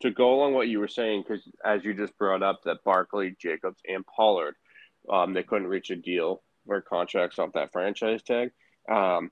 To 0.00 0.10
go 0.10 0.34
along 0.34 0.54
what 0.54 0.68
you 0.68 0.78
were 0.78 0.88
saying, 0.88 1.24
because 1.26 1.42
as 1.64 1.84
you 1.84 1.94
just 1.94 2.16
brought 2.18 2.42
up, 2.42 2.62
that 2.64 2.84
Barkley, 2.84 3.36
Jacobs, 3.40 3.80
and 3.88 4.04
Pollard, 4.06 4.56
um, 5.10 5.32
they 5.32 5.42
couldn't 5.42 5.68
reach 5.68 5.90
a 5.90 5.96
deal 5.96 6.42
or 6.66 6.80
contracts 6.80 7.38
off 7.38 7.52
that 7.54 7.72
franchise 7.72 8.22
tag. 8.22 8.50
Um, 8.90 9.30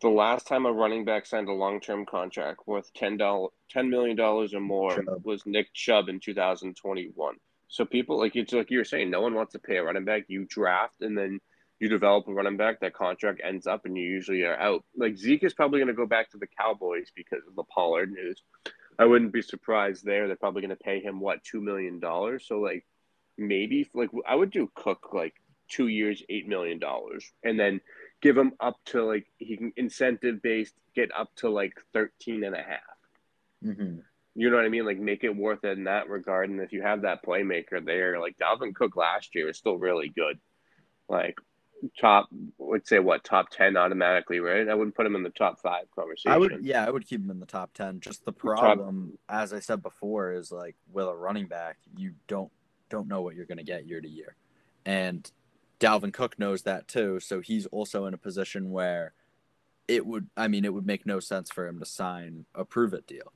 the 0.00 0.08
last 0.08 0.46
time 0.46 0.64
a 0.64 0.72
running 0.72 1.04
back 1.04 1.26
signed 1.26 1.48
a 1.48 1.52
long-term 1.52 2.06
contract 2.06 2.60
worth 2.66 2.92
ten 2.94 3.16
dollars, 3.16 3.50
ten 3.68 3.90
million 3.90 4.16
dollars 4.16 4.54
or 4.54 4.60
more 4.60 5.02
Chubb. 5.02 5.24
was 5.24 5.44
Nick 5.44 5.72
Chubb 5.74 6.08
in 6.08 6.20
2021. 6.20 7.36
So 7.68 7.84
people 7.84 8.18
like 8.18 8.36
it's 8.36 8.52
like 8.52 8.70
you 8.70 8.78
were 8.78 8.84
saying, 8.84 9.10
no 9.10 9.20
one 9.20 9.34
wants 9.34 9.52
to 9.52 9.58
pay 9.58 9.76
a 9.76 9.82
running 9.82 10.04
back. 10.04 10.24
You 10.28 10.46
draft 10.46 11.00
and 11.00 11.18
then 11.18 11.40
you 11.80 11.88
develop 11.88 12.28
a 12.28 12.32
running 12.32 12.56
back. 12.56 12.80
That 12.80 12.94
contract 12.94 13.40
ends 13.44 13.66
up, 13.66 13.84
and 13.84 13.96
you 13.96 14.04
usually 14.04 14.42
are 14.42 14.58
out. 14.58 14.84
Like 14.96 15.16
Zeke 15.16 15.44
is 15.44 15.54
probably 15.54 15.80
going 15.80 15.88
to 15.88 15.94
go 15.94 16.06
back 16.06 16.30
to 16.30 16.38
the 16.38 16.48
Cowboys 16.58 17.10
because 17.14 17.42
of 17.46 17.54
the 17.56 17.64
Pollard 17.64 18.10
news. 18.12 18.42
I 18.98 19.04
wouldn't 19.04 19.32
be 19.32 19.42
surprised 19.42 20.04
there. 20.04 20.26
They're 20.26 20.36
probably 20.36 20.62
going 20.62 20.76
to 20.76 20.76
pay 20.76 21.00
him 21.00 21.20
what 21.20 21.44
two 21.44 21.60
million 21.60 22.00
dollars. 22.00 22.46
So 22.46 22.60
like 22.60 22.84
maybe 23.36 23.88
like 23.94 24.10
I 24.26 24.34
would 24.34 24.50
do 24.50 24.70
Cook 24.74 25.10
like 25.12 25.34
two 25.68 25.88
years, 25.88 26.22
eight 26.28 26.48
million 26.48 26.78
dollars, 26.78 27.30
and 27.44 27.58
then 27.58 27.80
give 28.20 28.36
him 28.36 28.52
up 28.60 28.76
to 28.86 29.04
like 29.04 29.26
he 29.38 29.56
can 29.56 29.72
incentive 29.76 30.42
based 30.42 30.74
get 30.94 31.10
up 31.16 31.34
to 31.36 31.48
like 31.48 31.74
13 31.92 32.42
and 32.42 32.54
a 32.54 32.62
half. 32.62 32.98
Mm-hmm. 33.64 34.00
You 34.34 34.50
know 34.50 34.56
what 34.56 34.64
I 34.64 34.68
mean? 34.68 34.84
Like 34.84 34.98
make 34.98 35.22
it 35.24 35.36
worth 35.36 35.64
it 35.64 35.78
in 35.78 35.84
that 35.84 36.08
regard. 36.08 36.50
And 36.50 36.60
if 36.60 36.72
you 36.72 36.82
have 36.82 37.02
that 37.02 37.24
playmaker 37.24 37.84
there, 37.84 38.20
like 38.20 38.36
Dalvin 38.38 38.74
Cook 38.74 38.96
last 38.96 39.34
year 39.34 39.48
is 39.48 39.58
still 39.58 39.78
really 39.78 40.08
good. 40.08 40.38
Like 41.08 41.36
top, 42.00 42.28
would 42.58 42.86
say 42.86 42.98
what 42.98 43.24
top 43.24 43.50
ten 43.50 43.76
automatically, 43.76 44.40
right? 44.40 44.68
I 44.68 44.74
wouldn't 44.74 44.96
put 44.96 45.06
him 45.06 45.14
in 45.14 45.22
the 45.22 45.30
top 45.30 45.60
five 45.60 45.84
conversation. 45.94 46.32
I 46.32 46.36
would, 46.36 46.64
yeah, 46.64 46.84
I 46.84 46.90
would 46.90 47.06
keep 47.06 47.20
him 47.20 47.30
in 47.30 47.40
the 47.40 47.46
top 47.46 47.72
ten. 47.74 48.00
Just 48.00 48.24
the 48.24 48.32
problem, 48.32 49.18
as 49.28 49.52
I 49.52 49.60
said 49.60 49.82
before, 49.82 50.32
is 50.32 50.50
like 50.50 50.76
with 50.92 51.06
a 51.06 51.14
running 51.14 51.46
back, 51.46 51.76
you 51.96 52.14
don't 52.26 52.50
don't 52.88 53.08
know 53.08 53.22
what 53.22 53.34
you're 53.34 53.46
going 53.46 53.58
to 53.58 53.64
get 53.64 53.86
year 53.86 54.00
to 54.00 54.08
year, 54.08 54.36
and 54.84 55.30
Dalvin 55.78 56.12
Cook 56.12 56.38
knows 56.38 56.62
that 56.62 56.88
too. 56.88 57.20
So 57.20 57.40
he's 57.40 57.66
also 57.66 58.06
in 58.06 58.14
a 58.14 58.18
position 58.18 58.70
where 58.70 59.12
it 59.86 60.04
would, 60.04 60.28
I 60.36 60.48
mean, 60.48 60.64
it 60.64 60.74
would 60.74 60.86
make 60.86 61.06
no 61.06 61.20
sense 61.20 61.50
for 61.50 61.66
him 61.66 61.78
to 61.78 61.86
sign 61.86 62.44
a 62.54 62.64
prove 62.64 62.92
it 62.92 63.06
deal, 63.06 63.32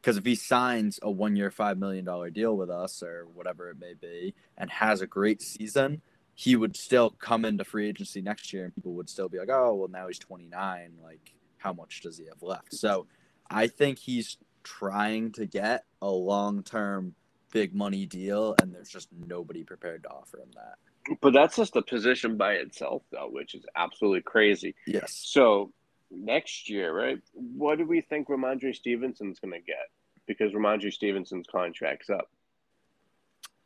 because 0.00 0.16
if 0.16 0.24
he 0.24 0.34
signs 0.34 0.98
a 1.02 1.10
one 1.10 1.36
year, 1.36 1.50
five 1.50 1.78
million 1.78 2.04
dollar 2.04 2.30
deal 2.30 2.56
with 2.56 2.70
us 2.70 3.02
or 3.02 3.26
whatever 3.34 3.70
it 3.70 3.78
may 3.78 3.94
be, 3.94 4.34
and 4.56 4.70
has 4.70 5.00
a 5.00 5.06
great 5.06 5.42
season. 5.42 6.00
He 6.34 6.56
would 6.56 6.76
still 6.76 7.10
come 7.10 7.44
into 7.44 7.64
free 7.64 7.88
agency 7.88 8.22
next 8.22 8.52
year, 8.52 8.64
and 8.64 8.74
people 8.74 8.94
would 8.94 9.10
still 9.10 9.28
be 9.28 9.38
like, 9.38 9.50
"Oh, 9.50 9.74
well, 9.74 9.88
now 9.88 10.06
he's 10.06 10.18
29. 10.18 10.94
Like, 11.02 11.34
how 11.58 11.72
much 11.72 12.00
does 12.00 12.18
he 12.18 12.26
have 12.26 12.42
left?" 12.42 12.74
So, 12.74 13.06
I 13.50 13.66
think 13.66 13.98
he's 13.98 14.38
trying 14.62 15.32
to 15.32 15.46
get 15.46 15.84
a 16.00 16.10
long 16.10 16.62
term 16.62 17.14
big 17.52 17.74
money 17.74 18.06
deal, 18.06 18.56
and 18.60 18.74
there's 18.74 18.88
just 18.88 19.08
nobody 19.26 19.62
prepared 19.62 20.02
to 20.04 20.10
offer 20.10 20.38
him 20.38 20.50
that. 20.54 21.18
But 21.20 21.32
that's 21.32 21.56
just 21.56 21.76
a 21.76 21.82
position 21.82 22.36
by 22.36 22.54
itself, 22.54 23.02
though, 23.10 23.28
which 23.30 23.54
is 23.54 23.64
absolutely 23.76 24.22
crazy. 24.22 24.74
Yes. 24.86 25.14
So 25.14 25.72
next 26.10 26.70
year, 26.70 26.94
right? 26.94 27.18
What 27.32 27.78
do 27.78 27.86
we 27.86 28.00
think 28.00 28.28
Rhamondre 28.28 28.74
Stevenson's 28.74 29.40
going 29.40 29.52
to 29.52 29.60
get? 29.60 29.90
Because 30.26 30.52
Rhamondre 30.52 30.92
Stevenson's 30.92 31.46
contract's 31.50 32.08
up. 32.10 32.30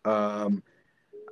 Um, 0.05 0.63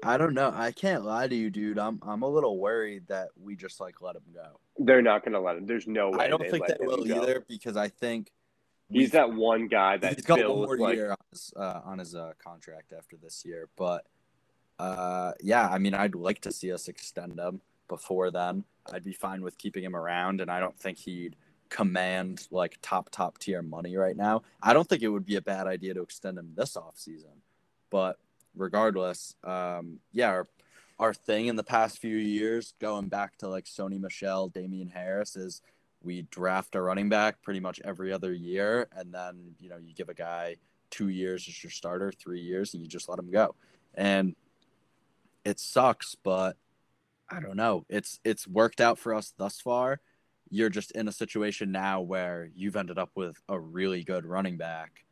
I 0.05 0.17
don't 0.17 0.35
know. 0.35 0.53
I 0.55 0.73
can't 0.73 1.05
lie 1.05 1.29
to 1.29 1.35
you, 1.35 1.51
dude. 1.51 1.79
I'm 1.79 2.01
I'm 2.03 2.23
a 2.23 2.29
little 2.29 2.59
worried 2.59 3.07
that 3.09 3.31
we 3.40 3.57
just 3.57 3.81
like 3.81 4.01
let 4.01 4.17
him 4.17 4.25
go. 4.33 4.61
They're 4.79 5.03
not 5.03 5.25
going 5.25 5.33
to 5.33 5.40
let 5.40 5.57
him. 5.57 5.67
There's 5.67 5.87
no 5.87 6.11
way. 6.11 6.25
I 6.25 6.29
don't 6.29 6.49
think 6.51 6.67
they 6.67 6.77
will 6.81 7.05
go. 7.05 7.23
either 7.23 7.45
because 7.49 7.77
I 7.77 7.88
think 7.88 8.31
He's 8.90 9.12
that 9.12 9.33
one 9.33 9.67
guy 9.67 9.97
that 9.97 10.14
he's 10.14 10.25
got 10.25 10.38
one 10.38 10.59
more 10.59 10.79
like 10.79 10.95
year 10.95 11.11
on 11.11 11.17
his 11.31 11.53
uh, 11.57 11.81
on 11.85 11.99
his 11.99 12.14
uh, 12.14 12.33
contract 12.43 12.93
after 12.93 13.17
this 13.17 13.45
year. 13.45 13.69
But 13.77 14.05
uh, 14.79 15.33
yeah, 15.40 15.69
I 15.69 15.79
mean, 15.79 15.95
I'd 15.95 16.14
like 16.14 16.40
to 16.43 16.53
see 16.53 16.73
us 16.73 16.88
extend 16.88 17.38
him 17.38 17.61
before 17.88 18.31
then. 18.31 18.64
I'd 18.93 19.05
be 19.05 19.12
fine 19.12 19.43
with 19.43 19.57
keeping 19.57 19.83
him 19.83 19.97
around, 19.97 20.40
and 20.40 20.51
I 20.51 20.61
don't 20.61 20.79
think 20.79 20.99
he'd 20.99 21.37
command 21.71 22.47
like 22.51 22.79
top 22.83 23.09
top 23.11 23.38
tier 23.38 23.62
money 23.62 23.97
right 23.97 24.17
now. 24.17 24.43
I 24.62 24.75
don't 24.75 24.88
think 24.88 25.03
it 25.03 25.09
would 25.09 25.27
be 25.27 25.37
a 25.37 25.43
bad 25.43 25.67
idea 25.67 25.95
to 25.95 26.03
extend 26.03 26.38
him 26.38 26.53
this 26.55 26.77
off 26.77 26.99
season, 26.99 27.43
but 27.90 28.19
regardless, 28.57 29.35
um, 29.45 29.99
yeah, 30.12 30.29
our, 30.29 30.47
our 30.99 31.14
thing 31.14 31.47
in 31.47 31.57
the 31.57 31.64
past 31.64 31.99
few 31.99 32.17
years, 32.17 32.75
going 32.81 33.09
back 33.09 33.37
to 33.38 33.49
like 33.49 33.64
Sony 33.64 34.01
Michel, 34.01 34.49
Damien 34.49 34.88
Harris, 34.88 35.37
is 35.37 35.61
we 36.03 36.23
draft 36.23 36.75
a 36.75 36.81
running 36.81 37.09
back 37.09 37.43
pretty 37.43 37.61
much 37.61 37.81
every 37.85 38.12
other 38.12 38.33
year, 38.33 38.88
and 38.97 39.12
then 39.12 39.55
you 39.59 39.69
know 39.69 39.79
you 39.79 39.95
give 39.95 40.09
a 40.09 40.14
guy 40.14 40.57
two 40.90 41.09
years 41.09 41.49
as 41.49 41.62
your 41.62 41.71
starter, 41.71 42.12
three 42.12 42.40
years, 42.40 42.75
and 42.75 42.83
you 42.83 42.88
just 42.88 43.09
let 43.09 43.19
him 43.19 43.31
go, 43.31 43.55
and 43.95 44.37
it 45.45 45.59
sucks, 45.59 46.14
but 46.23 46.57
I 47.31 47.40
don't 47.40 47.57
know. 47.57 47.85
It's 47.88 48.21
it's 48.25 48.47
worked 48.47 48.81
out 48.81 48.99
for 48.99 49.14
us 49.14 49.33
thus 49.37 49.61
far. 49.61 50.01
You're 50.51 50.71
just 50.71 50.93
in 50.93 51.09
a 51.09 51.12
situation 51.12 51.73
now 51.73 52.01
where 52.01 52.51
you've 52.55 52.77
ended 52.77 52.99
up 52.99 53.11
with 53.14 53.37
a 53.49 53.59
really 53.59 54.05
good 54.05 54.25
running 54.25 54.57
back. 54.57 55.04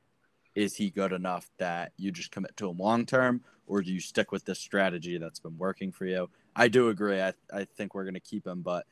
Is 0.54 0.76
he 0.76 0.90
good 0.90 1.12
enough 1.12 1.50
that 1.58 1.92
you 1.96 2.10
just 2.10 2.30
commit 2.30 2.56
to 2.58 2.68
him 2.68 2.78
long 2.78 3.06
term, 3.06 3.42
or 3.66 3.82
do 3.82 3.92
you 3.92 4.00
stick 4.00 4.32
with 4.32 4.44
this 4.44 4.58
strategy 4.58 5.18
that's 5.18 5.40
been 5.40 5.56
working 5.56 5.92
for 5.92 6.04
you? 6.04 6.28
I 6.54 6.68
do 6.68 6.88
agree. 6.88 7.20
I 7.20 7.32
I 7.52 7.64
think 7.64 7.94
we're 7.94 8.04
gonna 8.04 8.20
keep 8.20 8.46
him, 8.46 8.62
but 8.62 8.86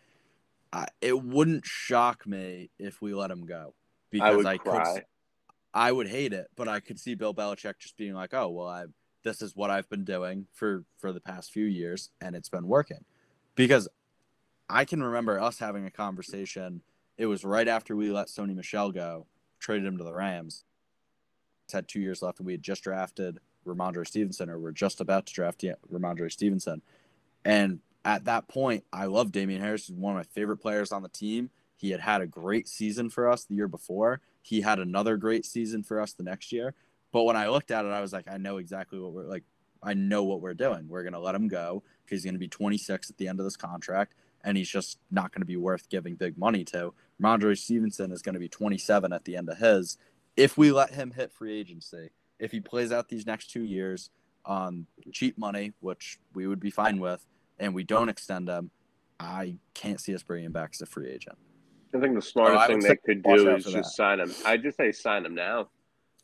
I, 0.73 0.87
it 1.01 1.20
wouldn't 1.23 1.66
shock 1.66 2.27
me 2.27 2.70
if 2.79 3.03
we 3.03 3.12
let 3.12 3.31
him 3.31 3.44
go 3.44 3.75
because 4.11 4.33
I 4.33 4.37
would 4.37 4.46
I 4.46 4.59
cry. 4.59 4.94
could. 4.94 5.05
I 5.73 5.92
would 5.92 6.09
hate 6.09 6.33
it, 6.33 6.49
but 6.57 6.66
I 6.66 6.81
could 6.81 6.99
see 6.99 7.14
Bill 7.14 7.35
Belichick 7.35 7.79
just 7.79 7.96
being 7.96 8.14
like, 8.14 8.35
"Oh, 8.35 8.49
well, 8.49 8.66
I 8.66 8.87
this 9.23 9.42
is 9.42 9.55
what 9.55 9.70
I've 9.70 9.88
been 9.88 10.05
doing 10.05 10.46
for 10.53 10.85
for 10.99 11.12
the 11.12 11.20
past 11.20 11.53
few 11.53 11.66
years, 11.66 12.11
and 12.20 12.35
it's 12.35 12.49
been 12.49 12.66
working. 12.66 13.05
Because 13.55 13.88
I 14.68 14.85
can 14.85 15.03
remember 15.03 15.40
us 15.40 15.59
having 15.59 15.87
a 15.87 15.90
conversation. 15.90 16.83
It 17.18 17.27
was 17.27 17.44
right 17.44 17.68
after 17.68 17.94
we 17.94 18.11
let 18.11 18.29
Sony 18.29 18.55
Michel 18.55 18.92
go, 18.92 19.27
traded 19.59 19.87
him 19.87 19.99
to 19.99 20.05
the 20.05 20.14
Rams. 20.14 20.64
Had 21.72 21.88
two 21.88 22.00
years 22.00 22.22
left, 22.22 22.38
and 22.38 22.46
we 22.46 22.52
had 22.52 22.62
just 22.62 22.83
drafted 22.83 23.38
Rhamondre 23.66 24.06
Stevenson, 24.06 24.50
or 24.50 24.59
we're 24.59 24.72
just 24.72 25.00
about 25.00 25.26
to 25.26 25.35
draft 25.35 25.64
Rhamondre 25.92 26.33
Stevenson. 26.33 26.83
And 27.44 27.80
at 28.04 28.24
that 28.24 28.48
point, 28.48 28.85
I 28.92 29.06
love 29.06 29.33
Damien 29.33 29.61
Harris. 29.61 29.87
He's 29.87 29.96
one 29.96 30.14
of 30.14 30.18
my 30.18 30.24
favorite 30.24 30.59
players 30.59 30.92
on 30.92 31.02
the 31.02 31.09
team. 31.09 31.50
He 31.76 31.90
had 31.90 32.00
had 32.00 32.20
a 32.20 32.26
great 32.26 32.68
season 32.68 33.11
for 33.11 33.28
us 33.30 33.44
the 33.44 33.54
year 33.54 33.68
before. 33.68 34.20
He 34.42 34.61
had 34.61 34.78
another 34.78 35.16
great 35.16 35.44
season 35.46 35.83
for 35.83 36.00
us 36.00 36.12
the 36.12 36.22
next 36.22 36.52
year. 36.52 36.74
But 37.12 37.24
when 37.24 37.37
I 37.37 37.48
looked 37.48 37.70
at 37.70 37.85
it, 37.85 37.88
I 37.88 38.00
was 38.00 38.12
like, 38.12 38.30
I 38.30 38.37
know 38.37 38.59
exactly 38.59 38.98
what 38.98 39.12
we're 39.12 39.24
like. 39.24 39.44
I 39.83 39.94
know 39.94 40.24
what 40.24 40.40
we're 40.40 40.54
doing. 40.54 40.88
We're 40.88 41.02
going 41.02 41.14
to 41.14 41.18
let 41.18 41.35
him 41.35 41.48
go 41.48 41.83
because 42.04 42.18
he's 42.18 42.24
going 42.24 42.35
to 42.35 42.38
be 42.38 42.48
26 42.48 43.11
at 43.11 43.16
the 43.16 43.28
end 43.28 43.40
of 43.40 43.44
this 43.44 43.56
contract, 43.56 44.14
and 44.44 44.56
he's 44.56 44.68
just 44.68 44.98
not 45.11 45.33
going 45.33 45.40
to 45.40 45.46
be 45.46 45.56
worth 45.56 45.88
giving 45.88 46.16
big 46.16 46.37
money 46.37 46.64
to. 46.66 46.92
Rhamondre 47.20 47.56
Stevenson 47.56 48.12
is 48.12 48.22
going 48.22 48.35
to 48.35 48.40
be 48.40 48.48
27 48.48 49.12
at 49.12 49.24
the 49.24 49.37
end 49.37 49.48
of 49.48 49.59
his. 49.59 49.96
If 50.37 50.57
we 50.57 50.73
let 50.73 50.95
him 50.95 51.11
hit 51.12 51.33
free 51.33 51.59
agency, 51.59 52.11
if 52.38 52.53
he 52.53 52.61
plays 52.61 52.93
out 52.93 53.09
these 53.09 53.27
next 53.27 53.51
two 53.51 53.64
years 53.64 54.11
on 54.45 54.87
cheap 55.12 55.37
money, 55.37 55.73
which 55.81 56.19
we 56.35 56.47
would 56.47 56.61
be 56.61 56.71
fine 56.71 56.99
with, 56.99 57.27
and 57.59 57.75
we 57.75 57.85
don't 57.85 58.09
extend 58.09 58.49
him, 58.49 58.71
I 59.19 59.57
can't 59.75 60.01
see 60.01 60.14
us 60.14 60.23
bringing 60.23 60.47
him 60.47 60.53
back 60.53 60.71
as 60.73 60.81
a 60.81 60.87
free 60.87 61.11
agent. 61.11 61.37
I 61.95 62.01
think 62.01 62.14
the 62.14 62.23
smartest 62.23 62.64
oh, 62.64 62.66
thing 62.69 62.81
they 62.81 62.97
could 62.97 63.23
do 63.23 63.55
is 63.55 63.64
just 63.64 63.75
that. 63.75 63.85
sign 63.85 64.21
him. 64.21 64.33
I 64.47 64.57
just 64.57 64.77
say 64.77 64.93
sign 64.93 65.27
him 65.27 65.35
now. 65.35 65.69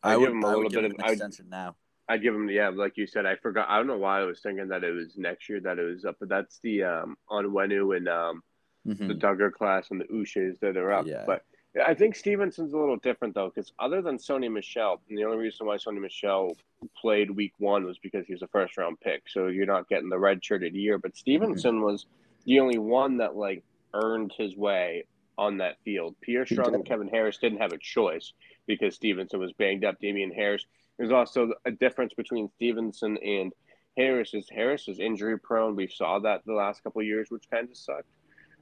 I, 0.03 0.13
I 0.13 0.17
would 0.17 0.27
give 0.27 0.33
him 0.33 0.43
a 0.45 0.47
little 0.47 0.71
bit 0.71 0.85
of 0.85 0.93
an 0.93 1.01
extension 1.01 1.47
I'd, 1.49 1.51
now. 1.51 1.77
I'd 2.09 2.23
give 2.23 2.35
him, 2.35 2.49
yeah, 2.49 2.69
like 2.69 2.97
you 2.97 3.07
said. 3.07 3.27
I 3.27 3.37
forgot. 3.37 3.69
I 3.69 3.77
don't 3.77 3.89
know 3.89 3.99
why 3.99 4.21
I 4.21 4.25
was 4.25 4.41
thinking 4.41 4.69
that 4.69 4.85
it 4.85 4.93
was 4.93 5.15
next 5.17 5.49
year 5.49 5.61
that 5.61 5.79
it 5.79 5.83
was 5.83 6.05
up, 6.05 6.17
but 6.21 6.29
that's 6.29 6.61
the 6.63 6.85
um 6.85 7.17
Onwenu 7.29 7.97
and 7.97 8.09
um 8.09 8.43
mm-hmm. 8.87 9.09
the 9.09 9.15
Dugger 9.15 9.53
class 9.53 9.89
and 9.91 10.01
the 10.01 10.05
Uches 10.05 10.59
that 10.61 10.77
are 10.77 10.93
up. 10.93 11.07
Yeah. 11.07 11.25
But 11.27 11.43
I 11.85 11.95
think 11.95 12.17
Stevenson's 12.17 12.73
a 12.73 12.79
little 12.79 12.97
different 12.97 13.35
though, 13.35 13.51
because 13.55 13.73
other 13.79 14.01
than 14.01 14.19
Sony 14.19 14.51
Michel, 14.51 15.01
and 15.09 15.19
the 15.19 15.25
only 15.25 15.39
reason 15.39 15.67
why 15.67 15.77
Sony 15.77 16.01
Michel 16.01 16.57
played 17.01 17.31
Week 17.31 17.53
One 17.59 17.85
was 17.85 17.99
because 17.99 18.27
he 18.27 18.33
was 18.33 18.43
a 18.43 18.49
first 18.49 18.77
round 18.77 19.01
pick, 19.01 19.25
so 19.29 19.49
you're 19.49 19.67
not 19.67 19.89
getting 19.89 20.09
the 20.09 20.19
red 20.19 20.45
shirted 20.45 20.75
year. 20.75 20.99
But 20.99 21.17
Stevenson 21.17 21.77
mm-hmm. 21.77 21.85
was 21.85 22.07
the 22.45 22.61
only 22.61 22.79
one 22.79 23.19
that 23.19 23.37
like 23.37 23.63
earned 23.93 24.33
his 24.37 24.57
way 24.57 25.05
on 25.39 25.59
that 25.59 25.77
field. 25.85 26.17
Pierre 26.23 26.47
Strong 26.47 26.75
and 26.75 26.85
Kevin 26.85 27.09
Harris 27.09 27.39
didn't 27.39 27.61
have 27.61 27.73
a 27.73 27.79
choice 27.79 28.33
because 28.67 28.95
Stevenson 28.95 29.41
was 29.41 29.53
banged 29.53 29.85
up. 29.85 30.01
Damien 30.01 30.33
Harris. 30.33 30.65
There's 30.99 31.13
also 31.13 31.53
a 31.67 31.71
difference 31.71 32.15
between 32.15 32.49
Stevenson 32.57 33.19
and 33.19 33.53
Harris. 33.99 34.33
Is 34.33 34.49
Harris 34.49 34.89
is 34.89 34.99
injury 34.99 35.39
prone. 35.39 35.77
We 35.77 35.89
saw 35.89 36.19
that 36.21 36.43
the 36.47 36.55
last 36.55 36.83
couple 36.83 37.03
years, 37.03 37.31
which 37.31 37.51
kind 37.51 37.69
of 37.69 37.77
sucked. 37.77 38.09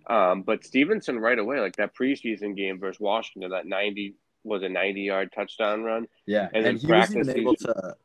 Um, 0.07 0.43
but 0.43 0.65
Stevenson 0.65 1.19
right 1.19 1.39
away, 1.39 1.61
like 1.61 1.77
that 1.77 1.95
preseason 1.95 2.57
game 2.57 2.79
versus 2.79 3.01
Washington, 3.01 3.51
that 3.51 3.67
90 3.67 4.15
was 4.45 4.63
a 4.63 4.69
90 4.69 5.01
yard 5.01 5.33
touchdown 5.35 5.83
run. 5.83 6.07
Yeah, 6.27 6.49
and, 6.53 6.67
and 6.67 6.79
he 6.79 6.87
was 6.87 7.11
even 7.15 7.31
able 7.31 7.57
to. 7.57 7.97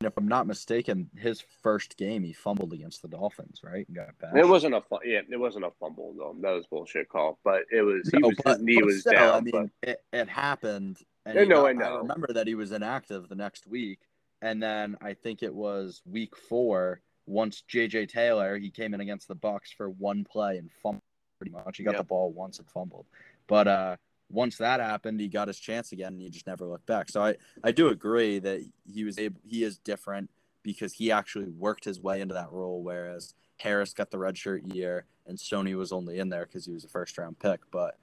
If 0.00 0.16
I'm 0.16 0.26
not 0.26 0.48
mistaken, 0.48 1.10
his 1.16 1.44
first 1.62 1.96
game 1.96 2.24
he 2.24 2.32
fumbled 2.32 2.72
against 2.72 3.02
the 3.02 3.08
Dolphins, 3.08 3.60
right? 3.62 3.86
got 3.92 4.08
It 4.34 4.46
wasn't 4.46 4.74
a 4.74 4.82
yeah, 5.04 5.20
it 5.28 5.36
wasn't 5.36 5.64
a 5.64 5.70
fumble 5.78 6.14
though. 6.16 6.34
That 6.40 6.54
was 6.54 6.66
bullshit 6.66 7.08
call, 7.08 7.38
but 7.44 7.62
it 7.70 7.82
was. 7.82 8.08
He 8.12 8.18
no, 8.18 8.28
was 8.28 8.36
but, 8.42 8.56
his 8.56 8.62
knee 8.62 8.82
was 8.82 9.00
still, 9.00 9.12
down. 9.12 9.34
I 9.34 9.40
mean, 9.40 9.70
but... 9.82 9.88
it, 9.88 10.04
it 10.12 10.28
happened. 10.28 10.98
And 11.24 11.48
no, 11.48 11.62
got, 11.62 11.66
I 11.66 11.72
know. 11.72 11.84
I 11.84 11.98
remember 11.98 12.32
that 12.32 12.48
he 12.48 12.56
was 12.56 12.72
inactive 12.72 13.28
the 13.28 13.36
next 13.36 13.68
week, 13.68 14.00
and 14.40 14.60
then 14.60 14.96
I 15.00 15.14
think 15.14 15.42
it 15.42 15.54
was 15.54 16.02
week 16.04 16.36
four. 16.36 17.00
Once 17.26 17.62
JJ 17.72 18.08
Taylor, 18.08 18.58
he 18.58 18.70
came 18.70 18.94
in 18.94 19.00
against 19.00 19.28
the 19.28 19.36
Bucs 19.36 19.72
for 19.76 19.88
one 19.88 20.24
play 20.24 20.58
and 20.58 20.68
fumbled 20.82 21.04
pretty 21.42 21.64
much. 21.64 21.76
He 21.76 21.82
got 21.82 21.92
yep. 21.92 22.02
the 22.02 22.04
ball 22.04 22.30
once 22.30 22.60
and 22.60 22.68
fumbled. 22.68 23.06
But 23.48 23.66
uh, 23.66 23.96
once 24.30 24.58
that 24.58 24.78
happened, 24.78 25.20
he 25.20 25.26
got 25.26 25.48
his 25.48 25.58
chance 25.58 25.90
again, 25.90 26.12
and 26.12 26.22
he 26.22 26.30
just 26.30 26.46
never 26.46 26.66
looked 26.66 26.86
back. 26.86 27.08
So 27.08 27.22
I, 27.22 27.34
I 27.64 27.72
do 27.72 27.88
agree 27.88 28.38
that 28.38 28.60
he 28.86 29.02
was 29.02 29.18
able. 29.18 29.40
He 29.44 29.64
is 29.64 29.78
different 29.78 30.30
because 30.62 30.92
he 30.92 31.10
actually 31.10 31.48
worked 31.48 31.84
his 31.84 32.00
way 32.00 32.20
into 32.20 32.34
that 32.34 32.52
role, 32.52 32.80
whereas 32.82 33.34
Harris 33.56 33.92
got 33.92 34.12
the 34.12 34.18
redshirt 34.18 34.72
year, 34.72 35.04
and 35.26 35.36
Sony 35.36 35.76
was 35.76 35.90
only 35.90 36.20
in 36.20 36.28
there 36.28 36.46
because 36.46 36.64
he 36.64 36.72
was 36.72 36.84
a 36.84 36.88
first 36.88 37.18
round 37.18 37.40
pick. 37.40 37.60
But 37.72 37.98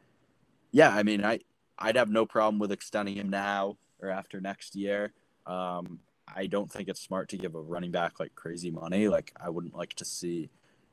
yeah, 0.72 0.90
I 0.90 1.04
mean, 1.04 1.24
I 1.24 1.40
I'd 1.78 1.96
have 1.96 2.10
no 2.10 2.26
problem 2.26 2.60
with 2.60 2.74
extending 2.74 3.16
him 3.16 3.30
now 3.30 3.78
or 4.02 4.10
after 4.10 4.42
next 4.42 4.76
year. 4.76 5.14
Um, 5.46 6.00
I 6.36 6.48
don't 6.48 6.70
think 6.70 6.90
it's 6.90 7.02
smart 7.02 7.30
to 7.30 7.38
give 7.38 7.56
a 7.56 7.62
running 7.62 7.92
back 7.92 8.20
like 8.20 8.36
crazy 8.36 8.70
money. 8.70 9.08
Like 9.08 9.32
I 9.42 9.50
wouldn't 9.50 9.76
like 9.76 9.94
to 9.94 10.06
see 10.06 10.50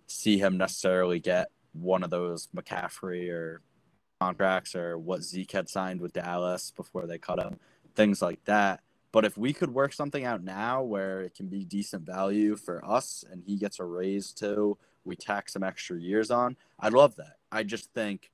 see 0.06 0.38
him 0.38 0.56
necessarily 0.56 1.18
get 1.18 1.50
one 1.80 2.02
of 2.02 2.10
those 2.10 2.48
McCaffrey 2.54 3.30
or 3.30 3.62
contracts 4.20 4.74
or 4.74 4.98
what 4.98 5.22
Zeke 5.22 5.52
had 5.52 5.68
signed 5.68 6.00
with 6.00 6.12
Dallas 6.12 6.70
before 6.70 7.06
they 7.06 7.18
cut 7.18 7.38
him, 7.38 7.58
things 7.94 8.22
like 8.22 8.44
that. 8.44 8.80
But 9.12 9.24
if 9.24 9.38
we 9.38 9.52
could 9.52 9.72
work 9.72 9.92
something 9.92 10.24
out 10.24 10.42
now 10.42 10.82
where 10.82 11.22
it 11.22 11.34
can 11.34 11.46
be 11.46 11.64
decent 11.64 12.04
value 12.04 12.56
for 12.56 12.84
us 12.84 13.24
and 13.30 13.42
he 13.42 13.56
gets 13.56 13.80
a 13.80 13.84
raise 13.84 14.32
too, 14.32 14.76
we 15.04 15.16
tack 15.16 15.48
some 15.48 15.62
extra 15.62 15.98
years 15.98 16.30
on, 16.30 16.56
I'd 16.78 16.92
love 16.92 17.16
that. 17.16 17.36
I 17.50 17.62
just 17.62 17.92
think 17.94 18.30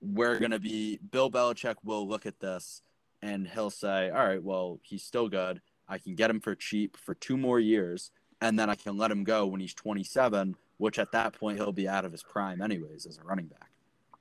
we're 0.00 0.38
going 0.38 0.50
to 0.50 0.58
be, 0.58 0.98
Bill 1.10 1.30
Belichick 1.30 1.76
will 1.84 2.06
look 2.06 2.26
at 2.26 2.40
this 2.40 2.82
and 3.22 3.46
he'll 3.46 3.70
say, 3.70 4.10
all 4.10 4.26
right, 4.26 4.42
well, 4.42 4.80
he's 4.82 5.04
still 5.04 5.28
good. 5.28 5.60
I 5.88 5.98
can 5.98 6.14
get 6.14 6.28
him 6.28 6.40
for 6.40 6.54
cheap 6.54 6.96
for 6.96 7.14
two 7.14 7.36
more 7.36 7.60
years 7.60 8.10
and 8.40 8.58
then 8.58 8.68
I 8.68 8.74
can 8.74 8.98
let 8.98 9.10
him 9.10 9.24
go 9.24 9.46
when 9.46 9.60
he's 9.60 9.74
27 9.74 10.56
which 10.82 10.98
at 10.98 11.12
that 11.12 11.32
point 11.32 11.58
he'll 11.58 11.70
be 11.70 11.86
out 11.86 12.04
of 12.04 12.10
his 12.10 12.24
prime 12.24 12.60
anyways 12.60 13.06
as 13.06 13.16
a 13.16 13.22
running 13.22 13.46
back. 13.46 13.70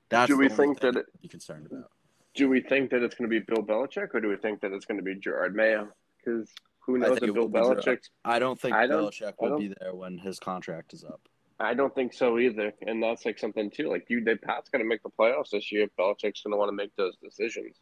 That's 0.10 0.28
do 0.28 0.38
we 0.38 0.48
think 0.48 0.80
that 0.82 0.96
it, 0.96 1.08
be 1.20 1.28
concerned 1.28 1.66
about? 1.66 1.90
Do 2.36 2.50
we 2.50 2.62
think 2.62 2.92
that 2.92 3.02
it's 3.02 3.16
going 3.16 3.28
to 3.28 3.40
be 3.40 3.44
Bill 3.44 3.64
Belichick 3.64 4.14
or 4.14 4.22
do 4.22 4.28
we 4.28 4.36
think 4.36 4.62
that 4.62 4.72
it's 4.72 4.86
going 4.86 5.00
to 5.00 5.04
be 5.04 5.16
Jerod 5.16 5.56
Mayo? 5.56 5.88
Because 6.18 6.52
who 6.82 7.00
knows 7.00 7.18
if 7.18 7.34
Bill 7.34 7.50
Belichick? 7.50 8.02
I 8.24 8.38
don't 8.38 8.62
think 8.62 8.76
I 8.76 8.86
don't, 8.86 9.12
Belichick 9.12 9.34
will 9.40 9.58
be 9.58 9.74
there 9.80 9.96
when 9.96 10.20
his 10.20 10.38
contract 10.38 10.94
is 10.94 11.04
up. 11.04 11.22
I 11.60 11.74
don't 11.74 11.96
think 11.96 12.14
so 12.14 12.38
either, 12.38 12.74
and 12.86 13.02
that's 13.02 13.26
like 13.26 13.40
something 13.40 13.72
too. 13.72 13.90
Like 13.90 14.06
you, 14.10 14.22
did 14.22 14.40
Pat's 14.44 14.70
going 14.70 14.84
to 14.84 14.88
make 14.88 15.02
the 15.02 15.10
playoffs 15.10 15.50
this 15.50 15.72
year. 15.72 15.88
Belichick's 16.00 16.44
going 16.44 16.52
to 16.52 16.58
want 16.58 16.70
to 16.70 16.76
make 16.76 16.96
those 16.96 17.18
decisions. 17.24 17.78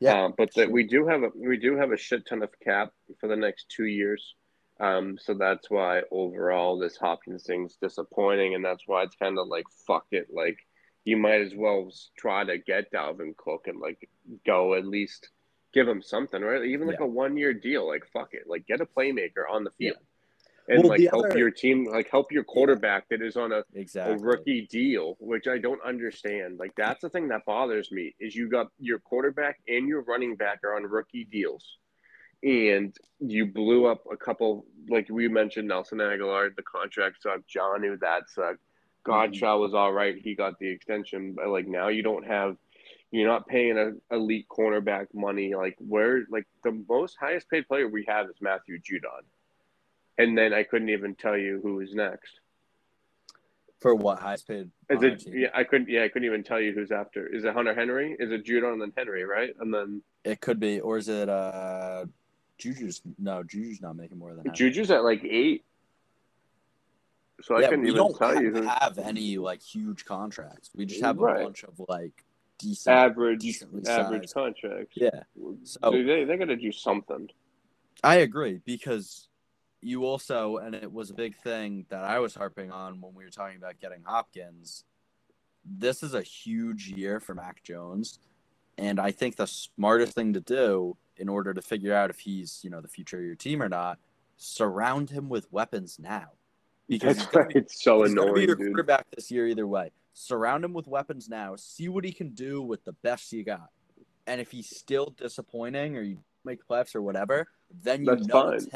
Yeah, 0.00 0.24
um, 0.24 0.34
but 0.38 0.54
that 0.54 0.70
we 0.70 0.84
do 0.84 1.06
have 1.06 1.24
a 1.24 1.30
we 1.36 1.58
do 1.58 1.76
have 1.76 1.92
a 1.92 1.98
shit 1.98 2.26
ton 2.26 2.42
of 2.42 2.48
cap 2.64 2.92
for 3.20 3.28
the 3.28 3.36
next 3.36 3.66
two 3.68 3.84
years. 3.84 4.34
Um, 4.80 5.18
so 5.20 5.34
that's 5.34 5.68
why 5.70 6.02
overall 6.10 6.78
this 6.78 6.96
Hopkins 6.96 7.44
thing's 7.44 7.76
disappointing, 7.76 8.54
and 8.54 8.64
that's 8.64 8.84
why 8.86 9.02
it's 9.02 9.16
kind 9.16 9.38
of 9.38 9.48
like 9.48 9.66
fuck 9.86 10.06
it. 10.12 10.28
Like 10.32 10.58
you 11.04 11.16
might 11.16 11.40
as 11.40 11.54
well 11.54 11.90
try 12.16 12.44
to 12.44 12.58
get 12.58 12.92
Dalvin 12.92 13.36
Cook 13.36 13.66
and 13.66 13.80
like 13.80 14.08
go 14.46 14.74
at 14.74 14.86
least 14.86 15.30
give 15.74 15.88
him 15.88 16.02
something, 16.02 16.40
right? 16.40 16.64
Even 16.64 16.86
like 16.86 16.98
yeah. 17.00 17.06
a 17.06 17.08
one 17.08 17.36
year 17.36 17.52
deal. 17.52 17.88
Like 17.88 18.04
fuck 18.12 18.30
it. 18.32 18.44
Like 18.46 18.66
get 18.66 18.80
a 18.80 18.86
playmaker 18.86 19.50
on 19.50 19.64
the 19.64 19.70
field. 19.78 19.96
Yeah. 19.98 20.74
And 20.74 20.84
well, 20.84 20.90
like 20.90 21.00
help 21.08 21.24
other... 21.24 21.38
your 21.38 21.50
team, 21.50 21.86
like 21.90 22.10
help 22.10 22.30
your 22.30 22.44
quarterback 22.44 23.06
yeah. 23.10 23.16
that 23.16 23.26
is 23.26 23.36
on 23.36 23.52
a, 23.52 23.62
exactly. 23.74 24.14
a 24.14 24.18
rookie 24.18 24.68
deal, 24.70 25.16
which 25.18 25.48
I 25.48 25.58
don't 25.58 25.80
understand. 25.82 26.58
Like 26.58 26.72
that's 26.76 27.00
the 27.00 27.08
thing 27.08 27.28
that 27.28 27.46
bothers 27.46 27.90
me 27.90 28.14
is 28.20 28.36
you 28.36 28.48
got 28.48 28.68
your 28.78 28.98
quarterback 28.98 29.60
and 29.66 29.88
your 29.88 30.02
running 30.02 30.36
back 30.36 30.60
are 30.62 30.76
on 30.76 30.82
rookie 30.84 31.24
deals 31.24 31.78
and 32.42 32.96
you 33.20 33.46
blew 33.46 33.86
up 33.86 34.04
a 34.10 34.16
couple 34.16 34.64
like 34.88 35.08
we 35.10 35.28
mentioned 35.28 35.68
Nelson 35.68 35.98
Agholor, 35.98 36.54
the 36.54 36.62
contract 36.62 37.22
sucked, 37.22 37.52
Jonnu 37.52 37.98
that 38.00 38.30
sucked. 38.30 38.60
Godchaux 39.06 39.40
mm-hmm. 39.40 39.60
was 39.60 39.74
all 39.74 39.92
right, 39.92 40.16
he 40.16 40.34
got 40.34 40.58
the 40.58 40.68
extension, 40.68 41.34
but 41.34 41.48
like 41.48 41.66
now 41.66 41.88
you 41.88 42.02
don't 42.02 42.26
have 42.26 42.56
you're 43.10 43.28
not 43.28 43.46
paying 43.46 43.78
a 43.78 44.14
elite 44.14 44.46
cornerback 44.48 45.06
money. 45.14 45.54
Like 45.54 45.76
where 45.78 46.24
like 46.30 46.46
the 46.62 46.84
most 46.88 47.16
highest 47.18 47.48
paid 47.48 47.66
player 47.66 47.88
we 47.88 48.04
have 48.08 48.26
is 48.26 48.36
Matthew 48.40 48.78
Judon. 48.78 49.24
And 50.18 50.36
then 50.36 50.52
I 50.52 50.64
couldn't 50.64 50.90
even 50.90 51.14
tell 51.14 51.36
you 51.36 51.60
who 51.62 51.80
is 51.80 51.94
next. 51.94 52.40
For 53.80 53.94
what 53.94 54.18
highest 54.18 54.48
paid? 54.48 54.70
Is 54.90 55.02
it? 55.04 55.24
Yeah, 55.26 55.48
I 55.54 55.62
couldn't. 55.62 55.88
Yeah, 55.88 56.02
I 56.02 56.08
couldn't 56.08 56.26
even 56.26 56.42
tell 56.42 56.60
you 56.60 56.72
who's 56.72 56.90
after. 56.90 57.28
Is 57.28 57.44
it 57.44 57.54
Hunter 57.54 57.74
Henry? 57.74 58.16
Is 58.18 58.32
it 58.32 58.44
Judon 58.44 58.72
and 58.72 58.82
then 58.82 58.92
Henry? 58.96 59.24
Right, 59.24 59.54
and 59.60 59.72
then 59.72 60.02
it 60.24 60.40
could 60.40 60.58
be, 60.58 60.80
or 60.80 60.98
is 60.98 61.08
it 61.08 61.28
uh 61.28 62.06
Juju's 62.58 63.02
no, 63.18 63.42
Juju's 63.42 63.80
not 63.80 63.96
making 63.96 64.18
more 64.18 64.34
than. 64.34 64.52
Juju's 64.52 64.90
at 64.90 65.04
like 65.04 65.24
eight. 65.24 65.64
So 67.40 67.56
I 67.56 67.68
couldn't 67.68 67.86
even 67.86 68.14
tell 68.14 68.34
have, 68.34 68.42
you. 68.42 68.52
Who... 68.52 68.62
have 68.62 68.98
any 68.98 69.38
like 69.38 69.62
huge 69.62 70.04
contracts. 70.04 70.70
We 70.74 70.86
just 70.86 71.02
have 71.02 71.18
right. 71.18 71.40
a 71.40 71.44
bunch 71.44 71.62
of 71.62 71.80
like 71.88 72.24
decent, 72.58 72.96
average, 72.96 73.62
average 73.86 74.24
sized. 74.24 74.34
contracts. 74.34 74.96
Yeah, 74.96 75.22
so 75.62 75.90
they 75.92 76.24
they 76.24 76.36
got 76.36 76.46
to 76.46 76.56
do 76.56 76.72
something. 76.72 77.28
I 78.02 78.16
agree 78.16 78.60
because 78.64 79.28
you 79.80 80.04
also, 80.04 80.56
and 80.56 80.74
it 80.74 80.92
was 80.92 81.10
a 81.10 81.14
big 81.14 81.36
thing 81.36 81.86
that 81.90 82.02
I 82.02 82.18
was 82.18 82.34
harping 82.34 82.72
on 82.72 83.00
when 83.00 83.14
we 83.14 83.24
were 83.24 83.30
talking 83.30 83.56
about 83.56 83.80
getting 83.80 84.02
Hopkins. 84.04 84.84
This 85.64 86.02
is 86.02 86.14
a 86.14 86.22
huge 86.22 86.88
year 86.88 87.20
for 87.20 87.34
Mac 87.34 87.62
Jones, 87.62 88.18
and 88.76 88.98
I 88.98 89.12
think 89.12 89.36
the 89.36 89.46
smartest 89.46 90.14
thing 90.14 90.32
to 90.32 90.40
do 90.40 90.96
in 91.18 91.28
order 91.28 91.52
to 91.52 91.62
figure 91.62 91.94
out 91.94 92.10
if 92.10 92.18
he's 92.20 92.60
you 92.62 92.70
know 92.70 92.80
the 92.80 92.88
future 92.88 93.18
of 93.18 93.24
your 93.24 93.34
team 93.34 93.62
or 93.62 93.68
not 93.68 93.98
surround 94.38 95.10
him 95.10 95.28
with 95.28 95.52
weapons 95.52 95.98
now. 96.00 96.28
Because 96.88 97.18
That's 97.18 97.30
he's 97.34 97.46
be, 97.54 97.58
it's 97.58 97.82
so 97.82 98.02
he's 98.02 98.14
gonna 98.14 98.32
be 98.32 98.44
annoying, 98.44 98.46
your 98.46 98.56
dude. 98.56 98.66
quarterback 98.68 99.06
this 99.14 99.30
year 99.30 99.46
either 99.46 99.66
way. 99.66 99.90
Surround 100.14 100.64
him 100.64 100.72
with 100.72 100.86
weapons 100.86 101.28
now. 101.28 101.54
See 101.56 101.88
what 101.88 102.04
he 102.04 102.12
can 102.12 102.30
do 102.30 102.62
with 102.62 102.82
the 102.84 102.92
best 102.92 103.30
you 103.32 103.44
got. 103.44 103.68
And 104.26 104.40
if 104.40 104.50
he's 104.50 104.74
still 104.74 105.14
disappointing 105.18 105.96
or 105.96 106.02
you 106.02 106.18
make 106.44 106.66
playoffs 106.66 106.94
or 106.94 107.02
whatever, 107.02 107.48
then 107.82 108.04
you 108.04 108.14
That's 108.14 108.26
know 108.26 108.50
fine. 108.50 108.60
him. 108.60 108.70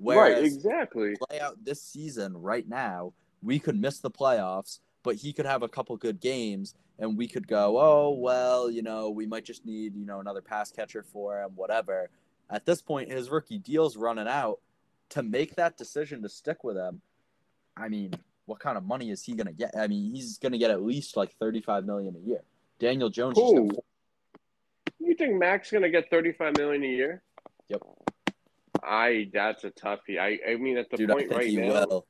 Right, 0.00 0.42
exactly. 0.44 1.14
play 1.28 1.40
out 1.40 1.64
this 1.64 1.80
season 1.80 2.36
right 2.36 2.68
now, 2.68 3.12
we 3.42 3.58
could 3.58 3.80
miss 3.80 4.00
the 4.00 4.10
playoffs, 4.10 4.80
but 5.04 5.14
he 5.14 5.32
could 5.32 5.46
have 5.46 5.62
a 5.62 5.68
couple 5.68 5.96
good 5.96 6.20
games 6.20 6.74
and 6.98 7.16
we 7.16 7.28
could 7.28 7.46
go, 7.46 7.78
oh, 7.78 8.10
well, 8.18 8.68
you 8.68 8.82
know, 8.82 9.10
we 9.10 9.26
might 9.26 9.44
just 9.44 9.64
need, 9.64 9.94
you 9.94 10.04
know, 10.04 10.18
another 10.18 10.42
pass 10.42 10.72
catcher 10.72 11.04
for 11.04 11.40
him, 11.40 11.52
whatever. 11.54 12.10
At 12.50 12.66
this 12.66 12.82
point, 12.82 13.12
his 13.12 13.30
rookie 13.30 13.58
deal's 13.58 13.96
running 13.96 14.26
out. 14.26 14.58
To 15.10 15.22
make 15.22 15.54
that 15.56 15.76
decision 15.76 16.22
to 16.22 16.28
stick 16.28 16.64
with 16.64 16.76
him, 16.76 17.00
I 17.76 17.88
mean, 17.88 18.14
what 18.46 18.58
kind 18.58 18.76
of 18.76 18.84
money 18.84 19.10
is 19.10 19.22
he 19.22 19.34
going 19.34 19.46
to 19.46 19.52
get? 19.52 19.72
I 19.78 19.86
mean, 19.86 20.12
he's 20.12 20.38
going 20.38 20.52
to 20.52 20.58
get 20.58 20.70
at 20.70 20.82
least 20.82 21.16
like 21.16 21.32
35 21.38 21.84
million 21.84 22.16
a 22.16 22.26
year. 22.26 22.40
Daniel 22.78 23.10
Jones 23.10 23.36
got 23.36 23.82
You 24.98 25.14
think 25.16 25.34
Mac's 25.38 25.70
gonna 25.70 25.90
get 25.90 26.10
thirty-five 26.10 26.56
million 26.56 26.82
a 26.82 26.86
year? 26.86 27.22
Yep. 27.68 27.82
I 28.82 29.30
that's 29.32 29.64
a 29.64 29.70
toughie. 29.70 30.18
I 30.18 30.38
I 30.46 30.56
mean 30.56 30.76
at 30.76 30.90
the 30.90 30.96
Dude, 30.96 31.10
I 31.10 31.14
point 31.14 31.28
think 31.28 31.40
right 31.40 31.48
he 31.48 31.56
now. 31.56 31.68
will. 31.86 32.06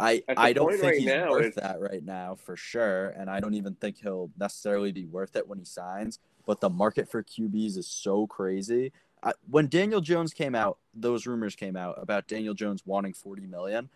I 0.00 0.22
I 0.36 0.52
don't 0.52 0.70
think 0.72 0.82
right 0.82 0.94
he's 0.98 1.06
now, 1.06 1.30
worth 1.30 1.54
that 1.56 1.80
right 1.80 2.04
now 2.04 2.34
for 2.34 2.56
sure, 2.56 3.08
and 3.10 3.28
I 3.30 3.40
don't 3.40 3.54
even 3.54 3.74
think 3.74 3.98
he'll 4.02 4.30
necessarily 4.38 4.92
be 4.92 5.04
worth 5.06 5.36
it 5.36 5.46
when 5.46 5.58
he 5.58 5.64
signs. 5.64 6.18
But 6.46 6.60
the 6.60 6.70
market 6.70 7.08
for 7.08 7.22
QBs 7.22 7.76
is 7.76 7.86
so 7.86 8.26
crazy. 8.26 8.92
I, 9.22 9.32
when 9.48 9.68
Daniel 9.68 10.00
Jones 10.00 10.32
came 10.32 10.54
out, 10.54 10.78
those 10.94 11.26
rumors 11.26 11.54
came 11.54 11.76
out 11.76 11.96
about 11.98 12.26
Daniel 12.26 12.54
Jones 12.54 12.82
wanting 12.86 13.12
forty 13.12 13.46
million. 13.46 13.90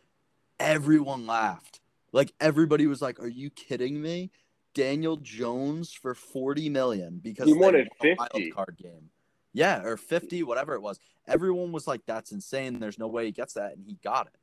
Everyone 0.61 1.27
laughed. 1.27 1.81
Like 2.13 2.33
everybody 2.41 2.87
was 2.87 3.03
like, 3.03 3.19
"Are 3.21 3.29
you 3.29 3.51
kidding 3.51 4.01
me?" 4.01 4.31
Daniel 4.75 5.17
Jones 5.17 5.93
for 5.93 6.15
forty 6.15 6.69
million 6.69 7.21
because 7.23 7.47
He 7.47 7.55
wanted 7.55 7.87
a 7.87 8.03
50. 8.03 8.17
wild 8.19 8.55
card 8.55 8.77
game. 8.81 9.11
Yeah, 9.53 9.83
or 9.83 9.97
fifty, 9.97 10.43
whatever 10.43 10.75
it 10.75 10.83
was. 10.83 10.99
Everyone 11.27 11.73
was 11.73 11.87
like, 11.87 12.03
"That's 12.07 12.33
insane. 12.33 12.79
There's 12.81 12.99
no 12.99 13.07
way 13.09 13.27
he 13.27 13.33
gets 13.33 13.55
that," 13.55 13.77
and 13.77 13.85
he 13.87 13.97
got 14.03 14.27
it. 14.27 14.35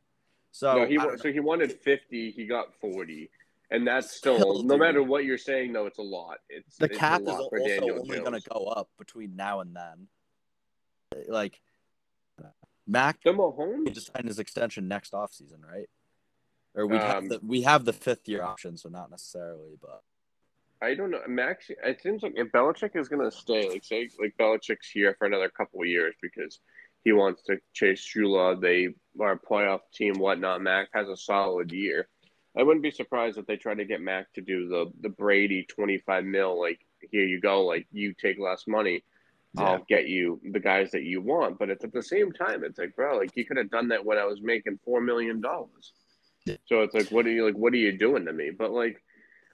So 0.51 0.75
no, 0.79 0.85
he 0.85 0.97
I 0.97 1.03
wa- 1.03 1.09
don't 1.11 1.21
so 1.21 1.31
he 1.31 1.39
wanted 1.39 1.71
fifty. 1.71 2.31
He 2.31 2.45
got 2.45 2.73
forty, 2.81 3.29
and 3.69 3.87
that's 3.87 4.11
still 4.11 4.35
Still, 4.35 4.63
no 4.63 4.73
dude. 4.75 4.79
matter 4.79 5.03
what 5.03 5.23
you're 5.25 5.37
saying. 5.37 5.73
though, 5.73 5.85
it's 5.85 5.97
a 5.99 6.03
lot. 6.03 6.39
It's 6.49 6.77
the 6.77 6.85
it's 6.85 6.97
cap 6.97 7.21
is 7.21 7.27
also 7.29 7.49
for 7.49 7.59
Daniel 7.59 7.99
only 7.99 8.19
going 8.19 8.33
to 8.39 8.49
go 8.49 8.65
up 8.65 8.89
between 8.97 9.35
now 9.35 9.61
and 9.61 9.75
then. 9.75 10.07
Like 11.27 11.61
Mac 12.87 13.21
The 13.23 13.31
he 13.31 13.37
Mahomes. 13.37 13.93
just 13.93 14.11
signed 14.13 14.27
his 14.27 14.39
extension 14.39 14.87
next 14.87 15.13
offseason, 15.13 15.63
right? 15.65 15.89
Or 16.75 16.87
we 16.87 16.97
have 16.97 17.17
Um, 17.17 17.27
the 17.29 17.39
we 17.45 17.61
have 17.61 17.85
the 17.85 17.93
fifth 17.93 18.27
year 18.27 18.41
option, 18.43 18.77
so 18.77 18.89
not 18.89 19.09
necessarily, 19.11 19.77
but 19.81 20.01
I 20.81 20.95
don't 20.95 21.11
know. 21.11 21.21
Max. 21.27 21.69
It 21.69 22.01
seems 22.01 22.23
like 22.23 22.33
if 22.35 22.51
Belichick 22.51 22.95
is 22.95 23.07
going 23.07 23.23
to 23.29 23.35
stay, 23.35 23.69
like 23.69 23.83
say, 23.83 24.09
like 24.19 24.35
Belichick's 24.37 24.89
here 24.89 25.15
for 25.17 25.27
another 25.27 25.47
couple 25.49 25.79
of 25.81 25.87
years 25.87 26.15
because 26.21 26.59
he 27.03 27.11
wants 27.11 27.43
to 27.43 27.57
chase 27.73 28.01
Shula. 28.01 28.59
They 28.59 28.89
are 29.19 29.33
a 29.33 29.39
playoff 29.39 29.81
team, 29.93 30.15
whatnot. 30.15 30.61
Mac 30.61 30.89
has 30.93 31.07
a 31.09 31.17
solid 31.17 31.71
year. 31.71 32.07
I 32.57 32.63
wouldn't 32.63 32.83
be 32.83 32.91
surprised 32.91 33.37
if 33.37 33.45
they 33.45 33.55
try 33.55 33.73
to 33.73 33.85
get 33.85 34.01
Mac 34.01 34.31
to 34.33 34.41
do 34.41 34.67
the 34.67 34.91
the 35.01 35.09
Brady 35.09 35.65
twenty 35.69 35.99
five 35.99 36.25
mil. 36.25 36.59
Like 36.59 36.79
here 37.11 37.25
you 37.25 37.39
go. 37.39 37.65
Like 37.65 37.87
you 37.91 38.13
take 38.13 38.39
less 38.39 38.65
money. 38.67 39.03
I'll 39.57 39.83
get 39.89 40.07
you 40.07 40.39
the 40.51 40.59
guys 40.59 40.91
that 40.91 41.03
you 41.03 41.21
want. 41.21 41.59
But 41.59 41.69
it's 41.69 41.83
at 41.83 41.91
the 41.91 42.01
same 42.01 42.31
time, 42.31 42.63
it's 42.63 42.79
like, 42.79 42.95
bro, 42.95 43.17
like 43.17 43.35
you 43.35 43.45
could 43.45 43.57
have 43.57 43.69
done 43.69 43.89
that 43.89 44.05
when 44.05 44.17
I 44.17 44.23
was 44.25 44.41
making 44.41 44.79
four 44.85 45.01
million 45.01 45.41
dollars. 45.41 45.91
Yeah. 46.45 46.55
So 46.65 46.81
it's 46.81 46.93
like, 46.93 47.11
what 47.11 47.25
are 47.25 47.31
you 47.31 47.45
like? 47.45 47.55
What 47.55 47.73
are 47.73 47.77
you 47.77 47.97
doing 47.97 48.25
to 48.25 48.33
me? 48.33 48.51
But 48.57 48.71
like, 48.71 49.03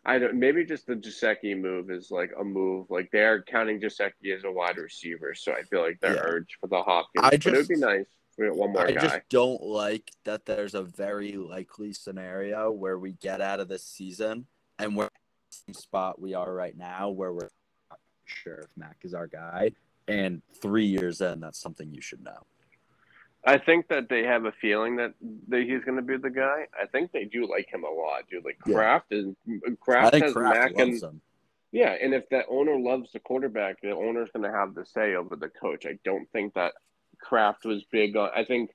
I 0.08 0.18
don't. 0.20 0.36
Maybe 0.36 0.64
just 0.64 0.88
the 0.88 0.96
Gesicki 0.96 1.60
move 1.60 1.92
is 1.92 2.10
like 2.12 2.32
a 2.40 2.44
move. 2.44 2.88
Like 2.90 3.10
they're 3.12 3.44
counting 3.44 3.82
Gesicki 3.82 4.34
as 4.36 4.46
a 4.46 4.52
wide 4.52 4.78
receiver, 4.78 5.36
so 5.36 5.52
I 5.52 5.64
feel 5.64 5.82
like 5.82 6.00
they're 6.00 6.16
Yeah. 6.16 6.22
urged 6.24 6.56
for 6.62 6.68
the 6.68 6.82
Hopkins. 6.82 7.26
I 7.26 7.32
but 7.32 7.46
it 7.46 7.52
would 7.54 7.68
be 7.68 7.76
nice. 7.76 8.06
One 8.38 8.72
more 8.72 8.84
guy. 8.86 8.90
I 8.90 8.92
guy. 8.94 9.02
just 9.02 9.20
don't 9.30 9.62
like 9.62 10.12
that 10.24 10.46
there's 10.46 10.76
a 10.76 10.84
very 10.84 11.34
likely 11.34 11.92
scenario 11.92 12.72
where 12.72 12.98
we 12.98 13.14
get 13.14 13.42
out 13.42 13.60
of 13.60 13.68
this 13.68 13.84
season 13.84 14.46
and 14.80 14.96
we're 14.96 15.06
in 15.68 15.74
the 15.74 15.80
spot 15.80 16.22
we 16.22 16.36
are 16.36 16.54
right 16.54 16.78
now 16.78 17.10
where 17.10 17.34
we're 17.34 17.50
not 17.90 18.00
sure 18.26 18.60
if 18.60 18.70
Mac 18.78 18.98
is 19.02 19.14
our 19.16 19.26
guy. 19.28 19.72
And 20.08 20.42
three 20.62 20.86
years 20.86 21.20
in, 21.20 21.40
that's 21.40 21.60
something 21.60 21.92
you 21.92 22.00
should 22.02 22.24
know. 22.24 22.46
I 23.48 23.58
think 23.58 23.88
that 23.88 24.10
they 24.10 24.24
have 24.24 24.46
a 24.46 24.52
feeling 24.52 24.98
that, 24.98 25.14
that 25.48 25.62
he's 25.62 25.84
going 25.84 25.96
to 25.96 26.02
be 26.04 26.18
the 26.18 26.30
guy. 26.30 26.68
I 26.80 26.86
think 26.88 27.12
they 27.12 27.24
do 27.26 27.50
like 27.50 27.72
him 27.72 27.84
a 27.84 27.90
lot, 27.90 28.30
dude. 28.30 28.44
Like 28.44 28.58
Yeah. 28.66 28.74
Kraft 28.74 29.08
is 29.12 29.34
I 29.48 29.76
Kraft 29.80 30.12
think 30.12 30.26
has 30.26 30.34
Kraft 30.34 30.56
Mac 30.56 30.80
and 30.80 31.02
him. 31.02 31.22
Yeah, 31.72 31.96
and 32.02 32.14
if 32.14 32.30
that 32.30 32.46
owner 32.50 32.78
loves 32.78 33.12
the 33.12 33.20
quarterback, 33.20 33.82
the 33.82 33.92
owner's 33.92 34.30
going 34.32 34.50
to 34.50 34.58
have 34.58 34.74
the 34.74 34.86
say 34.86 35.16
over 35.16 35.36
the 35.36 35.50
coach. 35.50 35.86
I 35.86 35.98
don't 36.04 36.30
think 36.32 36.54
that 36.54 36.74
Kraft 37.20 37.66
was 37.66 37.84
big 37.92 38.16
on. 38.16 38.30
I 38.36 38.46
think 38.46 38.72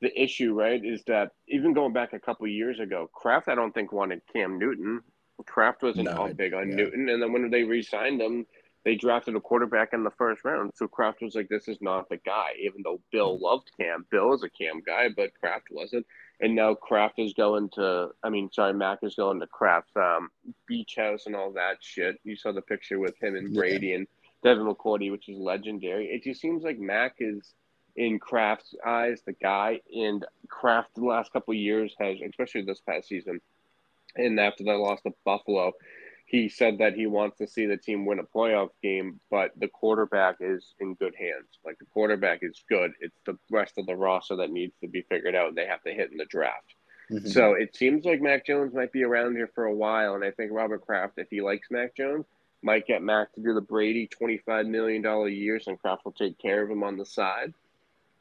the 0.00 0.20
issue, 0.20 0.54
right, 0.54 0.82
is 0.84 1.02
that 1.06 1.32
even 1.48 1.74
going 1.74 1.92
back 1.92 2.12
a 2.12 2.18
couple 2.18 2.46
years 2.48 2.80
ago, 2.80 3.08
Kraft, 3.12 3.48
I 3.48 3.54
don't 3.54 3.72
think 3.72 3.92
wanted 3.92 4.22
Cam 4.32 4.58
Newton. 4.58 5.02
Kraft 5.46 5.82
wasn't 5.82 6.04
No, 6.04 6.16
all 6.16 6.34
big 6.34 6.54
on 6.54 6.70
yeah. 6.70 6.76
Newton, 6.76 7.08
and 7.08 7.22
then 7.22 7.32
when 7.32 7.50
they 7.50 7.64
re-signed 7.64 8.20
him, 8.20 8.46
they 8.84 8.96
drafted 8.96 9.36
a 9.36 9.40
quarterback 9.40 9.92
in 9.92 10.02
the 10.02 10.10
first 10.10 10.44
round. 10.44 10.72
So 10.74 10.88
Kraft 10.88 11.22
was 11.22 11.34
like, 11.34 11.48
"This 11.48 11.68
is 11.68 11.80
not 11.80 12.08
the 12.08 12.16
guy." 12.16 12.54
Even 12.60 12.82
though 12.82 13.00
Bill 13.10 13.38
loved 13.38 13.70
Cam, 13.78 14.06
Bill 14.10 14.32
is 14.34 14.42
a 14.42 14.50
Cam 14.50 14.80
guy, 14.84 15.08
but 15.08 15.32
Kraft 15.40 15.68
wasn't. 15.70 16.06
And 16.40 16.56
now 16.56 16.74
Kraft 16.74 17.18
is 17.18 17.34
going 17.34 17.68
to. 17.74 18.10
I 18.22 18.30
mean, 18.30 18.50
sorry, 18.50 18.74
Mac 18.74 18.98
is 19.02 19.14
going 19.14 19.40
to 19.40 19.46
Kraft's 19.46 19.96
um, 19.96 20.30
beach 20.66 20.96
house 20.96 21.26
and 21.26 21.36
all 21.36 21.52
that 21.52 21.76
shit. 21.80 22.18
You 22.24 22.34
saw 22.36 22.52
the 22.52 22.62
picture 22.62 22.98
with 22.98 23.16
him 23.22 23.36
and 23.36 23.52
Yeah. 23.54 23.60
Brady 23.60 23.94
and 23.94 24.08
Devin 24.42 24.66
McCourty, 24.66 25.12
which 25.12 25.28
is 25.28 25.38
legendary. 25.38 26.06
It 26.06 26.24
just 26.24 26.40
seems 26.40 26.64
like 26.64 26.78
Mac 26.78 27.16
is 27.20 27.54
in 27.94 28.18
Kraft's 28.18 28.74
eyes 28.84 29.22
the 29.24 29.34
guy, 29.34 29.80
and 29.94 30.24
Kraft 30.48 30.94
the 30.96 31.04
last 31.04 31.32
couple 31.32 31.52
of 31.52 31.58
years 31.58 31.94
has, 32.00 32.18
especially 32.26 32.62
this 32.62 32.80
past 32.80 33.06
season, 33.08 33.40
and 34.16 34.40
after 34.40 34.64
they 34.64 34.72
lost 34.72 35.04
to 35.04 35.12
Buffalo, 35.24 35.72
he 36.32 36.48
said 36.48 36.78
that 36.78 36.94
he 36.94 37.06
wants 37.06 37.36
to 37.36 37.46
see 37.46 37.66
the 37.66 37.76
team 37.76 38.06
win 38.06 38.18
a 38.18 38.24
playoff 38.24 38.70
game, 38.82 39.20
but 39.30 39.52
the 39.58 39.68
quarterback 39.68 40.36
is 40.40 40.74
in 40.80 40.94
good 40.94 41.14
hands. 41.14 41.46
Like 41.64 41.78
the 41.78 41.84
quarterback 41.84 42.38
is 42.42 42.64
good. 42.70 42.92
It's 43.00 43.20
the 43.26 43.36
rest 43.50 43.74
of 43.76 43.84
the 43.84 43.94
roster 43.94 44.34
that 44.36 44.50
needs 44.50 44.72
to 44.80 44.88
be 44.88 45.02
figured 45.02 45.34
out, 45.36 45.48
and 45.48 45.56
they 45.56 45.66
have 45.66 45.82
to 45.82 45.92
hit 45.92 46.10
in 46.10 46.16
the 46.16 46.24
draft. 46.24 46.74
Mhm. 47.10 47.28
So 47.28 47.52
it 47.52 47.76
seems 47.76 48.06
like 48.06 48.22
Mac 48.22 48.46
Jones 48.46 48.72
might 48.72 48.92
be 48.92 49.04
around 49.04 49.36
here 49.36 49.48
for 49.54 49.64
a 49.66 49.74
while, 49.74 50.14
and 50.14 50.24
I 50.24 50.30
think 50.30 50.52
Robert 50.52 50.80
Kraft, 50.86 51.18
if 51.18 51.28
he 51.28 51.42
likes 51.42 51.70
Mac 51.70 51.94
Jones, 51.94 52.24
might 52.62 52.86
get 52.86 53.02
Mac 53.02 53.30
to 53.34 53.42
do 53.42 53.52
the 53.52 53.60
Brady 53.60 54.06
twenty-five 54.06 54.66
million 54.66 55.02
dollar 55.02 55.28
years, 55.28 55.66
and 55.66 55.78
Kraft 55.78 56.06
will 56.06 56.12
take 56.12 56.38
care 56.38 56.62
of 56.62 56.70
him 56.70 56.82
on 56.82 56.96
the 56.96 57.04
side. 57.04 57.52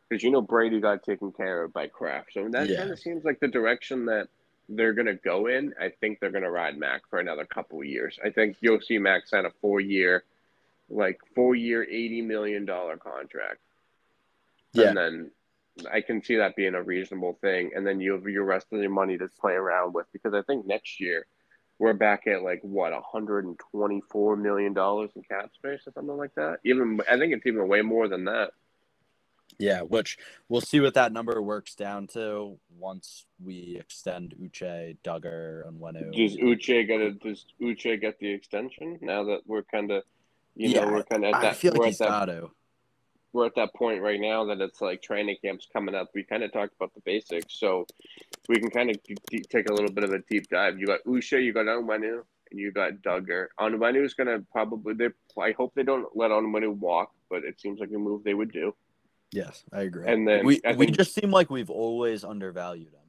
Because 0.10 0.22
you 0.22 0.32
know 0.32 0.42
Brady 0.42 0.82
got 0.82 1.04
taken 1.04 1.32
care 1.32 1.64
of 1.64 1.72
by 1.72 1.88
Kraft, 1.88 2.34
so 2.34 2.50
that 2.50 2.68
Yeah. 2.68 2.80
kind 2.80 2.92
of 2.92 3.00
seems 3.00 3.24
like 3.24 3.40
the 3.40 3.48
direction 3.48 4.06
that 4.08 4.28
they're 4.76 4.94
going 4.94 5.08
to 5.08 5.16
go 5.16 5.48
in. 5.48 5.74
I 5.80 5.90
think 5.90 6.20
they're 6.20 6.32
going 6.32 6.44
to 6.44 6.52
ride 6.52 6.78
Mac 6.78 7.02
for 7.10 7.20
another 7.20 7.46
couple 7.46 7.80
of 7.80 7.86
years. 7.86 8.18
I 8.24 8.30
think 8.30 8.58
you'll 8.62 8.82
see 8.82 8.98
Mac 8.98 9.28
sign 9.28 9.46
a 9.46 9.52
four-year, 9.62 10.24
like 10.90 11.20
four-year, 11.36 11.84
eighty 11.84 12.22
million 12.22 12.66
dollar 12.66 12.98
contract. 12.98 13.60
Yeah. 14.74 14.90
And 14.90 14.98
then 14.98 15.32
I 15.92 16.02
can 16.02 16.24
see 16.24 16.38
that 16.38 16.56
being 16.56 16.76
a 16.76 16.82
reasonable 16.82 17.38
thing. 17.42 17.72
And 17.76 17.86
then 17.86 18.00
you 18.00 18.14
have 18.14 18.26
your 18.28 18.46
rest 18.46 18.68
of 18.72 18.80
your 18.80 18.90
money 18.90 19.18
to 19.18 19.28
play 19.40 19.54
around 19.54 19.94
with 19.94 20.06
because 20.14 20.34
I 20.34 20.42
think 20.44 20.66
next 20.66 21.00
year 21.00 21.26
we're 21.80 21.94
back 21.94 22.28
at 22.28 22.44
like 22.44 22.62
what 22.62 22.94
hundred 23.04 23.46
and 23.46 23.60
twenty 23.72 24.02
four 24.10 24.36
million 24.36 24.74
dollars 24.74 25.12
in 25.16 25.24
cap 25.24 25.52
space 25.54 25.82
or 25.88 25.92
something 25.94 26.18
like 26.18 26.36
that. 26.36 26.60
Even 26.64 27.00
I 27.10 27.18
think 27.18 27.34
it's 27.34 27.46
even 27.46 27.68
way 27.68 27.82
more 27.82 28.08
than 28.08 28.26
that. 28.26 28.52
Yeah, 29.60 29.82
which 29.82 30.18
we'll 30.50 30.62
see 30.62 30.80
what 30.80 30.94
that 30.96 31.12
number 31.14 31.42
works 31.42 31.76
down 31.76 32.08
to 32.08 32.58
once 32.78 33.26
we 33.44 33.78
extend 33.80 34.34
Uche, 34.42 34.98
Dugger, 35.04 35.68
and 35.68 35.80
Wenu. 35.80 36.12
Does 36.14 36.36
Uche 36.38 36.88
get 36.88 37.02
a 37.02 37.12
does 37.12 37.46
Uche 37.62 38.00
get 38.00 38.20
the 38.20 38.32
extension 38.32 38.98
now 39.02 39.24
that 39.26 39.42
we're 39.46 39.64
kind 39.64 39.92
of 39.92 40.04
you 40.56 40.70
Yeah, 40.70 40.86
know 40.86 40.94
we're 40.94 41.04
kind 41.04 41.26
of 41.26 41.34
at 41.34 41.40
I 41.40 41.42
that 41.42 41.56
feel 41.58 41.74
we're 41.74 41.80
like 41.80 41.88
at 41.88 41.88
he's 41.90 41.98
that 42.00 42.08
got 42.08 42.26
to. 42.26 42.52
we're 43.34 43.46
at 43.46 43.56
that 43.56 43.74
point 43.76 44.02
right 44.02 44.20
now 44.20 44.46
that 44.46 44.60
it's 44.62 44.82
like 44.82 45.02
training 45.02 45.38
camps 45.44 45.68
coming 45.72 45.96
up. 45.96 46.10
We 46.14 46.24
kind 46.24 46.44
of 46.44 46.52
talked 46.52 46.76
about 46.76 46.94
the 46.94 47.02
basics, 47.02 47.54
so 47.60 47.86
we 48.50 48.58
can 48.58 48.70
kind 48.70 48.90
of 48.90 48.98
take 49.50 49.70
a 49.70 49.74
little 49.74 49.92
bit 49.92 50.04
of 50.04 50.12
a 50.12 50.20
deep 50.30 50.50
dive. 50.50 50.80
You 50.80 50.88
got 50.88 51.04
Uche, 51.06 51.44
you 51.44 51.54
got 51.54 51.66
Onwenu, 51.66 52.24
and 52.52 52.60
you 52.60 52.72
got 52.72 52.94
Dugger. 53.02 53.48
Onwenu 53.60 54.04
is 54.04 54.14
going 54.14 54.28
to 54.28 54.46
probably. 54.52 54.94
They, 54.96 55.10
I 55.40 55.52
hope 55.54 55.74
they 55.76 55.84
don't 55.84 56.08
let 56.16 56.32
Onwenu 56.32 56.76
walk, 56.78 57.12
but 57.30 57.44
it 57.46 57.60
seems 57.62 57.80
like 57.80 57.90
a 57.96 57.98
move 57.98 58.24
they 58.24 58.34
would 58.34 58.52
do. 58.52 58.74
Yes, 59.32 59.64
I 59.72 59.82
agree. 59.82 60.08
And 60.08 60.28
then 60.28 60.46
we 60.46 60.60
I 60.66 60.74
we 60.74 60.88
just 60.88 61.14
seem 61.14 61.32
like 61.32 61.50
we've 61.50 61.70
always 61.70 62.24
undervalued 62.24 62.92
them. 62.92 63.00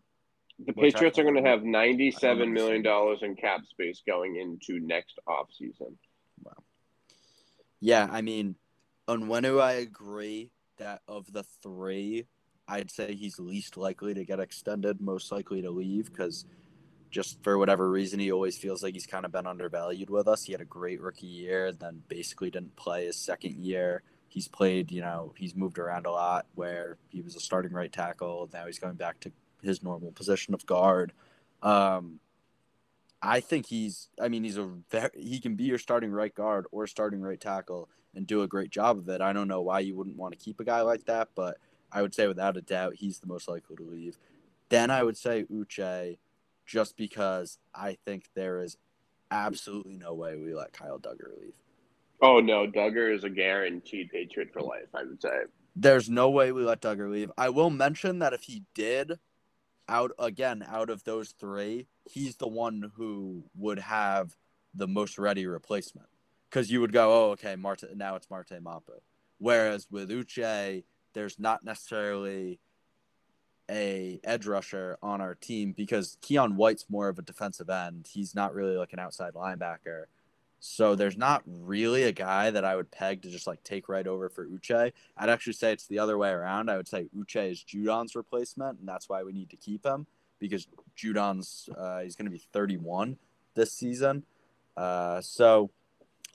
The 0.64 0.72
Patriots 0.72 1.18
are 1.18 1.24
going 1.24 1.42
to 1.42 1.48
have 1.48 1.64
ninety-seven 1.64 2.52
million 2.52 2.82
dollars 2.82 3.18
in 3.22 3.35
cap 3.35 3.62
space 3.68 4.02
going 4.06 4.37
into 4.37 4.78
next 4.85 5.18
offseason. 5.28 5.94
Wow. 6.44 6.52
Yeah, 7.80 8.08
I 8.11 8.22
mean, 8.22 8.54
Onwenu, 9.08 9.61
I 9.61 9.72
agree 9.72 10.52
that 10.78 11.02
of 11.08 11.32
the 11.32 11.42
three, 11.62 12.26
I'd 12.68 12.90
say 12.92 13.14
he's 13.14 13.40
least 13.40 13.76
likely 13.76 14.14
to 14.14 14.24
get 14.24 14.38
extended, 14.38 15.00
most 15.00 15.32
likely 15.32 15.62
to 15.62 15.70
leave 15.70 16.12
because 16.12 16.44
just 17.11 17.42
for 17.42 17.58
whatever 17.58 17.90
reason, 17.90 18.20
he 18.20 18.30
always 18.30 18.56
feels 18.56 18.82
like 18.82 18.94
he's 18.94 19.06
kind 19.06 19.24
of 19.24 19.32
been 19.32 19.46
undervalued 19.46 20.11
with 20.11 20.28
us. 20.28 20.44
He 20.44 20.52
had 20.52 20.61
a 20.61 20.66
great 20.66 21.00
rookie 21.00 21.26
year, 21.26 21.72
then 21.72 22.02
basically 22.08 22.50
didn't 22.50 22.76
play 22.76 23.06
his 23.06 23.16
second 23.16 23.56
year. 23.64 24.02
He's 24.33 24.49
played, 24.49 24.90
you 24.90 25.03
know, 25.03 25.35
he's 25.37 25.55
moved 25.55 25.79
around 25.79 26.07
a 26.07 26.11
lot 26.11 26.47
where 26.55 26.97
he 27.11 27.21
was 27.21 27.37
a 27.37 27.40
starting 27.40 27.73
right 27.73 27.92
tackle. 27.92 28.49
Now 28.51 28.64
he's 28.64 28.79
going 28.79 28.95
back 28.95 29.21
to 29.21 29.33
his 29.62 29.83
normal 29.83 30.11
position 30.11 30.55
of 30.55 30.64
guard. 30.64 31.12
Um, 31.62 32.18
I 33.21 33.40
think 33.40 33.66
he's, 33.66 34.09
I 34.18 34.29
mean, 34.29 34.42
he's 34.42 34.57
a 34.57 34.71
very, 34.90 35.11
he 35.14 35.38
can 35.38 35.55
be 35.55 35.64
your 35.64 35.79
starting 35.79 36.11
right 36.11 36.35
guard 36.35 36.64
or 36.73 36.87
starting 36.87 37.21
right 37.21 37.38
tackle 37.38 37.90
and 38.14 38.27
do 38.27 38.40
a 38.40 38.49
great 38.49 38.71
job 38.71 38.97
of 38.97 39.09
it. 39.11 39.21
I 39.21 39.35
don't 39.35 39.49
know 39.49 39.61
why 39.61 39.81
you 39.81 39.95
wouldn't 39.95 40.16
want 40.16 40.33
to 40.33 40.42
keep 40.42 40.61
a 40.61 40.64
guy 40.64 40.81
like 40.81 41.05
that, 41.05 41.29
but 41.35 41.59
I 41.92 42.01
would 42.01 42.14
say 42.14 42.27
without 42.27 42.57
a 42.57 42.62
doubt, 42.62 42.95
he's 42.97 43.18
the 43.18 43.27
most 43.27 43.49
likely 43.49 43.77
to 43.77 43.83
leave. 43.83 44.16
Then 44.71 44.90
I 44.90 45.03
would 45.03 45.18
say 45.18 45.45
Uche 45.53 46.16
just 46.64 46.97
because 46.97 47.59
I 47.75 47.99
think 48.07 48.31
there 48.35 48.62
is 48.62 48.79
absolutely 49.31 49.99
no 49.99 50.14
way 50.14 50.37
we 50.37 50.55
let 50.55 50.73
Kyle 50.73 50.99
Dugger 50.99 51.38
leave. 51.38 51.57
Oh 52.22 52.38
no, 52.38 52.66
Dugger 52.66 53.12
is 53.12 53.24
a 53.24 53.30
guaranteed 53.30 54.11
Patriot 54.11 54.50
for 54.52 54.62
life. 54.62 54.88
I 54.94 55.02
would 55.02 55.20
say. 55.20 55.42
There's 55.74 56.08
no 56.08 56.30
way 56.30 56.52
we 56.52 56.64
let 56.64 56.80
Dugger 56.80 57.11
leave. 57.11 57.32
I 57.37 57.48
will 57.48 57.70
mention 57.70 58.20
that 58.20 58.32
if 58.32 58.42
he 58.42 58.62
did, 58.74 59.18
out 59.88 60.12
again 60.18 60.64
out 60.68 60.90
of 60.90 61.04
those 61.04 61.35
three, 61.38 61.87
he's 62.08 62.37
the 62.37 62.48
one 62.48 62.92
who 62.96 63.44
would 63.56 63.78
have 63.78 64.37
the 64.74 64.88
most 64.88 65.18
ready 65.18 65.46
replacement. 65.46 66.08
Because 66.48 66.70
you 66.70 66.80
would 66.80 66.92
go, 66.92 67.11
oh, 67.12 67.30
okay, 67.32 67.56
Marte, 67.56 67.96
now 67.96 68.14
it's 68.14 68.30
Marte 68.30 68.62
Mapu. 68.62 68.92
Whereas 69.38 69.87
with 69.90 70.11
Uche, 70.11 70.85
there's 71.14 71.38
not 71.38 71.64
necessarily 71.64 72.61
a 73.70 74.20
edge 74.22 74.46
rusher 74.46 74.98
on 75.02 75.20
our 75.20 75.35
team 75.35 75.72
because 75.72 76.18
Keion 76.22 76.54
White's 76.56 76.87
more 76.88 77.08
of 77.08 77.18
a 77.18 77.22
defensive 77.22 77.70
end. 77.70 78.06
He's 78.11 78.35
not 78.35 78.54
really 78.54 78.76
like 78.76 78.92
an 78.92 78.98
outside 78.98 79.32
linebacker. 79.35 80.04
So 80.64 80.94
there's 80.94 81.16
not 81.16 81.42
really 81.44 82.05
a 82.05 82.12
guy 82.12 82.53
that 82.53 82.64
I 82.64 82.77
would 82.77 82.92
peg 82.92 83.22
to 83.22 83.31
just 83.31 83.48
like 83.48 83.64
take 83.64 83.88
right 83.88 84.07
over 84.07 84.29
for 84.29 84.46
Uche. 84.46 84.92
I'd 85.16 85.29
actually 85.29 85.55
say 85.55 85.72
it's 85.72 85.88
the 85.88 85.98
other 85.98 86.16
way 86.16 86.31
around. 86.31 86.70
I 86.70 86.77
would 86.77 86.87
say 86.87 87.09
Uche 87.18 87.51
is 87.51 87.64
Judon's 87.64 88.14
replacement, 88.14 88.79
and 88.79 88.88
that's 88.88 89.09
why 89.09 89.25
we 89.25 89.33
need 89.33 89.51
to 89.51 89.57
keep 89.57 89.85
him 89.85 90.07
because 90.38 90.68
Judon's 90.96 91.68
uh, 91.77 91.98
he's 92.03 92.14
going 92.14 92.27
to 92.27 92.31
be 92.31 92.44
31 92.53 93.16
this 93.57 93.72
season. 93.72 94.22
Uh, 94.77 95.20
so 95.20 95.68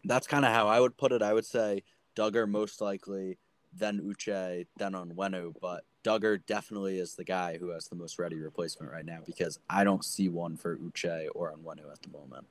that's 0.04 0.28
kind 0.28 0.44
of 0.44 0.52
how 0.52 0.68
I 0.68 0.82
would 0.82 0.98
put 0.98 1.14
it. 1.14 1.22
I 1.22 1.32
would 1.32 1.46
say 1.46 1.84
Dugger 2.14 2.50
most 2.50 2.82
likely, 2.82 3.38
then 3.74 4.02
Uche, 4.02 4.66
then 4.76 4.92
Onwenu, 4.92 5.54
but 5.62 5.86
Dugger 6.04 6.46
definitely 6.46 7.00
is 7.00 7.16
the 7.16 7.24
guy 7.24 7.58
who 7.58 7.70
has 7.70 7.88
the 7.88 7.96
most 7.96 8.20
ready 8.20 8.36
replacement 8.36 8.92
right 8.92 9.06
now 9.06 9.20
because 9.26 9.58
I 9.70 9.86
don't 9.86 10.04
see 10.04 10.28
one 10.28 10.58
for 10.58 10.76
Uche 10.76 11.30
or 11.34 11.54
Onwenu 11.54 11.90
at 11.90 12.02
the 12.02 12.10
moment. 12.10 12.46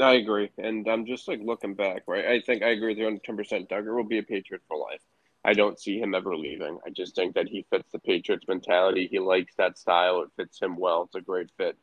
I 0.00 0.14
agree, 0.14 0.50
and 0.58 0.86
I'm 0.88 1.06
just 1.06 1.26
like 1.26 1.40
looking 1.42 1.74
back, 1.74 2.02
right? 2.06 2.26
I 2.26 2.40
think 2.40 2.62
I 2.62 2.68
agree 2.68 2.88
with 2.88 2.98
you 2.98 3.06
on 3.06 3.18
10. 3.24 3.36
percent 3.36 3.68
Dugger 3.68 3.96
will 3.96 4.04
be 4.04 4.18
a 4.18 4.22
Patriot 4.22 4.62
for 4.68 4.76
life. 4.78 5.00
I 5.44 5.52
don't 5.52 5.80
see 5.80 5.98
him 5.98 6.14
ever 6.14 6.36
leaving. 6.36 6.78
I 6.84 6.90
just 6.90 7.14
think 7.14 7.34
that 7.34 7.48
he 7.48 7.66
fits 7.70 7.90
the 7.92 7.98
Patriots 7.98 8.46
mentality. 8.48 9.06
He 9.10 9.20
likes 9.20 9.54
that 9.56 9.78
style. 9.78 10.22
It 10.22 10.30
fits 10.36 10.60
him 10.60 10.76
well. 10.76 11.04
It's 11.04 11.14
a 11.14 11.20
great 11.20 11.50
fit. 11.56 11.78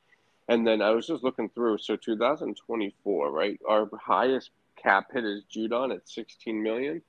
And 0.50 0.68
then 0.68 0.82
I 0.82 0.92
was 0.92 1.08
just 1.08 1.24
looking 1.24 1.50
through. 1.50 1.78
So 1.78 1.96
2024, 1.96 3.32
right? 3.32 3.60
Our 3.68 3.90
highest 3.96 4.52
cap 4.76 5.08
hit 5.14 5.24
is 5.24 5.44
Judon 5.46 5.96
at 5.96 6.10
16 6.10 6.62
million 6.62 7.02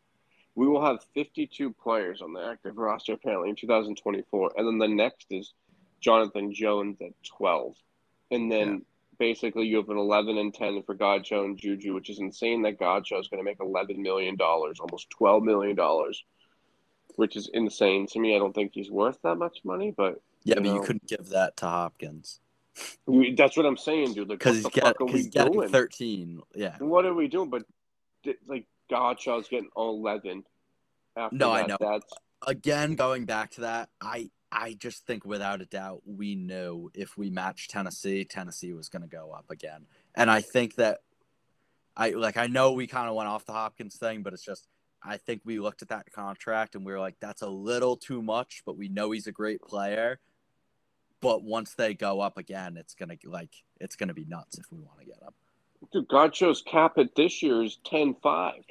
we 0.54 0.68
will 0.68 0.84
have 0.84 1.04
52 1.14 1.72
players 1.72 2.22
on 2.22 2.32
the 2.32 2.44
active 2.44 2.76
roster 2.76 3.14
apparently 3.14 3.50
in 3.50 3.56
2024, 3.56 4.52
and 4.56 4.66
then 4.66 4.78
the 4.78 4.94
next 4.94 5.26
is 5.30 5.52
Jonathan 6.00 6.54
Jones 6.54 6.98
at 7.00 7.12
12, 7.38 7.74
and 8.30 8.50
then. 8.50 8.84
Basically 9.18 9.66
you 9.66 9.76
have 9.76 9.88
an 9.88 9.96
11 9.96 10.38
and 10.38 10.52
10 10.52 10.82
for 10.84 10.94
Godchaux 10.94 11.44
and 11.44 11.58
Juju, 11.58 11.94
which 11.94 12.10
is 12.10 12.18
insane 12.18 12.62
that 12.62 12.78
Godchaux 12.78 13.20
is 13.20 13.28
going 13.28 13.38
to 13.38 13.44
make 13.44 13.60
11 13.60 14.00
million 14.00 14.36
dollars, 14.36 14.80
almost 14.80 15.10
12 15.10 15.42
million 15.42 15.76
dollars, 15.76 16.24
which 17.16 17.36
is 17.36 17.50
insane 17.52 18.06
to 18.08 18.18
me. 18.18 18.34
I 18.34 18.38
don't 18.38 18.54
think 18.54 18.72
he's 18.74 18.90
worth 18.90 19.18
that 19.22 19.36
much 19.36 19.58
money, 19.64 19.92
but 19.96 20.20
yeah, 20.44 20.54
but 20.54 20.64
know. 20.64 20.74
you 20.74 20.82
couldn't 20.82 21.06
give 21.06 21.28
that 21.30 21.56
to 21.58 21.66
Hopkins. 21.66 22.40
That's 23.36 23.56
what 23.56 23.66
I'm 23.66 23.76
saying, 23.76 24.14
dude. 24.14 24.28
Because 24.28 24.64
like, 24.64 24.74
he's, 24.74 24.82
get, 24.82 25.10
he's 25.10 25.28
getting 25.28 25.68
13. 25.68 26.40
Yeah. 26.54 26.76
What 26.78 27.06
are 27.06 27.14
we 27.14 27.28
doing? 27.28 27.50
But 27.50 27.62
like 28.46 28.66
Godchaux's 28.90 29.48
getting 29.48 29.70
11. 29.76 30.44
After 31.16 31.36
no, 31.36 31.52
that. 31.52 31.64
I 31.64 31.66
know. 31.66 31.76
That's... 31.80 32.12
Again, 32.46 32.94
going 32.96 33.24
back 33.24 33.52
to 33.52 33.62
that, 33.62 33.88
I 34.00 34.30
I 34.54 34.74
just 34.74 35.04
think 35.04 35.24
without 35.24 35.60
a 35.60 35.64
doubt 35.64 36.02
we 36.06 36.36
knew 36.36 36.88
if 36.94 37.18
we 37.18 37.28
matched 37.28 37.72
Tennessee, 37.72 38.24
Tennessee 38.24 38.72
was 38.72 38.88
going 38.88 39.02
to 39.02 39.08
go 39.08 39.32
up 39.32 39.50
again. 39.50 39.86
And 40.14 40.30
I 40.30 40.42
think 40.42 40.76
that 40.76 41.00
I 41.96 42.10
like 42.10 42.36
I 42.36 42.46
know 42.46 42.72
we 42.72 42.86
kind 42.86 43.08
of 43.08 43.16
went 43.16 43.28
off 43.28 43.44
the 43.44 43.52
Hopkins 43.52 43.96
thing, 43.96 44.22
but 44.22 44.32
it's 44.32 44.44
just 44.44 44.68
I 45.02 45.16
think 45.16 45.42
we 45.44 45.58
looked 45.58 45.82
at 45.82 45.88
that 45.88 46.10
contract 46.12 46.76
and 46.76 46.86
we 46.86 46.92
were 46.92 47.00
like 47.00 47.16
that's 47.20 47.42
a 47.42 47.48
little 47.48 47.96
too 47.96 48.22
much, 48.22 48.62
but 48.64 48.76
we 48.78 48.88
know 48.88 49.10
he's 49.10 49.26
a 49.26 49.32
great 49.32 49.60
player. 49.60 50.20
But 51.20 51.42
once 51.42 51.74
they 51.74 51.94
go 51.94 52.20
up 52.20 52.38
again, 52.38 52.76
it's 52.76 52.94
gonna 52.94 53.16
like 53.24 53.50
it's 53.80 53.96
gonna 53.96 54.14
be 54.14 54.24
nuts 54.24 54.58
if 54.58 54.66
we 54.70 54.78
want 54.78 55.00
to 55.00 55.06
get 55.06 55.20
him. 55.20 55.32
Dude, 55.92 56.08
Godchaux's 56.08 56.62
cap 56.62 56.96
at 56.98 57.14
this 57.14 57.42
year 57.42 57.62
is 57.62 57.78
10-5. 57.84 58.62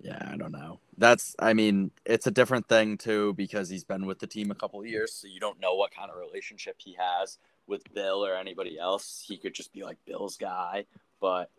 Yeah, 0.00 0.28
I 0.32 0.36
don't 0.36 0.52
know. 0.52 0.78
That's, 0.96 1.34
I 1.38 1.54
mean, 1.54 1.90
it's 2.04 2.26
a 2.26 2.30
different 2.30 2.68
thing 2.68 2.96
too 2.98 3.34
because 3.34 3.68
he's 3.68 3.84
been 3.84 4.06
with 4.06 4.20
the 4.20 4.26
team 4.26 4.50
a 4.50 4.54
couple 4.54 4.84
years, 4.84 5.12
so 5.12 5.26
you 5.26 5.40
don't 5.40 5.60
know 5.60 5.74
what 5.74 5.94
kind 5.94 6.10
of 6.10 6.16
relationship 6.16 6.76
he 6.78 6.96
has 6.98 7.38
with 7.66 7.82
Bill 7.94 8.24
or 8.24 8.34
anybody 8.34 8.78
else. 8.78 9.24
He 9.26 9.36
could 9.36 9.54
just 9.54 9.72
be 9.72 9.82
like 9.82 9.96
Bill's 10.06 10.36
guy, 10.36 10.84
but 11.20 11.50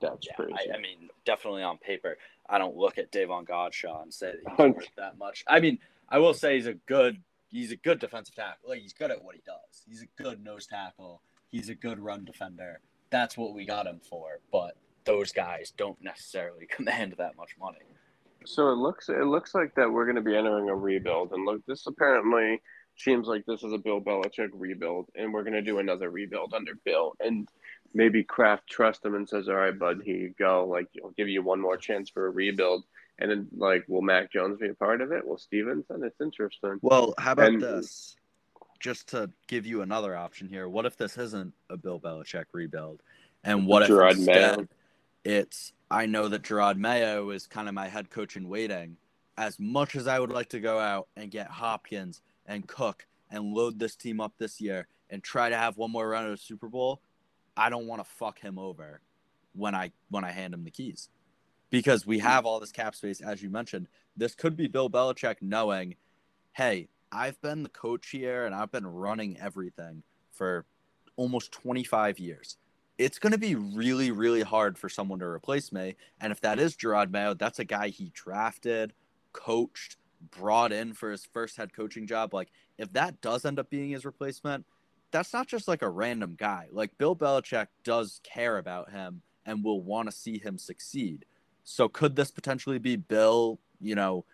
that's 0.00 0.26
yeah, 0.26 0.34
crazy. 0.34 0.70
I, 0.72 0.76
I, 0.76 0.80
mean, 0.80 1.08
definitely 1.24 1.62
on 1.62 1.78
paper, 1.78 2.18
I 2.48 2.58
don't 2.58 2.76
look 2.76 2.98
at 2.98 3.12
Davon 3.12 3.44
Godchaux 3.44 4.02
and 4.02 4.12
say 4.12 4.32
that 4.32 4.50
he's 4.50 4.58
worth 4.58 4.88
that 4.96 5.16
much. 5.16 5.44
I 5.46 5.60
mean, 5.60 5.78
I 6.08 6.18
will 6.18 6.34
say 6.34 6.56
he's 6.56 6.66
a 6.66 6.74
good, 6.74 7.22
he's 7.48 7.70
a 7.70 7.76
good 7.76 8.00
defensive 8.00 8.34
tackle. 8.34 8.70
Like 8.70 8.80
he's 8.80 8.92
good 8.92 9.12
at 9.12 9.22
what 9.22 9.36
he 9.36 9.42
does. 9.46 9.84
He's 9.88 10.02
a 10.02 10.22
good 10.22 10.42
nose 10.42 10.66
tackle. 10.66 11.22
He's 11.50 11.68
a 11.68 11.74
good 11.74 12.00
run 12.00 12.24
defender. 12.24 12.80
That's 13.10 13.36
what 13.36 13.54
we 13.54 13.64
got 13.64 13.86
him 13.86 14.00
for. 14.08 14.40
But 14.50 14.76
those 15.04 15.32
guys 15.32 15.72
don't 15.76 16.00
necessarily 16.02 16.66
command 16.70 17.14
that 17.18 17.36
much 17.36 17.56
money. 17.58 17.78
So 18.46 18.70
it 18.70 18.76
looks 18.76 19.08
it 19.08 19.24
looks 19.24 19.54
like 19.54 19.74
that 19.76 19.90
we're 19.90 20.04
going 20.04 20.16
to 20.16 20.22
be 20.22 20.36
entering 20.36 20.68
a 20.68 20.74
rebuild, 20.74 21.32
and 21.32 21.44
look, 21.46 21.64
this 21.66 21.86
apparently 21.86 22.60
seems 22.96 23.26
like 23.26 23.44
this 23.46 23.62
is 23.62 23.72
a 23.72 23.78
Bill 23.78 24.00
Belichick 24.00 24.50
rebuild, 24.52 25.08
and 25.14 25.32
we're 25.32 25.42
going 25.42 25.54
to 25.54 25.62
do 25.62 25.78
another 25.78 26.10
rebuild 26.10 26.54
under 26.54 26.74
Bill, 26.84 27.14
and 27.20 27.48
maybe 27.94 28.22
Kraft 28.22 28.68
trusts 28.68 29.04
him 29.04 29.14
and 29.14 29.28
says, 29.28 29.48
"All 29.48 29.54
right, 29.54 29.76
bud, 29.76 30.02
here 30.04 30.16
you 30.16 30.34
go. 30.38 30.66
Like, 30.66 30.88
I'll 31.02 31.10
give 31.10 31.28
you 31.28 31.42
one 31.42 31.60
more 31.60 31.76
chance 31.76 32.10
for 32.10 32.26
a 32.26 32.30
rebuild." 32.30 32.84
And 33.18 33.30
then, 33.30 33.48
like, 33.56 33.84
will 33.88 34.02
Mac 34.02 34.32
Jones 34.32 34.58
be 34.58 34.68
a 34.68 34.74
part 34.74 35.00
of 35.00 35.12
it? 35.12 35.26
Will 35.26 35.38
Stevenson? 35.38 36.02
It's 36.02 36.20
interesting. 36.20 36.78
Well, 36.82 37.14
how 37.18 37.32
about 37.32 37.46
and, 37.46 37.62
this? 37.62 38.16
Just 38.80 39.08
to 39.08 39.30
give 39.46 39.64
you 39.64 39.82
another 39.82 40.16
option 40.16 40.48
here, 40.48 40.68
what 40.68 40.84
if 40.84 40.96
this 40.96 41.16
isn't 41.16 41.54
a 41.70 41.76
Bill 41.76 41.98
Belichick 41.98 42.46
rebuild? 42.52 43.00
And 43.44 43.66
what 43.66 43.88
Jerod 43.88 44.10
if 44.10 44.16
instead, 44.18 44.56
Mayo 44.58 44.68
it's 45.24 45.72
I 45.90 46.06
know 46.06 46.28
that 46.28 46.42
Jerod 46.42 46.76
Mayo 46.76 47.30
is 47.30 47.46
kind 47.46 47.68
of 47.68 47.74
my 47.74 47.88
head 47.88 48.10
coach 48.10 48.36
in 48.36 48.48
waiting. 48.48 48.96
As 49.36 49.58
much 49.58 49.96
as 49.96 50.06
I 50.06 50.20
would 50.20 50.30
like 50.30 50.50
to 50.50 50.60
go 50.60 50.78
out 50.78 51.08
and 51.16 51.30
get 51.30 51.48
Hopkins 51.48 52.22
and 52.46 52.68
Cook 52.68 53.06
and 53.30 53.52
load 53.52 53.78
this 53.78 53.96
team 53.96 54.20
up 54.20 54.34
this 54.38 54.60
year 54.60 54.86
and 55.10 55.22
try 55.22 55.48
to 55.48 55.56
have 55.56 55.76
one 55.76 55.90
more 55.90 56.08
run 56.08 56.26
at 56.26 56.32
a 56.32 56.36
Super 56.36 56.68
Bowl, 56.68 57.00
I 57.56 57.68
don't 57.68 57.86
want 57.86 58.04
to 58.04 58.08
fuck 58.08 58.38
him 58.38 58.58
over 58.58 59.00
when 59.54 59.74
I 59.74 59.92
when 60.10 60.24
I 60.24 60.30
hand 60.30 60.54
him 60.54 60.64
the 60.64 60.70
keys. 60.70 61.08
Because 61.70 62.06
we 62.06 62.20
have 62.20 62.46
all 62.46 62.60
this 62.60 62.70
cap 62.70 62.94
space, 62.94 63.20
as 63.20 63.42
you 63.42 63.50
mentioned. 63.50 63.88
This 64.16 64.34
could 64.34 64.56
be 64.56 64.68
Bill 64.68 64.88
Belichick 64.88 65.36
knowing, 65.40 65.96
hey, 66.52 66.88
I've 67.10 67.40
been 67.40 67.64
the 67.64 67.68
coach 67.68 68.10
here 68.10 68.46
and 68.46 68.54
I've 68.54 68.70
been 68.70 68.86
running 68.86 69.38
everything 69.40 70.04
for 70.30 70.66
almost 71.16 71.50
25 71.52 72.20
years 72.20 72.56
it's 72.98 73.18
going 73.18 73.32
to 73.32 73.38
be 73.38 73.54
really, 73.54 74.10
really 74.10 74.42
hard 74.42 74.78
for 74.78 74.88
someone 74.88 75.18
to 75.18 75.26
replace 75.26 75.72
May. 75.72 75.96
And 76.20 76.30
if 76.30 76.40
that 76.42 76.58
is 76.58 76.76
Jerod 76.76 77.10
Mayo, 77.10 77.34
that's 77.34 77.58
a 77.58 77.64
guy 77.64 77.88
he 77.88 78.10
drafted, 78.14 78.92
coached, 79.32 79.96
brought 80.30 80.72
in 80.72 80.92
for 80.92 81.10
his 81.10 81.24
first 81.24 81.56
head 81.56 81.72
coaching 81.74 82.06
job. 82.06 82.32
Like, 82.32 82.50
if 82.78 82.92
that 82.92 83.20
does 83.20 83.44
end 83.44 83.58
up 83.58 83.70
being 83.70 83.90
his 83.90 84.04
replacement, 84.04 84.64
that's 85.10 85.32
not 85.32 85.46
just 85.46 85.68
like 85.68 85.82
a 85.82 85.88
random 85.88 86.36
guy. 86.38 86.68
Like, 86.70 86.96
Bill 86.98 87.16
Belichick 87.16 87.68
does 87.82 88.20
care 88.22 88.58
about 88.58 88.90
him 88.90 89.22
and 89.44 89.64
will 89.64 89.82
want 89.82 90.08
to 90.08 90.16
see 90.16 90.38
him 90.38 90.56
succeed. 90.56 91.24
So, 91.64 91.88
could 91.88 92.16
this 92.16 92.30
potentially 92.30 92.78
be 92.78 92.96
Bill, 92.96 93.58
you 93.80 93.94
know, 93.94 94.24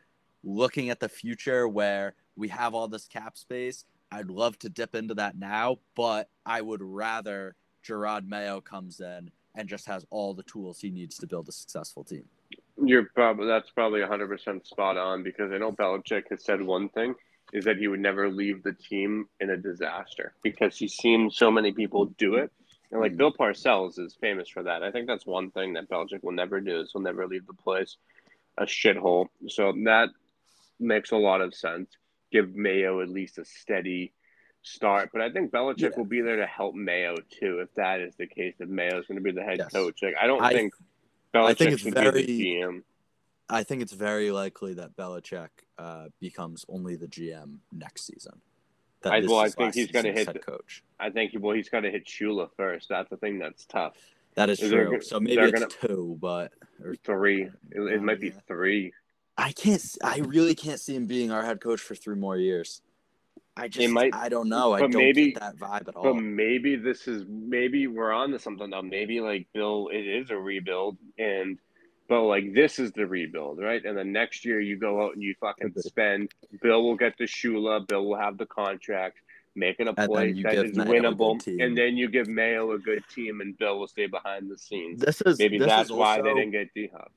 looking 0.42 0.90
at 0.90 1.00
the 1.00 1.08
future 1.08 1.66
where 1.66 2.14
we 2.36 2.48
have 2.48 2.74
all 2.74 2.88
this 2.88 3.06
cap 3.06 3.36
space? 3.38 3.84
I'd 4.12 4.30
love 4.30 4.58
to 4.60 4.68
dip 4.68 4.94
into 4.94 5.14
that 5.14 5.38
now, 5.38 5.78
but 5.94 6.28
I 6.44 6.60
would 6.60 6.82
rather 6.82 7.54
Jerod 7.84 8.26
Mayo 8.26 8.60
comes 8.60 9.00
in 9.00 9.30
and 9.54 9.68
just 9.68 9.86
has 9.86 10.06
all 10.10 10.34
the 10.34 10.42
tools 10.42 10.80
he 10.80 10.90
needs 10.90 11.16
to 11.18 11.26
build 11.26 11.48
a 11.48 11.52
successful 11.52 12.04
team. 12.04 12.24
You're 12.82 13.10
probably 13.14 13.46
that's 13.46 13.70
probably 13.70 14.00
100 14.00 14.28
percent 14.28 14.66
spot 14.66 14.96
on 14.96 15.22
because 15.22 15.52
I 15.52 15.58
know 15.58 15.72
Belichick 15.72 16.24
has 16.30 16.44
said 16.44 16.62
one 16.62 16.88
thing 16.90 17.14
is 17.52 17.64
that 17.64 17.76
he 17.78 17.88
would 17.88 18.00
never 18.00 18.30
leave 18.30 18.62
the 18.62 18.72
team 18.72 19.28
in 19.40 19.50
a 19.50 19.56
disaster 19.56 20.34
because 20.42 20.76
he's 20.78 20.94
seen 20.94 21.30
so 21.30 21.50
many 21.50 21.72
people 21.72 22.06
do 22.06 22.36
it. 22.36 22.50
And 22.90 23.00
like 23.00 23.12
Mhm. 23.12 23.18
Bill 23.18 23.32
Parcells 23.32 23.98
is 23.98 24.14
famous 24.20 24.48
for 24.48 24.62
that. 24.62 24.82
I 24.82 24.90
think 24.90 25.06
that's 25.06 25.26
one 25.26 25.50
thing 25.50 25.74
that 25.74 25.88
Belichick 25.88 26.22
will 26.22 26.32
never 26.32 26.60
do 26.60 26.80
is 26.80 26.90
he'll 26.92 27.02
never 27.02 27.26
leave 27.26 27.46
the 27.46 27.54
place 27.54 27.96
a 28.58 28.64
shithole. 28.64 29.28
So 29.48 29.72
that 29.84 30.10
makes 30.78 31.10
a 31.10 31.16
lot 31.16 31.40
of 31.40 31.54
sense. 31.54 31.90
Give 32.32 32.54
Mayo 32.54 33.00
at 33.00 33.08
least 33.08 33.38
a 33.38 33.44
steady 33.44 34.12
start. 34.62 35.10
But 35.12 35.22
I 35.22 35.30
think 35.30 35.50
Belichick 35.50 35.78
Yeah. 35.80 35.88
will 35.96 36.04
be 36.04 36.20
there 36.20 36.36
to 36.36 36.46
help 36.46 36.74
Mayo 36.74 37.16
too, 37.30 37.60
if 37.60 37.72
that 37.74 38.00
is 38.00 38.14
the 38.16 38.26
case, 38.26 38.54
if 38.58 38.68
Mayo 38.68 38.98
is 39.00 39.06
going 39.06 39.16
to 39.16 39.22
be 39.22 39.32
the 39.32 39.42
head 39.42 39.58
Yes. 39.58 39.72
coach. 39.72 40.02
Like 40.02 40.14
I 40.20 40.26
don't 40.26 40.42
I- 40.42 40.52
think 40.52 40.74
I 41.34 41.38
Belichick 41.38 41.56
think 41.58 41.72
it's 41.72 41.82
should 41.82 41.94
very- 41.94 42.26
be 42.26 42.26
the 42.26 42.44
GM. 42.60 42.82
I 43.48 43.64
think 43.64 43.82
it's 43.82 43.92
very 43.92 44.30
likely 44.30 44.74
that 44.74 44.96
Belichick 44.96 45.48
uh, 45.78 46.08
becomes 46.20 46.64
only 46.68 46.94
the 46.96 47.08
GM 47.08 47.58
next 47.72 48.06
season. 48.06 48.40
That 49.02 49.12
I- 49.14 49.20
well, 49.20 49.38
I 49.38 49.48
think 49.48 49.74
he's 49.74 49.90
gonna 49.90 50.12
hit 50.12 50.26
head 50.28 50.42
coach. 50.42 50.82
I 51.00 51.10
think 51.10 51.32
well 51.38 51.56
he's 51.56 51.68
got 51.70 51.80
to 51.80 51.90
hit 51.90 52.04
Shula 52.04 52.50
first. 52.56 52.88
That's 52.90 53.08
the 53.10 53.16
thing 53.16 53.38
that's 53.38 53.64
tough. 53.64 53.96
That 54.34 54.50
is 54.50 54.60
Is 54.62 54.70
true. 54.70 54.90
go- 54.90 55.00
So 55.00 55.18
maybe 55.18 55.40
it's 55.42 55.74
two, 55.76 56.16
but 56.20 56.52
or, 56.84 56.94
Three. 56.96 57.44
It, 57.72 57.80
it 57.80 58.02
might 58.02 58.20
be 58.20 58.30
three. 58.30 58.92
I 59.38 59.52
can't. 59.52 59.82
I 60.04 60.18
really 60.18 60.54
can't 60.54 60.78
see 60.78 60.94
him 60.94 61.06
being 61.06 61.30
our 61.32 61.42
head 61.44 61.60
coach 61.60 61.80
for 61.80 61.94
three 61.94 62.14
more 62.16 62.36
years. 62.36 62.82
I 63.56 63.68
just. 63.68 63.88
might- 63.90 64.14
I 64.14 64.28
don't 64.28 64.48
know. 64.48 64.72
I 64.72 64.80
don't 64.80 64.94
maybe- 64.94 65.32
get 65.32 65.40
that 65.40 65.56
vibe 65.56 65.88
at 65.88 65.96
all. 65.96 66.02
But 66.02 66.08
all. 66.10 66.20
maybe 66.20 66.76
this 66.76 67.06
is 67.08 67.24
maybe 67.28 67.86
we're 67.86 68.12
on 68.12 68.30
to 68.30 68.38
something 68.38 68.70
now. 68.70 68.80
Maybe 68.82 69.20
like 69.20 69.48
Bill, 69.52 69.88
it 69.92 70.06
is 70.06 70.30
a 70.30 70.36
rebuild, 70.36 70.96
and 71.18 71.58
but 72.08 72.22
like 72.22 72.54
this 72.54 72.78
is 72.78 72.92
the 72.92 73.06
rebuild, 73.06 73.58
right? 73.58 73.84
And 73.84 73.96
then 73.96 74.12
next 74.12 74.44
year 74.44 74.60
you 74.60 74.76
go 74.78 75.02
out 75.04 75.14
and 75.14 75.22
you 75.22 75.34
fucking 75.40 75.72
Could 75.72 75.82
spend. 75.84 76.32
Bill 76.62 76.82
will 76.82 76.96
get 76.96 77.18
the 77.18 77.24
Shula. 77.24 77.86
Bill 77.86 78.06
will 78.06 78.16
have 78.18 78.38
the 78.38 78.46
contract, 78.46 79.18
making 79.54 79.88
a 79.88 79.92
then 79.94 80.08
play 80.08 80.28
you 80.30 80.42
that 80.44 80.52
give 80.54 80.64
is 80.66 80.76
Mayo 80.76 80.86
winnable, 81.02 81.62
and 81.62 81.76
then 81.76 81.96
you 81.96 82.08
give 82.08 82.28
Mayo 82.28 82.72
a 82.72 82.78
good 82.78 83.04
team, 83.14 83.40
and 83.40 83.56
Bill 83.58 83.78
will 83.78 83.88
stay 83.88 84.06
behind 84.06 84.50
the 84.50 84.56
scenes. 84.58 85.00
This 85.00 85.20
is 85.22 85.38
Maybe 85.38 85.58
this 85.58 85.68
that's 85.68 85.90
is 85.90 85.92
why 85.92 86.20
they 86.22 86.32
didn't 86.34 86.52
get 86.52 86.72
D 86.74 86.88
Hop. 86.92 87.12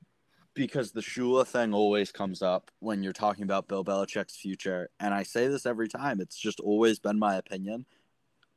Because 0.54 0.92
the 0.92 1.00
Shula 1.00 1.46
thing 1.46 1.74
always 1.74 2.12
comes 2.12 2.40
up 2.40 2.70
when 2.78 3.02
you're 3.02 3.12
talking 3.12 3.44
about 3.44 3.68
Bill 3.68 3.84
Belichick's 3.84 4.36
future. 4.36 4.88
And 5.00 5.12
I 5.12 5.24
say 5.24 5.48
this 5.48 5.66
every 5.66 5.88
time. 5.88 6.20
It's 6.20 6.36
just 6.38 6.60
always 6.60 6.98
been 6.98 7.18
my 7.18 7.36
opinion. 7.36 7.86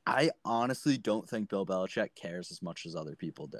I 0.05 0.29
honestly 0.45 0.97
don't 0.97 1.27
think 1.27 1.49
Bill 1.49 1.65
Belichick 1.65 2.09
cares 2.15 2.51
as 2.51 2.61
much 2.61 2.85
as 2.85 2.95
other 2.95 3.15
people 3.15 3.47
do. 3.47 3.59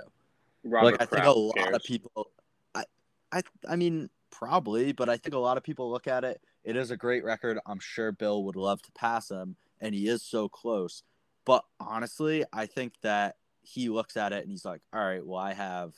Robert 0.64 0.92
like 0.92 1.02
I 1.02 1.06
think 1.06 1.26
a 1.26 1.32
lot 1.32 1.56
cares. 1.56 1.76
of 1.76 1.84
people 1.84 2.32
I 2.74 2.84
I 3.32 3.42
I 3.68 3.76
mean 3.76 4.10
probably, 4.32 4.92
but 4.92 5.10
I 5.10 5.18
think 5.18 5.36
a 5.36 5.40
lot 5.40 5.58
of 5.58 5.64
people 5.64 5.92
look 5.92 6.08
at 6.08 6.24
it. 6.24 6.40
It 6.64 6.76
is 6.76 6.92
a 6.92 6.98
great 6.98 7.24
record. 7.24 7.60
I'm 7.66 7.80
sure 7.80 8.12
Bill 8.12 8.44
would 8.46 8.56
love 8.56 8.82
to 8.84 8.92
pass 8.94 9.30
him 9.30 9.56
and 9.82 9.94
he 9.94 10.08
is 10.08 10.24
so 10.24 10.48
close. 10.48 11.04
But 11.46 11.64
honestly, 11.80 12.44
I 12.52 12.66
think 12.66 12.94
that 13.04 13.36
he 13.62 13.90
looks 13.90 14.16
at 14.16 14.32
it 14.32 14.44
and 14.44 14.52
he's 14.52 14.66
like, 14.66 14.82
"All 14.94 15.04
right, 15.04 15.26
well 15.26 15.40
I 15.40 15.54
have 15.54 15.94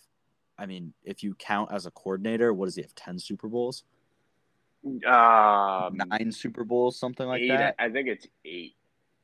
I 0.60 0.66
mean, 0.66 0.94
if 1.04 1.24
you 1.24 1.36
count 1.36 1.72
as 1.72 1.86
a 1.86 1.92
coordinator, 1.92 2.54
what 2.54 2.66
does 2.66 2.76
he 2.76 2.82
have? 2.82 2.94
10 2.96 3.18
Super 3.20 3.48
Bowls? 3.48 3.84
Um, 4.86 5.98
9 6.10 6.32
Super 6.32 6.64
Bowls, 6.64 7.00
something 7.00 7.28
like 7.28 7.42
eight, 7.42 7.48
that? 7.48 7.76
I 7.80 7.90
think 7.90 8.10
it's 8.10 8.28
eight. 8.44 8.76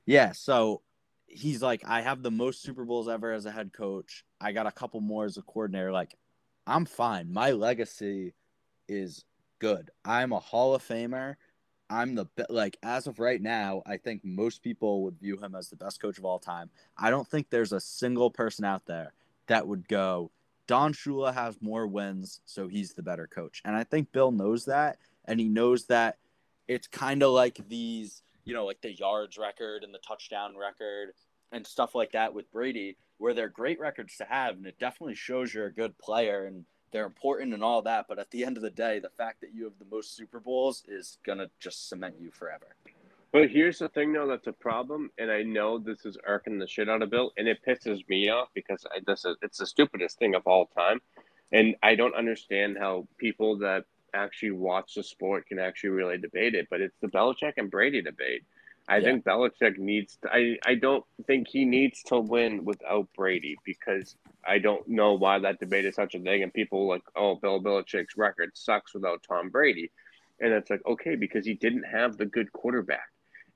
Yeah, 0.06 0.32
so 0.32 0.82
he's 1.28 1.62
like, 1.62 1.82
I 1.86 2.02
have 2.02 2.24
the 2.24 2.32
most 2.32 2.62
Super 2.62 2.86
Bowls 2.86 3.10
ever 3.10 3.34
as 3.34 3.46
a 3.46 3.52
head 3.52 3.74
coach. 3.74 4.24
I 4.40 4.54
got 4.54 4.68
a 4.68 4.72
couple 4.72 5.02
more 5.02 5.26
as 5.26 5.38
a 5.38 5.42
coordinator. 5.42 5.92
Like, 5.92 6.16
I'm 6.66 6.86
fine. 6.86 7.32
My 7.32 7.52
legacy 7.52 8.34
is 8.88 9.26
good. 9.60 9.92
I'm 10.04 10.32
a 10.32 10.40
Hall 10.40 10.76
of 10.76 10.84
Famer. 10.84 11.36
I'm 11.90 12.16
the 12.16 12.26
be- 12.36 12.46
like 12.50 12.78
as 12.82 13.06
of 13.06 13.20
right 13.20 13.42
now, 13.42 13.84
I 13.86 13.98
think 13.98 14.22
most 14.24 14.64
people 14.64 15.04
would 15.04 15.20
view 15.20 15.38
him 15.38 15.54
as 15.54 15.70
the 15.70 15.76
best 15.76 16.02
coach 16.02 16.18
of 16.18 16.26
all 16.26 16.40
time. 16.40 16.72
I 16.98 17.12
don't 17.12 17.28
think 17.28 17.50
there's 17.50 17.74
a 17.74 17.80
single 17.80 18.32
person 18.32 18.66
out 18.66 18.86
there 18.88 19.14
that 19.48 19.68
would 19.68 19.88
go, 19.88 20.32
Don 20.68 20.94
Shula 20.94 21.34
has 21.34 21.62
more 21.62 21.88
wins, 21.88 22.42
so 22.46 22.68
he's 22.68 22.94
the 22.94 23.04
better 23.04 23.28
coach. 23.28 23.62
And 23.66 23.76
I 23.76 23.84
think 23.84 24.12
Bill 24.12 24.32
knows 24.32 24.66
that, 24.66 24.98
and 25.26 25.40
he 25.40 25.48
knows 25.48 25.86
that 25.88 26.18
it's 26.68 26.88
kind 26.88 27.22
of 27.22 27.32
like 27.32 27.60
these, 27.70 28.24
you 28.44 28.54
know, 28.54 28.66
like 28.66 28.82
the 28.82 28.94
yards 28.94 29.38
record 29.38 29.84
and 29.84 29.94
the 29.94 30.00
touchdown 30.00 30.58
record 30.58 31.10
and 31.52 31.66
stuff 31.66 31.94
like 31.94 32.12
that 32.14 32.34
with 32.34 32.52
Brady, 32.52 32.98
where 33.18 33.34
they're 33.34 33.50
great 33.50 33.80
records 33.80 34.18
to 34.18 34.26
have, 34.26 34.56
and 34.56 34.66
it 34.66 34.80
definitely 34.80 35.16
shows 35.16 35.54
you're 35.54 35.68
a 35.68 35.74
good 35.74 35.98
player 36.00 36.46
and 36.46 36.66
they're 36.92 37.06
important 37.06 37.54
and 37.54 37.64
all 37.64 37.82
that. 37.84 38.06
But 38.08 38.20
at 38.20 38.32
the 38.32 38.44
end 38.44 38.58
of 38.58 38.64
the 38.64 38.70
day, 38.70 39.00
the 39.00 39.10
fact 39.10 39.42
that 39.42 39.54
you 39.54 39.66
have 39.66 39.78
the 39.80 39.96
most 39.96 40.16
Super 40.16 40.40
Bowls 40.40 40.84
is 40.88 41.18
gonna 41.26 41.50
just 41.60 41.90
cement 41.90 42.16
you 42.20 42.32
forever. 42.32 42.76
But 43.36 43.50
here's 43.50 43.80
the 43.80 43.90
thing, 43.90 44.14
though, 44.14 44.28
that's 44.28 44.48
a 44.48 44.54
problem, 44.54 45.12
and 45.18 45.30
I 45.30 45.44
know 45.44 45.78
this 45.78 46.06
is 46.06 46.18
irking 46.26 46.58
the 46.58 46.68
shit 46.68 46.88
out 46.88 47.02
of 47.02 47.10
Bill, 47.10 47.34
and 47.36 47.50
it 47.50 47.58
pisses 47.68 48.08
me 48.08 48.30
off 48.30 48.48
because 48.56 48.86
I, 48.96 49.02
this 49.06 49.26
is 49.26 49.36
it's 49.42 49.58
the 49.58 49.66
stupidest 49.66 50.18
thing 50.18 50.36
of 50.36 50.44
all 50.48 50.68
time, 50.68 51.02
and 51.52 51.76
I 51.84 51.96
don't 51.96 52.16
understand 52.16 52.78
how 52.80 53.10
people 53.18 53.58
that 53.58 53.84
actually 54.14 54.52
watch 54.52 54.94
the 54.94 55.04
sport 55.04 55.48
can 55.48 55.60
actually 55.60 55.90
really 55.90 56.18
debate 56.18 56.56
it. 56.56 56.68
But 56.70 56.80
it's 56.80 56.96
the 57.02 57.10
Belichick 57.10 57.56
and 57.58 57.70
Brady 57.70 58.02
debate. 58.02 58.46
I 58.88 59.00
Yeah. 59.00 59.04
think 59.04 59.26
Belichick 59.26 59.78
needs. 59.78 60.16
To, 60.22 60.34
I 60.34 60.58
I 60.66 60.76
don't 60.76 61.04
think 61.28 61.50
he 61.50 61.66
needs 61.66 62.04
to 62.04 62.22
win 62.22 62.64
without 62.64 63.10
Brady 63.18 63.58
because 63.66 64.16
I 64.48 64.60
don't 64.60 64.88
know 64.88 65.16
why 65.16 65.40
that 65.40 65.60
debate 65.60 65.84
is 65.84 65.96
such 65.96 66.16
a 66.16 66.20
thing, 66.20 66.42
and 66.42 66.54
people 66.54 66.88
like, 66.88 67.04
oh, 67.18 67.36
Bill 67.36 67.62
Belichick's 67.62 68.16
record 68.16 68.52
sucks 68.54 68.94
without 68.94 69.24
Tom 69.28 69.50
Brady, 69.50 69.92
and 70.40 70.54
it's 70.54 70.70
like 70.70 70.86
okay 70.86 71.16
because 71.16 71.46
he 71.46 71.56
didn't 71.56 71.84
have 71.84 72.16
the 72.16 72.26
good 72.26 72.50
quarterback 72.54 73.10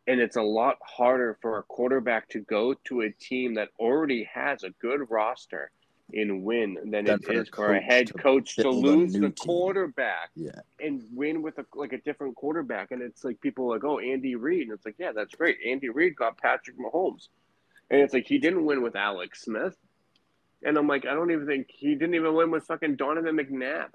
and 0.10 0.20
it's 0.20 0.38
a 0.38 0.42
lot 0.42 0.78
harder 0.82 1.38
for 1.40 1.60
a 1.60 1.64
quarterback 1.64 2.28
to 2.30 2.40
go 2.40 2.74
to 2.86 3.02
a 3.02 3.12
team 3.12 3.54
that 3.54 3.70
already 3.80 4.24
has 4.34 4.64
a 4.64 4.72
good 4.82 5.10
roster 5.12 5.70
and 6.14 6.44
win 6.44 6.76
than 6.90 7.06
it 7.08 7.24
for 7.24 7.34
a 7.34 7.36
is 7.42 7.50
for 7.50 7.74
a 7.76 7.80
head 7.80 8.12
coach 8.18 8.56
to 8.56 8.68
lose 8.72 9.14
the 9.14 9.20
team. 9.20 9.32
quarterback 9.34 10.32
Yeah. 10.36 10.50
and 10.80 11.04
win 11.14 11.44
with 11.44 11.60
a, 11.60 11.66
like 11.76 11.94
a 11.94 12.00
different 12.00 12.36
quarterback. 12.36 12.90
And 12.90 13.04
it's 13.04 13.24
like 13.24 13.40
people 13.40 13.66
are 13.72 13.76
like, 13.76 13.84
oh, 13.84 14.00
Andy 14.00 14.36
Reid. 14.36 14.64
And 14.64 14.72
it's 14.72 14.84
like, 14.84 14.96
yeah, 14.98 15.12
that's 15.12 15.36
great. 15.36 15.58
Andy 15.64 15.90
Reid 15.90 16.16
got 16.16 16.40
Patrick 16.40 16.78
Mahomes. 16.80 17.28
And 17.92 18.02
it's 18.02 18.16
like, 18.16 18.26
he 18.26 18.40
didn't 18.40 18.66
win 18.66 18.82
with 18.82 18.96
Alex 18.96 19.44
Smith. 19.44 19.78
And 20.64 20.76
I'm 20.76 20.88
like, 20.88 21.06
I 21.06 21.14
don't 21.14 21.30
even 21.30 21.46
think 21.46 21.68
he 21.70 21.94
didn't 21.94 22.16
even 22.16 22.34
win 22.34 22.50
with 22.50 22.64
fucking 22.66 22.96
Donovan 22.96 23.38
McNabb. 23.38 23.90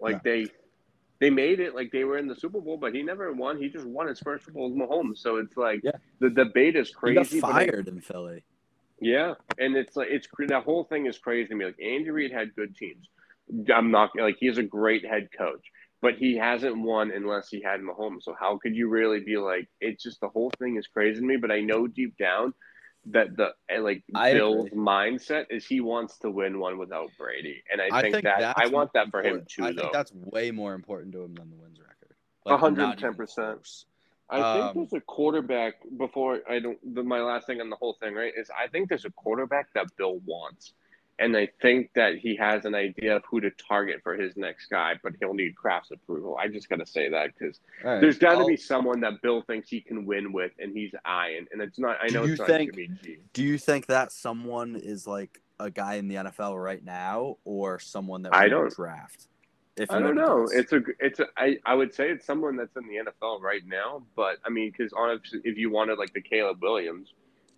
Like 0.00 0.16
No. 0.16 0.20
they 0.32 0.46
they 1.24 1.30
made 1.30 1.58
it 1.58 1.74
like 1.74 1.90
they 1.90 2.04
were 2.04 2.18
in 2.18 2.28
the 2.28 2.36
Super 2.36 2.60
Bowl, 2.60 2.76
but 2.76 2.94
he 2.94 3.02
never 3.02 3.32
won. 3.32 3.56
He 3.56 3.70
just 3.70 3.86
won 3.86 4.08
his 4.08 4.20
first 4.20 4.44
Super 4.44 4.58
Bowl 4.58 4.70
with 4.70 4.78
Mahomes. 4.78 5.18
So 5.18 5.36
it's 5.36 5.56
like 5.56 5.80
Yeah. 5.82 5.92
the 6.18 6.28
debate 6.28 6.76
is 6.76 6.88
He 6.88 6.94
crazy. 6.94 7.40
got 7.40 7.48
but 7.48 7.56
I- 7.56 7.66
fired 7.66 7.88
in 7.88 8.00
Philly. 8.02 8.44
yeah, 9.00 9.34
and 9.58 9.74
it's 9.74 9.96
like 9.96 10.08
it's 10.10 10.28
that 10.48 10.64
whole 10.64 10.84
thing 10.84 11.06
is 11.06 11.16
crazy 11.18 11.48
to 11.48 11.54
me. 11.54 11.64
Like 11.64 11.80
Andy 11.80 12.10
Reid 12.10 12.30
had 12.30 12.54
good 12.54 12.76
teams. 12.76 13.08
I'm 13.74 13.90
not 13.90 14.10
like 14.18 14.36
he's 14.38 14.58
a 14.58 14.62
great 14.62 15.04
head 15.06 15.30
coach, 15.36 15.64
but 16.02 16.14
he 16.16 16.36
hasn't 16.36 16.76
won 16.78 17.10
unless 17.10 17.48
he 17.48 17.62
had 17.62 17.80
Mahomes. 17.80 18.22
So 18.24 18.34
how 18.38 18.58
could 18.58 18.76
you 18.76 18.88
really 18.88 19.20
be 19.20 19.38
like? 19.38 19.66
It's 19.80 20.02
just 20.02 20.20
the 20.20 20.28
whole 20.28 20.50
thing 20.58 20.76
is 20.76 20.86
crazy 20.86 21.20
to 21.20 21.26
me. 21.26 21.36
But 21.38 21.50
I 21.50 21.60
know 21.62 21.86
deep 21.86 22.18
down 22.18 22.52
that 23.06 23.36
the 23.36 23.54
eh, 23.68 23.78
like 23.80 24.02
I 24.14 24.32
Bill's 24.32 24.66
agree. 24.66 24.78
mindset 24.78 25.46
is 25.50 25.66
he 25.66 25.80
wants 25.80 26.18
to 26.18 26.30
win 26.30 26.58
one 26.58 26.78
without 26.78 27.10
Brady, 27.18 27.62
and 27.70 27.80
I, 27.80 27.98
I 27.98 28.02
think, 28.02 28.14
think 28.14 28.24
that 28.24 28.54
I 28.58 28.66
want 28.68 28.92
that 28.94 29.10
for 29.10 29.22
him 29.22 29.44
too. 29.46 29.64
I 29.64 29.72
though 29.72 29.82
think 29.82 29.92
that's 29.92 30.12
way 30.12 30.50
more 30.50 30.74
important 30.74 31.12
to 31.12 31.22
him 31.22 31.34
than 31.34 31.50
the 31.50 31.56
wins 31.56 31.78
record. 31.80 32.14
A 32.46 32.56
hundred 32.56 32.98
ten 32.98 33.14
percent. 33.14 33.84
I 34.30 34.36
think 34.36 34.64
Um, 34.64 34.72
there's 34.74 34.92
a 34.94 35.00
quarterback 35.00 35.74
before 35.98 36.40
I 36.48 36.58
don't. 36.58 36.94
The, 36.94 37.02
my 37.02 37.20
last 37.20 37.46
thing 37.46 37.60
on 37.60 37.68
the 37.68 37.76
whole 37.76 37.94
thing, 38.00 38.14
right, 38.14 38.32
is 38.36 38.50
I 38.50 38.68
think 38.68 38.88
there's 38.88 39.04
a 39.04 39.10
quarterback 39.10 39.72
that 39.74 39.94
Bill 39.96 40.18
wants, 40.24 40.72
and 41.18 41.36
I 41.36 41.48
think 41.62 41.90
that 41.94 42.16
he 42.16 42.34
has 42.36 42.64
an 42.64 42.74
idea 42.74 43.16
of 43.16 43.22
who 43.30 43.40
to 43.40 43.50
target 43.52 44.00
for 44.02 44.14
his 44.14 44.36
next 44.36 44.66
guy, 44.66 44.94
but 45.02 45.12
he'll 45.20 45.34
need 45.34 45.54
Kraft's 45.56 45.90
approval. 45.92 46.36
I 46.40 46.48
just 46.48 46.68
got 46.68 46.80
to 46.80 46.86
say 46.86 47.08
that 47.10 47.30
because 47.38 47.60
All 47.84 47.92
right, 47.92 48.00
there's 48.00 48.18
got 48.18 48.38
to 48.38 48.44
be 48.46 48.56
someone 48.56 49.00
that 49.00 49.22
Bill 49.22 49.42
thinks 49.42 49.68
he 49.68 49.80
can 49.80 50.04
win 50.06 50.32
with, 50.32 50.52
and 50.58 50.76
he's 50.76 50.92
eyeing, 51.04 51.46
and 51.52 51.62
it's 51.62 51.78
not. 51.78 51.98
I 52.02 52.08
Do 52.08 52.14
know 52.14 52.24
you 52.24 52.32
it's 52.32 52.38
not 52.40 52.48
think- 52.48 52.74
Jimmy 52.74 52.90
G. 53.02 53.16
Do 53.32 53.42
you 53.42 53.58
think 53.58 53.86
that 53.86 54.10
someone 54.12 54.76
is 54.76 55.06
like 55.06 55.40
a 55.60 55.70
guy 55.70 55.94
in 55.94 56.08
the 56.08 56.16
NFL 56.16 56.60
right 56.62 56.84
now, 56.84 57.36
or 57.44 57.78
someone 57.78 58.22
that 58.22 58.34
I 58.34 58.48
don't- 58.48 58.64
would 58.64 58.74
draft? 58.74 59.28
If 59.76 59.90
I 59.90 59.98
don't 59.98 60.14
know. 60.14 60.46
guess. 60.46 60.56
It's 60.60 60.72
a. 60.72 60.80
It's 61.00 61.18
a. 61.20 61.26
I. 61.36 61.56
I 61.66 61.74
would 61.74 61.92
say 61.92 62.08
it's 62.10 62.24
someone 62.24 62.56
that's 62.56 62.76
in 62.76 62.86
the 62.86 63.10
NFL 63.10 63.40
right 63.40 63.62
now, 63.66 64.04
but 64.14 64.36
I 64.44 64.48
mean, 64.50 64.70
because 64.70 64.92
honestly, 64.96 65.40
if 65.42 65.58
you 65.58 65.68
wanted 65.68 65.98
like 65.98 66.12
the 66.12 66.20
Caleb 66.20 66.62
Williams, 66.62 67.12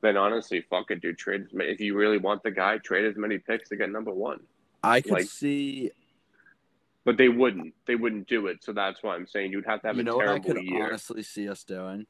then 0.06 0.16
honestly, 0.16 0.60
fuck 0.60 0.90
it, 0.90 1.00
dude. 1.02 1.18
Trade 1.18 1.42
as 1.46 1.52
many. 1.52 1.70
If 1.70 1.80
you 1.80 1.96
really 1.96 2.18
want 2.18 2.42
the 2.42 2.50
guy, 2.50 2.78
trade 2.78 3.04
as 3.04 3.16
many 3.16 3.38
picks 3.38 3.68
to 3.70 3.76
get 3.76 3.90
number 3.90 4.12
one. 4.12 4.40
I 4.82 5.00
could 5.00 5.12
like- 5.12 5.24
see. 5.26 5.90
But 7.04 7.16
they 7.16 7.28
wouldn't. 7.28 7.72
They 7.86 7.94
wouldn't 7.94 8.26
do 8.26 8.48
it. 8.48 8.64
So 8.64 8.72
that's 8.72 9.00
why 9.02 9.14
I'm 9.14 9.26
saying 9.28 9.52
you'd 9.52 9.66
have 9.66 9.80
to 9.82 9.86
have 9.88 9.96
You 9.96 10.00
a 10.02 10.04
know 10.04 10.16
what 10.16 10.24
I 10.28 10.38
terrible 10.38 10.54
could 10.54 10.64
year. 10.64 10.86
honestly 10.86 11.22
see 11.22 11.48
us 11.48 11.62
doing, 11.62 12.06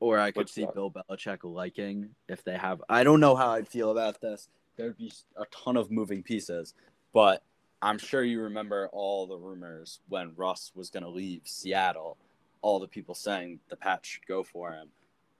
or 0.00 0.18
I 0.18 0.30
could 0.30 0.38
What's 0.42 0.52
see 0.52 0.62
that? 0.64 0.74
Bill 0.74 0.90
Belichick 0.90 1.40
liking 1.44 2.10
if 2.28 2.42
they 2.42 2.56
have. 2.56 2.82
I 2.88 3.04
don't 3.04 3.20
know 3.20 3.36
how 3.36 3.50
I'd 3.50 3.68
feel 3.68 3.90
about 3.90 4.20
this. 4.22 4.48
There'd 4.76 4.96
be 4.96 5.12
a 5.36 5.44
ton 5.46 5.76
of 5.76 5.90
moving 5.90 6.22
pieces, 6.22 6.72
but 7.12 7.42
I'm 7.82 7.98
sure 7.98 8.22
you 8.24 8.40
remember 8.40 8.88
all 8.92 9.26
the 9.26 9.36
rumors 9.36 10.00
when 10.08 10.32
Russ 10.36 10.72
was 10.74 10.88
going 10.88 11.02
to 11.04 11.10
leave 11.10 11.42
Seattle. 11.44 12.16
all 12.62 12.80
the 12.80 12.88
people 12.88 13.14
saying 13.14 13.60
the 13.68 13.76
Pats 13.76 14.08
should 14.08 14.26
go 14.26 14.42
for 14.42 14.72
him. 14.72 14.88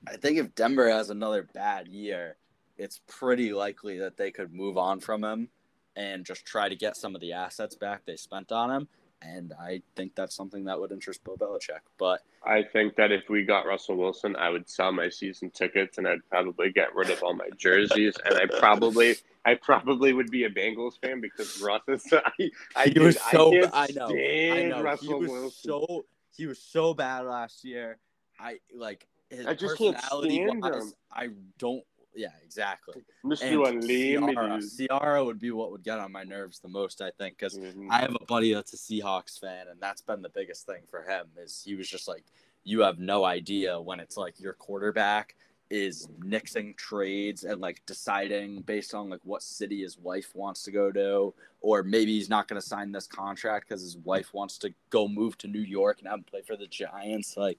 I 0.07 0.17
think 0.17 0.39
if 0.39 0.55
Denver 0.55 0.89
has 0.91 1.11
another 1.11 1.49
bad 1.55 1.89
year, 1.89 2.37
it's 2.77 3.01
pretty 3.07 3.53
likely 3.53 3.99
that 3.99 4.17
they 4.17 4.31
could 4.31 4.53
move 4.53 4.77
on 4.77 5.01
from 5.01 5.23
him 5.25 5.49
and 5.97 6.25
just 6.25 6.45
try 6.45 6.69
to 6.69 6.77
get 6.77 6.97
some 6.97 7.15
of 7.15 7.21
the 7.21 7.33
assets 7.33 7.77
back 7.77 8.03
they 8.05 8.17
spent 8.17 8.53
on 8.53 8.71
him. 8.71 8.89
And 9.23 9.55
I 9.59 9.81
think 9.97 10.15
that's 10.15 10.35
something 10.35 10.65
that 10.65 10.79
would 10.79 10.93
interest 10.93 11.25
Bill 11.25 11.37
Belichick. 11.37 11.81
But 11.99 12.21
I 12.45 12.63
think 12.63 12.95
that 12.97 13.11
if 13.11 13.23
we 13.31 13.43
got 13.45 13.67
Russell 13.67 13.97
Wilson, 13.97 14.37
I 14.37 14.51
would 14.51 14.69
sell 14.69 14.93
my 14.93 15.09
season 15.09 15.51
tickets 15.51 15.97
and 15.97 16.07
I'd 16.07 16.29
probably 16.29 16.71
get 16.73 16.95
rid 16.95 17.09
of 17.09 17.23
all 17.23 17.33
my 17.33 17.49
jerseys. 17.57 18.17
and 18.27 18.35
I 18.35 18.47
probably, 18.59 19.15
I 19.47 19.55
probably 19.55 20.13
would 20.13 20.31
be 20.31 20.45
a 20.45 20.51
Bengals 20.51 21.01
fan 21.01 21.23
because 21.23 21.63
Russ 21.63 21.83
is. 21.89 22.05
I, 22.13 22.51
I, 22.77 22.89
he 22.89 22.99
was 22.99 23.15
dude, 23.15 23.25
so. 23.31 23.71
I, 23.73 23.85
I, 23.85 23.89
know. 23.95 24.09
I 24.09 24.63
know. 24.65 24.83
Russell 24.83 25.07
he 25.07 25.15
was 25.15 25.31
Wilson. 25.31 25.71
so. 25.71 26.05
He 26.37 26.47
was 26.47 26.59
so 26.59 26.93
bad 26.93 27.21
last 27.21 27.65
year. 27.65 27.99
I 28.41 28.59
like 28.75 29.07
his 29.37 29.47
I 29.47 29.55
just 29.55 29.77
can't 29.77 29.99
stand 29.99 30.63
wise, 30.63 30.75
him. 30.75 30.93
I 31.13 31.29
don't. 31.59 31.85
Yeah, 32.17 32.29
exactly. 32.45 33.03
Mr. 33.25 33.69
Unlimited. 33.69 34.71
Ciara, 34.79 35.25
would 35.25 35.41
be 35.41 35.51
what 35.51 35.73
would 35.73 35.83
get 35.83 35.99
on 35.99 36.13
my 36.13 36.23
nerves 36.23 36.61
the 36.61 36.69
most, 36.69 37.03
I 37.03 37.11
think, 37.11 37.39
because 37.39 37.59
Mhm. 37.59 37.89
I 37.91 37.99
have 37.99 38.15
a 38.15 38.25
buddy 38.25 38.55
that's 38.55 38.73
a 38.73 38.77
Seahawks 38.77 39.41
fan, 39.41 39.67
and 39.69 39.81
that's 39.81 40.01
been 40.01 40.23
the 40.23 40.29
biggest 40.29 40.65
thing 40.65 40.83
for 40.87 41.03
him. 41.03 41.27
Is 41.37 41.63
he 41.65 41.75
was 41.75 41.89
just 41.89 42.07
like, 42.07 42.25
you 42.63 42.81
have 42.81 42.99
no 42.99 43.25
idea 43.25 43.81
when 43.81 43.99
it's 44.01 44.17
like 44.17 44.39
your 44.39 44.53
quarterback 44.53 45.35
is 45.71 46.07
nixing 46.21 46.77
trades 46.77 47.43
and 47.43 47.61
like 47.61 47.83
deciding 47.87 48.61
based 48.63 48.95
on 48.95 49.09
like 49.09 49.21
what 49.25 49.43
city 49.43 49.83
his 49.83 49.99
wife 49.99 50.35
wants 50.35 50.63
to 50.63 50.71
go 50.71 50.93
to, 50.93 51.35
or 51.61 51.83
maybe 51.83 52.13
he's 52.13 52.29
not 52.29 52.47
going 52.47 52.61
to 52.61 52.67
sign 52.67 52.93
this 52.93 53.07
contract 53.07 53.69
because 53.69 53.83
his 53.83 53.97
wife 53.99 54.33
wants 54.33 54.59
to 54.59 54.73
go 54.91 55.09
move 55.09 55.37
to 55.39 55.49
New 55.49 55.61
York 55.61 55.99
and 55.99 56.09
have 56.09 56.19
him 56.19 56.25
play 56.25 56.43
for 56.43 56.57
the 56.57 56.67
Giants, 56.67 57.37
like 57.37 57.59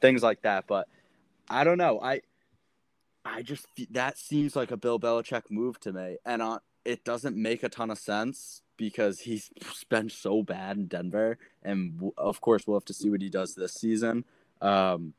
things 0.00 0.22
like 0.22 0.42
that. 0.42 0.66
But 0.66 0.88
I 1.48 1.64
don't 1.64 1.78
know. 1.78 2.00
I 2.00 2.20
I 3.24 3.42
just 3.42 3.66
that 3.90 4.18
seems 4.18 4.54
like 4.54 4.70
a 4.70 4.76
Bill 4.76 5.00
Belichick 5.00 5.50
move 5.50 5.80
to 5.80 5.92
me, 5.92 6.18
and 6.24 6.42
uh, 6.42 6.58
it 6.84 7.04
doesn't 7.04 7.36
make 7.36 7.62
a 7.62 7.68
ton 7.68 7.90
of 7.90 7.98
sense 7.98 8.62
because 8.76 9.20
he's 9.20 9.50
been 9.88 10.10
so 10.10 10.42
bad 10.42 10.76
in 10.76 10.86
Denver, 10.86 11.38
and 11.62 11.94
w- 11.96 12.12
of 12.18 12.40
course 12.40 12.66
we'll 12.66 12.76
have 12.78 12.84
to 12.86 12.94
see 12.94 13.10
what 13.10 13.22
he 13.22 13.30
does 13.30 13.54
this 13.54 13.74
season. 13.74 14.24
Um, 14.60 15.14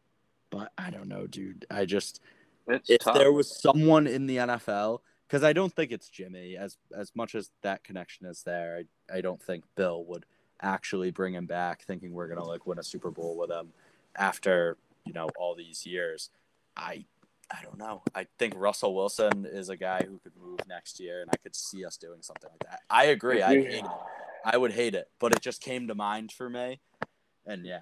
but 0.49 0.71
I 0.78 0.89
don't 0.89 1.07
know, 1.07 1.28
dude. 1.28 1.65
I 1.69 1.86
just 1.86 2.21
It's 2.67 2.89
if 2.89 2.99
tough. 3.01 3.15
there 3.15 3.32
was 3.32 3.49
someone 3.49 4.07
in 4.07 4.28
the 4.28 4.38
NFL, 4.38 4.99
because 5.28 5.43
I 5.43 5.53
don't 5.53 5.73
think 5.73 5.91
it's 5.91 6.09
Jimmy. 6.09 6.55
As 6.57 6.78
as 6.95 7.11
much 7.15 7.34
as 7.36 7.49
that 7.63 7.84
connection 7.84 8.28
is 8.28 8.43
there, 8.43 8.84
I, 9.11 9.17
I 9.17 9.21
don't 9.21 9.41
think 9.41 9.63
Bill 9.76 10.05
would 10.05 10.26
actually 10.61 11.11
bring 11.11 11.34
him 11.34 11.47
back, 11.47 11.84
thinking 11.84 12.13
we're 12.13 12.28
gonna 12.28 12.45
like 12.45 12.67
win 12.67 12.80
a 12.80 12.84
Super 12.84 13.09
Bowl 13.11 13.36
with 13.38 13.49
him 13.49 13.73
after 14.15 14.78
you 15.06 15.14
know 15.14 15.30
all 15.38 15.56
these 15.56 15.86
years. 15.86 16.30
I 16.76 17.06
I 17.51 17.64
don't 17.64 17.78
know. 17.78 18.01
I 18.16 18.26
think 18.39 18.53
Russell 18.58 18.95
Wilson 18.95 19.45
is 19.45 19.70
a 19.70 19.78
guy 19.78 20.01
who 20.03 20.20
could 20.20 20.36
move 20.36 20.60
next 20.68 20.99
year, 20.99 21.22
and 21.22 21.30
I 21.32 21.38
could 21.38 21.56
see 21.56 21.86
us 21.86 21.95
doing 21.97 22.22
something 22.22 22.49
like 22.49 22.70
that. 22.70 22.80
I 22.89 23.06
agree. 23.06 23.41
I 23.41 23.53
hate 23.53 23.68
it. 23.68 23.86
I 24.43 24.58
would 24.58 24.74
hate 24.74 24.95
it, 24.95 25.10
but 25.20 25.32
it 25.32 25.41
just 25.41 25.62
came 25.62 25.88
to 25.88 25.95
mind 25.95 26.32
for 26.32 26.49
me, 26.49 26.80
and 27.45 27.66
yeah. 27.66 27.82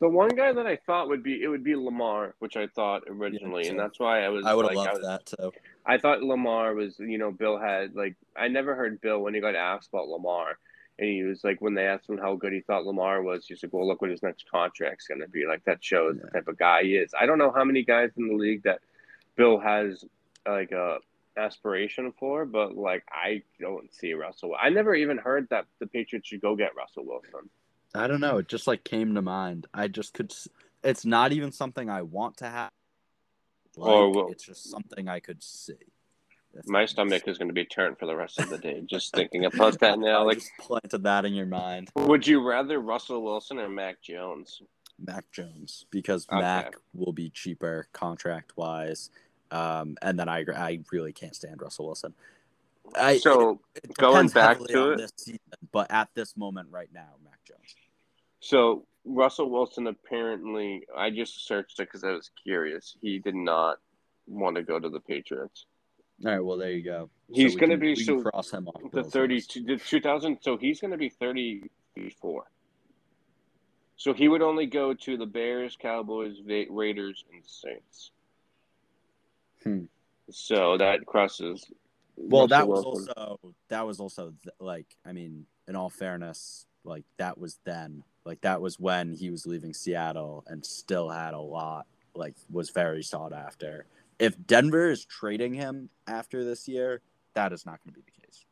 The 0.00 0.08
one 0.08 0.30
guy 0.30 0.52
that 0.52 0.66
I 0.66 0.76
thought 0.76 1.08
would 1.08 1.22
be 1.22 1.42
it 1.42 1.48
would 1.48 1.62
be 1.62 1.76
Lamar, 1.76 2.34
which 2.38 2.56
I 2.56 2.66
thought 2.68 3.02
originally, 3.06 3.68
and 3.68 3.78
that's 3.78 4.00
why 4.00 4.24
I 4.24 4.28
was. 4.30 4.46
I 4.46 4.54
would 4.54 4.66
have 4.66 4.74
like, 4.74 4.88
loved 4.88 5.02
was, 5.02 5.06
that 5.06 5.26
too. 5.26 5.52
I 5.84 5.98
thought 5.98 6.22
Lamar 6.22 6.74
was, 6.74 6.98
you 6.98 7.18
know, 7.18 7.30
Bill 7.30 7.58
had 7.58 7.94
like 7.94 8.16
I 8.36 8.48
never 8.48 8.74
heard 8.74 9.00
Bill 9.00 9.18
when 9.18 9.34
he 9.34 9.40
got 9.40 9.54
asked 9.54 9.88
about 9.92 10.08
Lamar, 10.08 10.58
and 11.00 11.08
he 11.08 11.22
was 11.22 11.42
like 11.42 11.60
when 11.60 11.74
they 11.74 11.86
asked 11.86 12.08
him 12.08 12.18
how 12.18 12.36
good 12.36 12.52
he 12.52 12.60
thought 12.60 12.84
Lamar 12.84 13.22
was, 13.22 13.46
he's 13.46 13.62
like, 13.62 13.72
well, 13.72 13.88
look 13.88 14.02
what 14.02 14.10
his 14.10 14.22
next 14.22 14.44
contract's 14.50 15.06
gonna 15.06 15.26
be. 15.26 15.46
Like 15.46 15.64
that 15.64 15.82
shows 15.82 16.18
the 16.22 16.30
type 16.30 16.46
of 16.46 16.58
guy 16.58 16.82
he 16.82 16.96
is. 16.96 17.12
I 17.18 17.26
don't 17.26 17.38
know 17.38 17.50
how 17.50 17.64
many 17.64 17.82
guys 17.82 18.10
in 18.16 18.28
the 18.28 18.34
league 18.34 18.62
that 18.64 18.80
Bill 19.36 19.58
has 19.58 20.04
like 20.46 20.72
a 20.72 20.98
aspiration 21.36 22.12
for, 22.18 22.44
but 22.44 22.76
like 22.76 23.02
I 23.10 23.42
don't 23.58 23.92
see 23.94 24.12
Russell. 24.12 24.54
I 24.60 24.68
never 24.68 24.94
even 24.94 25.16
heard 25.16 25.48
that 25.50 25.64
the 25.78 25.86
Patriots 25.86 26.28
should 26.28 26.42
go 26.42 26.54
get 26.54 26.76
Russell 26.76 27.06
Wilson. 27.06 27.48
I 27.94 28.06
don't 28.06 28.20
know. 28.20 28.38
It 28.38 28.48
just 28.48 28.66
like 28.66 28.84
came 28.84 29.14
to 29.14 29.22
mind. 29.22 29.66
I 29.72 29.88
just 29.88 30.12
could. 30.12 30.34
It's 30.84 31.04
not 31.04 31.32
even 31.32 31.50
something 31.50 31.88
I 31.88 32.02
want 32.02 32.36
to 32.38 32.46
have. 32.46 32.70
Like, 33.76 33.90
Or 33.90 34.10
will- 34.12 34.30
it's 34.32 34.44
just 34.44 34.70
something 34.70 35.08
I 35.08 35.20
could 35.20 35.42
see. 35.42 35.74
If 36.54 36.66
My 36.66 36.84
stomach 36.84 37.22
is 37.26 37.38
going 37.38 37.48
to 37.48 37.54
be 37.54 37.64
turned 37.64 37.98
for 37.98 38.06
the 38.06 38.16
rest 38.16 38.38
of 38.40 38.48
the 38.48 38.58
day 38.58 38.82
just 38.84 39.14
thinking 39.14 39.44
about 39.44 39.78
that 39.80 39.98
now. 39.98 40.24
Like, 40.30 40.42
planted 40.58 41.02
that 41.04 41.24
in 41.24 41.34
your 41.34 41.46
mind, 41.46 41.90
would 41.94 42.26
you 42.26 42.46
rather 42.46 42.80
Russell 42.80 43.22
Wilson 43.22 43.58
or 43.58 43.68
Mac 43.68 44.02
Jones? 44.02 44.60
Mac 44.98 45.30
Jones, 45.32 45.86
because 45.90 46.26
Okay. 46.30 46.40
Mac 46.40 46.74
will 46.92 47.12
be 47.12 47.30
cheaper 47.30 47.86
contract 47.92 48.52
wise, 48.56 49.10
um, 49.50 49.96
and 50.02 50.18
then 50.18 50.28
I 50.28 50.44
I 50.54 50.80
really 50.92 51.12
can't 51.12 51.34
stand 51.34 51.62
Russell 51.62 51.86
Wilson. 51.86 52.14
I 52.94 53.18
So, 53.18 53.60
it 53.74 53.94
going 53.96 54.28
back 54.28 54.58
to 54.58 54.92
it- 54.92 54.98
this 54.98 55.12
season, 55.16 55.40
but 55.72 55.90
at 55.90 56.08
this 56.14 56.36
moment 56.36 56.68
right 56.70 56.92
now, 56.92 57.14
Mac 57.24 57.42
Jones. 57.44 57.74
so 58.40 58.86
Russell 59.04 59.48
Wilson 59.50 59.86
apparently, 59.86 60.86
I 60.96 61.10
just 61.10 61.46
searched 61.46 61.80
it 61.80 61.84
because 61.84 62.04
I 62.04 62.10
was 62.10 62.30
curious. 62.42 62.96
He 63.00 63.18
did 63.18 63.34
not 63.34 63.78
want 64.26 64.56
to 64.56 64.62
go 64.62 64.78
to 64.78 64.88
the 64.90 65.00
Patriots. 65.00 65.64
All 66.24 66.30
right, 66.30 66.40
well 66.44 66.56
there 66.58 66.70
you 66.72 66.82
go. 66.82 67.08
He's 67.32 67.54
we 67.54 67.60
gonna 67.60 67.76
be- 67.76 67.88
we 67.94 67.96
so 67.96 68.20
cross 68.22 68.50
him 68.50 68.68
off. 68.68 68.82
The 68.82 68.88
Bill's 69.00 69.12
thirty-two, 69.12 69.62
the 69.62 69.76
two 69.76 70.00
thousand. 70.00 70.38
So 70.42 70.56
he's 70.56 70.80
going 70.80 70.90
to 70.90 70.96
be 70.98 71.08
thirty-four. 71.08 72.44
So 73.96 74.12
he 74.14 74.28
would 74.28 74.42
only 74.42 74.66
go 74.66 74.94
to 74.94 75.16
the 75.16 75.26
Bears, 75.26 75.76
Cowboys, 75.80 76.38
Va- 76.46 76.64
Raiders, 76.70 77.24
and 77.32 77.42
Saints. 77.46 78.10
Hmm. 79.62 79.84
So 80.30 80.76
that 80.78 81.04
crosses. 81.06 81.70
Well, 82.16 82.48
that 82.48 82.68
was 82.68 82.78
Russell 82.78 82.92
Wilson. 82.92 83.14
also 83.16 83.54
that 83.68 83.86
was 83.86 84.00
also 84.00 84.34
th- 84.42 84.54
like 84.58 84.86
I 85.06 85.12
mean, 85.12 85.46
in 85.68 85.76
all 85.76 85.88
fairness, 85.90 86.66
like 86.84 87.04
that 87.18 87.38
was 87.38 87.58
then 87.64 88.02
like 88.24 88.40
that 88.42 88.60
was 88.60 88.78
when 88.78 89.14
he 89.14 89.30
was 89.30 89.46
leaving 89.46 89.72
Seattle 89.72 90.44
and 90.46 90.64
still 90.64 91.08
had 91.08 91.32
a 91.32 91.40
lot 91.40 91.86
like 92.14 92.34
was 92.50 92.70
very 92.70 93.02
sought 93.02 93.32
after. 93.32 93.86
If 94.20 94.46
Denver 94.46 94.90
is 94.90 95.04
trading 95.04 95.54
him 95.54 95.88
after 96.06 96.44
this 96.44 96.68
year, 96.68 97.00
that 97.34 97.52
is 97.52 97.64
not 97.64 97.80
going 97.82 97.94
to 97.94 98.00
be 98.00 98.04
the 98.04 98.26
case. 98.26 98.44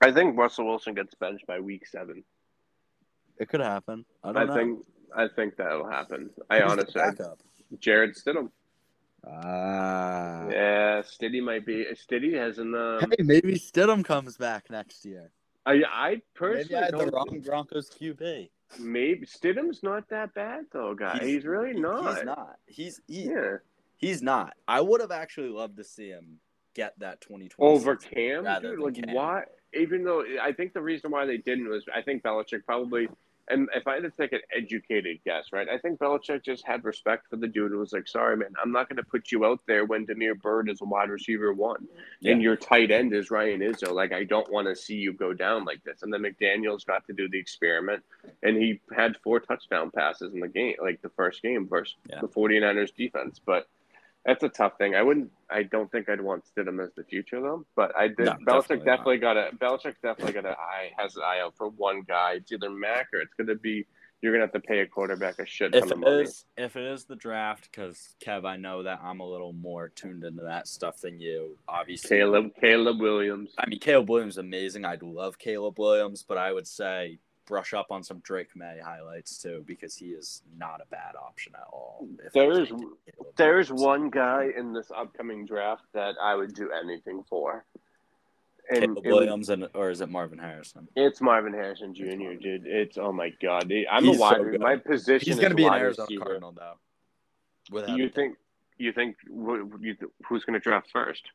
I 0.00 0.10
think 0.10 0.36
Russell 0.36 0.66
Wilson 0.66 0.94
gets 0.94 1.14
benched 1.14 1.46
by 1.46 1.60
week 1.60 1.86
seven. 1.86 2.24
It 3.38 3.48
could 3.48 3.60
happen. 3.60 4.04
I 4.24 4.30
I, 4.30 4.32
don't 4.32 4.46
know. 4.48 4.54
think 4.56 4.78
I 5.14 5.28
think 5.28 5.56
that'll 5.56 5.88
happen. 5.88 6.30
I 6.50 6.60
Who's 6.60 6.72
honestly, 6.72 7.00
backup? 7.00 7.40
Jarrett 7.78 8.16
Stidham. 8.16 8.50
Ah. 9.26 10.48
Yeah, 10.50 11.02
Stiddy 11.02 11.42
might 11.42 11.64
be. 11.64 11.86
Stiddy 11.94 12.34
hasn't. 12.36 12.74
Um, 12.74 13.00
Hey, 13.00 13.22
maybe 13.22 13.54
Stidham 13.54 14.04
comes 14.04 14.36
back 14.36 14.70
next 14.70 15.04
year. 15.04 15.30
I 15.64 15.82
I 15.88 16.08
Maybe 16.10 16.22
personally 16.34 16.76
I 16.76 16.84
had 16.86 16.98
the 16.98 17.06
wrong 17.06 17.40
Broncos 17.44 17.90
QB. 17.90 18.48
Maybe 18.80 19.26
Stidham's 19.26 19.82
not 19.82 20.08
that 20.08 20.34
bad 20.34 20.64
though, 20.72 20.94
guy. 20.94 21.20
He's, 21.22 21.44
really 21.44 21.74
not. 21.74 22.16
He's 22.16 22.24
not. 22.24 22.56
He's 22.66 23.00
he, 23.06 23.24
Yeah. 23.24 23.58
He's 24.02 24.20
not. 24.20 24.54
I 24.68 24.80
would 24.82 25.00
have 25.00 25.12
actually 25.12 25.48
loved 25.48 25.76
to 25.78 25.84
see 25.84 26.08
him 26.08 26.40
get 26.74 26.98
that 26.98 27.20
2020 27.22 27.72
Over 27.72 27.96
Cam, 27.96 28.44
dude. 28.60 28.78
Like 28.80 28.94
Cam. 28.94 29.14
why? 29.14 29.44
Even 29.74 30.04
though 30.04 30.24
I 30.42 30.52
think 30.52 30.74
the 30.74 30.82
reason 30.82 31.10
why 31.10 31.24
they 31.24 31.38
didn't 31.38 31.68
was 31.68 31.84
I 31.94 32.02
think 32.02 32.22
Belichick 32.22 32.64
probably. 32.66 33.08
And 33.48 33.68
if 33.74 33.88
I 33.88 33.94
had 33.94 34.04
to 34.04 34.10
take 34.10 34.32
an 34.32 34.38
educated 34.56 35.18
guess, 35.24 35.46
right, 35.52 35.68
I 35.68 35.76
think 35.76 35.98
Belichick 35.98 36.44
just 36.44 36.64
had 36.64 36.84
respect 36.84 37.28
for 37.28 37.34
the 37.36 37.48
dude 37.48 37.72
and 37.72 37.80
was 37.80 37.92
like, 37.92 38.06
"Sorry, 38.06 38.36
man, 38.36 38.54
I'm 38.62 38.70
not 38.70 38.88
going 38.88 38.98
to 38.98 39.02
put 39.02 39.32
you 39.32 39.44
out 39.44 39.60
there 39.66 39.84
when 39.84 40.04
Damiere 40.04 40.36
Byrd 40.36 40.70
is 40.70 40.80
a 40.80 40.84
wide 40.84 41.10
receiver 41.10 41.52
one, 41.52 41.88
Yeah. 42.20 42.32
and 42.32 42.42
your 42.42 42.54
tight 42.54 42.92
end 42.92 43.12
is 43.12 43.32
Ryan 43.32 43.60
Izzo. 43.60 43.92
Like, 43.92 44.12
I 44.12 44.22
don't 44.22 44.50
want 44.52 44.68
to 44.68 44.76
see 44.76 44.94
you 44.94 45.12
go 45.12 45.32
down 45.34 45.64
like 45.64 45.82
this." 45.82 46.02
And 46.04 46.12
then 46.14 46.22
McDaniels 46.22 46.86
got 46.86 47.04
to 47.08 47.12
do 47.12 47.28
the 47.28 47.38
experiment, 47.38 48.04
and 48.44 48.56
he 48.56 48.80
had 48.96 49.16
four 49.24 49.40
touchdown 49.40 49.90
passes 49.90 50.32
in 50.32 50.38
the 50.40 50.48
game, 50.48 50.76
like 50.80 51.02
the 51.02 51.10
first 51.10 51.42
game 51.42 51.66
versus 51.66 51.96
Yeah. 52.08 52.20
the 52.20 52.28
49ers 52.28 52.92
defense. 52.94 53.40
But 53.44 53.66
that's 54.24 54.42
a 54.42 54.48
tough 54.48 54.78
thing. 54.78 54.94
I 54.94 55.02
wouldn't. 55.02 55.30
I 55.50 55.64
don't 55.64 55.90
think 55.90 56.08
I'd 56.08 56.20
want 56.20 56.44
Stidham 56.44 56.82
as 56.82 56.90
the 56.96 57.04
future 57.04 57.40
though. 57.40 57.64
But 57.74 57.96
I 57.96 58.08
did. 58.08 58.26
No, 58.26 58.32
Belichick 58.46 58.84
definitely 58.84 58.84
definitely 58.84 59.18
got 59.18 59.36
a. 59.36 59.50
Belichick 59.56 59.94
definitely 60.02 60.32
got 60.32 60.46
an 60.46 60.54
eye 60.58 60.90
has 60.96 61.16
an 61.16 61.22
eye 61.24 61.40
out 61.40 61.56
for 61.56 61.68
one 61.68 62.02
guy. 62.02 62.34
It's 62.34 62.52
either 62.52 62.70
Mac 62.70 63.08
or 63.12 63.20
it's 63.20 63.34
going 63.34 63.48
to 63.48 63.56
be. 63.56 63.86
You're 64.20 64.30
going 64.30 64.46
to 64.48 64.52
have 64.54 64.62
to 64.62 64.68
pay 64.68 64.78
a 64.78 64.86
quarterback 64.86 65.40
a 65.40 65.46
shit 65.46 65.72
ton 65.72 65.82
If 65.82 65.90
of 65.90 65.98
money. 65.98 66.22
is, 66.22 66.44
if 66.56 66.76
it 66.76 66.84
is 66.84 67.06
the 67.06 67.16
draft, 67.16 67.68
because 67.68 68.14
Kev, 68.24 68.46
I 68.46 68.56
know 68.56 68.84
that 68.84 69.00
I'm 69.02 69.18
a 69.18 69.28
little 69.28 69.52
more 69.52 69.88
tuned 69.88 70.22
into 70.22 70.42
that 70.44 70.68
stuff 70.68 71.00
than 71.00 71.18
you. 71.18 71.58
Obviously, 71.66 72.18
Caleb 72.18 72.52
Caleb 72.60 73.00
Williams. 73.00 73.52
I 73.58 73.68
mean, 73.68 73.80
Caleb 73.80 74.08
Williams 74.10 74.34
is 74.34 74.38
amazing. 74.38 74.84
I'd 74.84 75.02
love 75.02 75.40
Caleb 75.40 75.76
Williams, 75.80 76.22
but 76.22 76.38
I 76.38 76.52
would 76.52 76.68
say 76.68 77.18
brush 77.46 77.74
up 77.74 77.86
on 77.90 78.02
some 78.02 78.18
Drake 78.20 78.54
Maye 78.54 78.80
highlights 78.84 79.38
too, 79.40 79.64
because 79.66 79.96
he 79.96 80.06
is 80.10 80.42
not 80.56 80.80
a 80.80 80.86
bad 80.90 81.14
option 81.20 81.52
at 81.54 81.66
all. 81.72 82.06
if 82.24 82.32
There's- 82.32 82.68
can't 82.68 82.80
get 83.06 83.16
Caleb 83.16 83.36
There's 83.36 83.72
one 83.72 84.10
guy 84.10 84.50
in 84.56 84.72
this 84.72 84.90
upcoming 84.90 85.44
draft 85.44 85.84
that 85.92 86.14
I 86.22 86.34
would 86.34 86.54
do 86.54 86.70
anything 86.70 87.24
for, 87.24 87.64
and 88.70 88.78
Caleb 88.80 88.98
it 88.98 89.08
was- 89.08 89.14
Williams 89.14 89.48
and 89.50 89.68
or 89.74 89.90
is 89.90 90.00
it 90.00 90.08
Marvin 90.08 90.38
Harrison? 90.38 90.88
it's 90.96 91.20
Marvin 91.20 91.52
Harrison 91.52 91.94
Jr., 91.94 92.34
dude. 92.40 92.66
It's 92.66 92.96
oh 92.96 93.12
my 93.12 93.30
god. 93.42 93.70
I'm 93.90 94.04
He's 94.04 94.16
a 94.16 94.20
wide. 94.20 94.36
so 94.36 94.58
my 94.58 94.76
position 94.76 95.26
He's 95.26 95.38
going 95.40 95.50
to 95.50 95.56
be 95.56 95.64
an 95.64 95.70
wide 95.70 95.80
Arizona 95.82 96.06
receiver. 96.06 96.24
Cardinal 96.24 96.52
though. 96.52 96.74
Without 97.70 97.88
Do 97.88 97.96
you 97.96 98.04
a 98.04 98.08
doubt. 98.08 98.14
think? 98.14 98.38
You 98.78 98.92
think 98.92 99.16
wh- 99.28 99.62
who's 100.26 100.44
going 100.44 100.54
to 100.54 100.60
draft 100.60 100.90
first? 100.90 101.30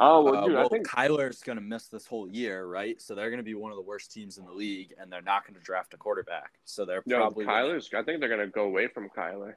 Oh 0.00 0.22
well, 0.22 0.44
Uh, 0.44 0.48
well, 0.48 0.64
I 0.64 0.68
think 0.68 0.88
Kyler's 0.88 1.42
going 1.42 1.58
to 1.58 1.64
miss 1.64 1.86
this 1.88 2.06
whole 2.06 2.26
year, 2.26 2.64
right? 2.64 3.00
So 3.00 3.14
they're 3.14 3.28
going 3.28 3.38
to 3.38 3.44
be 3.44 3.54
one 3.54 3.70
of 3.70 3.76
the 3.76 3.82
worst 3.82 4.10
teams 4.10 4.38
in 4.38 4.46
the 4.46 4.52
league, 4.52 4.94
and 4.98 5.12
they're 5.12 5.20
not 5.20 5.46
going 5.46 5.54
to 5.54 5.60
draft 5.60 5.92
a 5.92 5.98
quarterback. 5.98 6.58
So 6.64 6.86
they're 6.86 7.02
no. 7.04 7.18
probably 7.18 7.44
Kyler's. 7.44 7.90
I 7.94 8.02
think 8.02 8.20
they're 8.20 8.28
going 8.30 8.40
to 8.40 8.46
go 8.46 8.64
away 8.64 8.88
from 8.88 9.10
Kyler. 9.10 9.54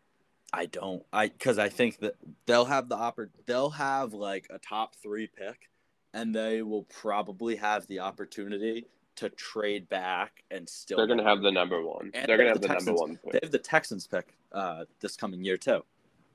I 0.51 0.65
don't. 0.67 1.03
I 1.13 1.29
because 1.29 1.57
I 1.57 1.69
think 1.69 1.99
that 1.99 2.15
they'll 2.45 2.65
have 2.65 2.89
the 2.89 2.97
oppor- 2.97 3.29
They'll 3.45 3.71
have 3.71 4.13
like 4.13 4.47
a 4.49 4.59
top 4.59 4.95
three 5.01 5.27
pick, 5.27 5.69
and 6.13 6.35
they 6.35 6.61
will 6.61 6.83
probably 6.83 7.55
have 7.55 7.87
the 7.87 8.01
opportunity 8.01 8.85
to 9.15 9.29
trade 9.29 9.87
back 9.89 10.43
and 10.51 10.67
still. 10.67 10.97
They're 10.97 11.07
going 11.07 11.19
to 11.19 11.25
have 11.25 11.41
the 11.41 11.51
number 11.51 11.81
one. 11.81 12.11
And 12.13 12.27
they're 12.27 12.37
going 12.37 12.47
to 12.47 12.53
have 12.53 12.61
the 12.61 12.67
the 12.67 12.73
number 12.73 12.91
Texans- 12.91 12.99
one 12.99 13.19
They 13.31 13.39
have 13.41 13.51
the 13.51 13.59
Texans 13.59 14.07
pick 14.07 14.35
uh, 14.51 14.85
this 14.99 15.15
coming 15.15 15.43
year 15.43 15.57
too, 15.57 15.83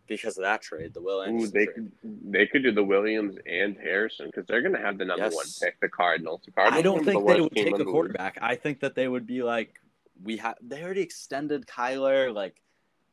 because 0.08 0.38
of 0.38 0.42
that 0.42 0.62
trade, 0.62 0.94
the 0.94 1.00
Will 1.00 1.20
Ooh, 1.28 1.46
they 1.46 1.66
trade. 1.66 1.74
could 1.74 1.92
they 2.32 2.46
could 2.46 2.62
do 2.62 2.72
the 2.72 2.82
Williams 2.82 3.36
and 3.46 3.76
Harrison 3.76 4.26
because 4.26 4.46
they're 4.46 4.62
going 4.62 4.74
to 4.74 4.80
have 4.80 4.98
the 4.98 5.04
number 5.04 5.24
Yes. 5.26 5.34
one 5.34 5.46
pick. 5.60 5.78
The 5.80 5.88
Cardinals. 5.88 6.40
The 6.44 6.52
Cardinals. 6.52 6.78
I 6.78 6.82
don't 6.82 7.04
think 7.04 7.24
the 7.24 7.32
they 7.34 7.40
would 7.40 7.52
take 7.52 7.74
a 7.74 7.78
the 7.78 7.84
quarterback. 7.84 8.38
I 8.40 8.56
think 8.56 8.80
that 8.80 8.94
they 8.94 9.06
would 9.06 9.26
be 9.26 9.42
like, 9.42 9.80
we 10.24 10.38
have. 10.38 10.56
They 10.60 10.82
already 10.82 11.02
extended 11.02 11.66
Kyler. 11.66 12.34
Like, 12.34 12.60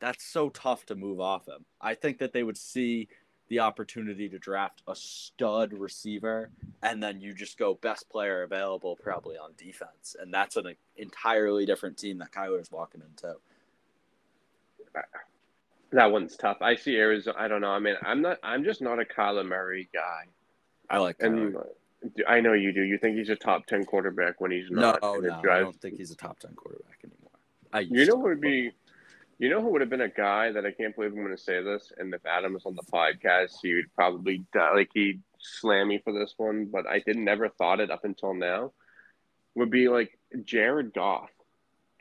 that's 0.00 0.24
so 0.24 0.48
tough 0.50 0.86
to 0.86 0.94
move 0.94 1.20
off 1.20 1.46
him. 1.46 1.64
I 1.80 1.94
think 1.94 2.18
that 2.18 2.32
they 2.32 2.42
would 2.42 2.56
see 2.56 3.08
the 3.48 3.60
opportunity 3.60 4.28
to 4.28 4.40
draft 4.40 4.82
a 4.88 4.96
stud 4.96 5.72
receiver, 5.72 6.50
and 6.82 7.00
then 7.00 7.20
you 7.20 7.32
just 7.32 7.58
go 7.58 7.74
best 7.74 8.08
player 8.08 8.42
available, 8.42 8.96
probably 8.96 9.36
on 9.36 9.52
defense, 9.56 10.16
and 10.20 10.34
that's 10.34 10.56
an 10.56 10.74
entirely 10.96 11.64
different 11.64 11.96
team 11.96 12.18
that 12.18 12.32
Kyler's 12.32 12.72
walking 12.72 13.02
into. 13.08 13.36
That 15.96 16.12
one's 16.12 16.36
tough. 16.36 16.58
I 16.60 16.76
see 16.76 16.94
Arizona. 16.94 17.38
I 17.38 17.48
don't 17.48 17.62
know. 17.62 17.70
I 17.70 17.78
mean, 17.78 17.94
I'm 18.02 18.20
not. 18.20 18.36
I'm 18.42 18.64
just 18.64 18.82
not 18.82 19.00
a 19.00 19.04
Kyler 19.06 19.46
Murray 19.46 19.88
guy. 19.94 20.24
I 20.90 20.98
like 20.98 21.16
And 21.20 21.56
I 22.28 22.40
know 22.40 22.52
you 22.52 22.74
do. 22.74 22.82
You 22.82 22.98
think 22.98 23.16
he's 23.16 23.30
a 23.30 23.34
top 23.34 23.64
ten 23.64 23.82
quarterback 23.82 24.38
when 24.38 24.50
he's 24.50 24.70
not. 24.70 25.00
no, 25.00 25.14
it 25.14 25.30
I 25.48 25.60
don't 25.60 25.80
think 25.80 25.96
he's 25.96 26.10
a 26.10 26.14
top 26.14 26.38
ten 26.38 26.52
quarterback 26.54 26.98
anymore. 27.02 27.30
I 27.72 27.80
You 27.80 28.04
know 28.04 28.18
who 28.18 28.24
would 28.24 28.42
be, 28.42 28.72
you 29.38 29.48
know 29.48 29.62
who 29.62 29.68
would 29.70 29.80
have 29.80 29.88
been 29.88 30.02
a 30.02 30.10
guy 30.10 30.52
that 30.52 30.66
I 30.66 30.70
can't 30.70 30.94
believe 30.94 31.12
I'm 31.12 31.24
going 31.24 31.34
to 31.34 31.42
say 31.42 31.62
this, 31.62 31.90
and 31.96 32.12
if 32.12 32.26
Adam 32.26 32.52
was 32.52 32.66
on 32.66 32.76
the 32.76 32.82
podcast, 32.82 33.52
he 33.62 33.72
would 33.72 33.90
probably 33.94 34.44
die, 34.52 34.74
like 34.74 34.90
he'd 34.92 35.22
slam 35.38 35.88
me 35.88 36.02
for 36.04 36.12
this 36.12 36.34
one, 36.36 36.66
but 36.66 36.86
I 36.86 36.98
did 36.98 37.16
never 37.16 37.48
thought 37.48 37.80
it 37.80 37.90
up 37.90 38.04
until 38.04 38.34
now. 38.34 38.72
Would 39.54 39.70
be 39.70 39.88
like 39.88 40.18
Jared 40.44 40.92
Goff, 40.92 41.30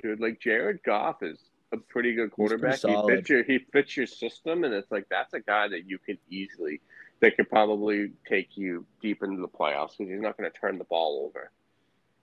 dude. 0.03 0.19
Like 0.19 0.41
Jared 0.41 0.83
Goff 0.83 1.23
is 1.23 1.39
a 1.75 1.81
pretty 1.81 2.13
good 2.13 2.31
quarterback. 2.31 2.79
He 2.79 2.95
fits 3.07 3.29
your 3.29 3.43
he 3.43 3.59
fits 3.59 3.95
your 3.95 4.07
system, 4.07 4.63
and 4.63 4.73
it's 4.73 4.91
like 4.91 5.07
that's 5.09 5.33
a 5.33 5.39
guy 5.39 5.67
that 5.67 5.87
you 5.87 5.97
could 5.99 6.17
easily 6.29 6.81
that 7.21 7.35
could 7.37 7.49
probably 7.49 8.11
take 8.27 8.57
you 8.57 8.85
deep 9.01 9.23
into 9.23 9.41
the 9.41 9.47
playoffs 9.47 9.97
because 9.97 10.11
he's 10.11 10.21
not 10.21 10.37
going 10.37 10.51
to 10.51 10.57
turn 10.59 10.77
the 10.77 10.83
ball 10.83 11.25
over. 11.27 11.51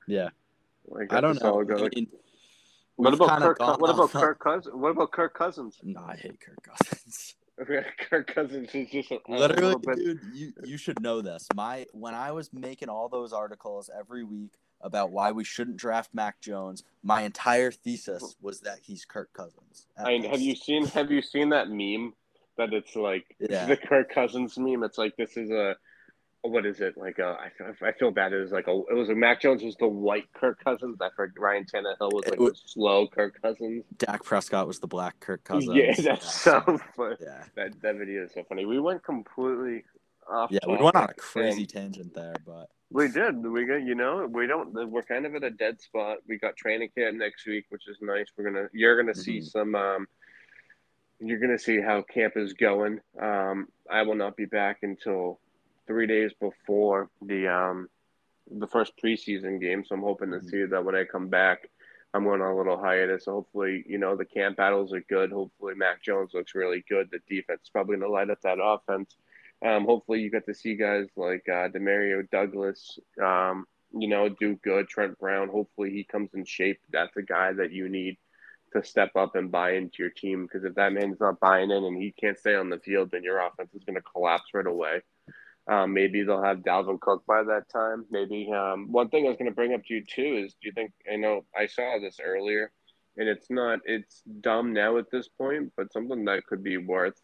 Yeah, 0.06 0.30
Like 0.86 1.12
I 1.12 1.20
don't 1.20 1.34
that's 1.34 1.44
a 1.44 1.48
solid 1.48 1.68
know. 1.68 1.76
I 1.76 1.88
mean, 1.94 2.08
what 2.96 3.14
about 3.14 3.40
Kirk? 3.40 3.58
gone 3.58 3.78
What 3.78 3.90
about 3.90 4.10
Kirk 4.10 4.38
Cousins? 4.40 4.74
What 4.74 4.90
about 4.90 5.12
Kirk 5.12 5.34
Cousins? 5.34 5.78
No, 5.82 6.04
I 6.06 6.16
hate 6.16 6.40
Kirk 6.40 6.62
Cousins. 6.62 7.36
Kirk 8.10 8.34
Cousins 8.34 8.74
is 8.74 8.90
just 8.90 9.10
a, 9.10 9.18
a 9.28 9.30
Literally, 9.30 9.76
bit. 9.84 9.96
dude, 9.96 10.20
you 10.32 10.52
you 10.64 10.76
should 10.76 11.00
know 11.00 11.20
this. 11.20 11.46
My 11.54 11.86
when 11.92 12.14
I 12.14 12.32
was 12.32 12.52
making 12.52 12.88
all 12.88 13.08
those 13.08 13.32
articles 13.32 13.90
every 13.96 14.24
week 14.24 14.52
about 14.82 15.10
why 15.10 15.30
we 15.32 15.44
shouldn't 15.44 15.76
draft 15.76 16.10
Mac 16.12 16.40
Jones, 16.40 16.82
my 17.02 17.22
entire 17.22 17.70
thesis 17.70 18.36
was 18.40 18.60
that 18.60 18.78
he's 18.82 19.04
Kirk 19.04 19.32
Cousins. 19.32 19.86
I, 19.96 20.12
have 20.30 20.40
you 20.40 20.54
seen 20.54 20.86
Have 20.88 21.10
you 21.10 21.22
seen 21.22 21.50
that 21.50 21.68
meme 21.70 22.14
that 22.58 22.72
it's 22.72 22.96
like 22.96 23.24
Yeah. 23.40 23.66
the 23.66 23.76
Kirk 23.76 24.12
Cousins 24.12 24.58
meme? 24.58 24.82
It's 24.84 24.98
like 24.98 25.16
this 25.16 25.36
is 25.36 25.50
a 25.50 25.76
what 26.44 26.66
is 26.66 26.80
it 26.80 26.96
like? 26.98 27.20
A, 27.20 27.36
I, 27.40 27.50
feel- 27.56 27.86
I 27.86 27.92
feel 27.92 28.10
bad. 28.10 28.32
It 28.32 28.40
was 28.40 28.50
like 28.50 28.66
a 28.66 28.72
it 28.90 28.94
was 28.94 29.08
a 29.10 29.14
Mac 29.14 29.40
Jones 29.40 29.62
was 29.62 29.76
the 29.76 29.86
white 29.86 30.24
Kirk 30.34 30.58
Cousins. 30.64 30.98
I 31.00 31.08
heard 31.16 31.34
Ryan 31.38 31.64
Tannehill 31.64 32.12
was 32.12 32.24
like 32.28 32.40
wa- 32.40 32.48
the 32.48 32.54
slow 32.66 33.06
Kirk 33.06 33.40
Cousins. 33.40 33.84
Dak 33.98 34.24
Prescott 34.24 34.66
was 34.66 34.80
the 34.80 34.88
black 34.88 35.20
Kirk 35.20 35.44
Cousins. 35.44 35.72
Yeah, 35.76 35.94
that's 35.96 36.34
so 36.42 36.60
funny. 36.96 37.14
Yeah, 37.20 37.44
That 37.54 37.80
that 37.82 37.94
video 37.96 38.24
is 38.24 38.32
so 38.34 38.42
funny. 38.48 38.64
We 38.66 38.80
went 38.80 39.04
completely 39.04 39.84
off. 40.28 40.50
yeah. 40.50 40.58
We 40.66 40.76
went 40.78 40.96
on 40.96 41.10
a 41.10 41.14
crazy 41.14 41.60
and- 41.62 41.68
tangent 41.70 42.14
there, 42.14 42.34
but 42.44 42.68
We 42.92 43.08
did. 43.08 43.42
We 43.42 43.64
got 43.64 43.82
you 43.82 43.94
know 43.94 44.26
we 44.30 44.46
don't. 44.46 44.72
We're 44.90 45.02
kind 45.02 45.24
of 45.24 45.34
at 45.34 45.44
a 45.44 45.50
dead 45.50 45.80
spot. 45.80 46.18
We 46.28 46.38
got 46.38 46.56
training 46.56 46.90
camp 46.96 47.16
next 47.16 47.46
week, 47.46 47.64
which 47.70 47.88
is 47.88 47.96
nice. 48.02 48.26
We're 48.36 48.44
gonna. 48.44 48.68
You're 48.72 48.96
gonna 48.96 49.14
see 49.14 49.38
Mhm. 49.38 49.44
some. 49.44 49.74
Um, 49.74 50.08
you're 51.18 51.38
gonna 51.38 51.58
see 51.58 51.80
how 51.80 52.02
camp 52.02 52.36
is 52.36 52.52
going. 52.52 53.00
Um, 53.18 53.68
I 53.88 54.02
will 54.02 54.14
not 54.14 54.36
be 54.36 54.44
back 54.44 54.78
until 54.82 55.40
three 55.86 56.06
days 56.06 56.32
before 56.34 57.08
the 57.22 57.48
um, 57.48 57.88
the 58.50 58.66
first 58.66 58.92
preseason 59.02 59.60
game. 59.60 59.84
So 59.84 59.94
I'm 59.94 60.02
hoping 60.02 60.30
to 60.32 60.38
Mhm. 60.38 60.50
see 60.50 60.64
that 60.64 60.84
when 60.84 60.94
I 60.94 61.04
come 61.04 61.28
back, 61.28 61.70
I'm 62.12 62.24
going 62.24 62.42
on 62.42 62.52
a 62.52 62.56
little 62.56 62.76
hiatus. 62.76 63.24
So 63.24 63.32
hopefully, 63.32 63.84
you 63.86 63.96
know, 63.96 64.16
the 64.16 64.26
camp 64.26 64.56
battles 64.58 64.92
are 64.92 65.00
good. 65.00 65.32
Hopefully, 65.32 65.74
Mac 65.74 66.02
Jones 66.02 66.34
looks 66.34 66.54
really 66.54 66.84
good. 66.88 67.10
The 67.10 67.20
defense 67.20 67.62
is 67.62 67.70
probably 67.70 67.96
going 67.96 68.08
to 68.08 68.12
light 68.12 68.28
up 68.28 68.40
that 68.42 68.58
offense. 68.60 69.16
Um, 69.64 69.84
hopefully, 69.84 70.20
you 70.20 70.30
get 70.30 70.46
to 70.46 70.54
see 70.54 70.74
guys 70.74 71.06
like 71.16 71.44
uh, 71.48 71.68
Demario 71.68 72.28
Douglas, 72.30 72.98
um, 73.22 73.66
you 73.92 74.08
know, 74.08 74.28
do 74.28 74.56
good. 74.56 74.88
Trent 74.88 75.18
Brown. 75.18 75.48
Hopefully, 75.48 75.90
he 75.90 76.04
comes 76.04 76.30
in 76.34 76.44
shape. 76.44 76.80
That's 76.90 77.16
a 77.16 77.22
guy 77.22 77.52
that 77.52 77.72
you 77.72 77.88
need 77.88 78.16
to 78.72 78.82
step 78.82 79.10
up 79.16 79.36
and 79.36 79.52
buy 79.52 79.74
into 79.74 80.02
your 80.02 80.10
team. 80.10 80.44
Because 80.44 80.64
if 80.64 80.74
that 80.74 80.92
man's 80.92 81.20
not 81.20 81.38
buying 81.40 81.70
in 81.70 81.84
and 81.84 81.96
he 81.96 82.12
can't 82.12 82.38
stay 82.38 82.54
on 82.54 82.70
the 82.70 82.78
field, 82.78 83.10
then 83.12 83.22
your 83.22 83.38
offense 83.46 83.72
is 83.74 83.84
going 83.84 83.96
to 83.96 84.02
collapse 84.02 84.50
right 84.54 84.66
away. 84.66 85.02
Um, 85.68 85.94
maybe 85.94 86.24
they'll 86.24 86.42
have 86.42 86.58
Dalvin 86.58 87.00
Cook 87.00 87.24
by 87.26 87.44
that 87.44 87.68
time. 87.72 88.04
Maybe 88.10 88.50
um, 88.52 88.90
one 88.90 89.10
thing 89.10 89.26
I 89.26 89.28
was 89.28 89.36
going 89.36 89.50
to 89.50 89.54
bring 89.54 89.74
up 89.74 89.84
to 89.84 89.94
you 89.94 90.04
too 90.04 90.42
is, 90.44 90.54
do 90.54 90.68
you 90.68 90.72
think 90.72 90.92
I 91.10 91.16
know 91.16 91.44
I 91.56 91.66
saw 91.66 91.98
this 92.00 92.18
earlier, 92.24 92.72
and 93.16 93.28
it's 93.28 93.48
not 93.48 93.78
it's 93.84 94.22
dumb 94.40 94.72
now 94.72 94.98
at 94.98 95.10
this 95.12 95.28
point, 95.28 95.72
but 95.76 95.92
something 95.92 96.24
that 96.24 96.46
could 96.46 96.64
be 96.64 96.78
worth 96.78 97.20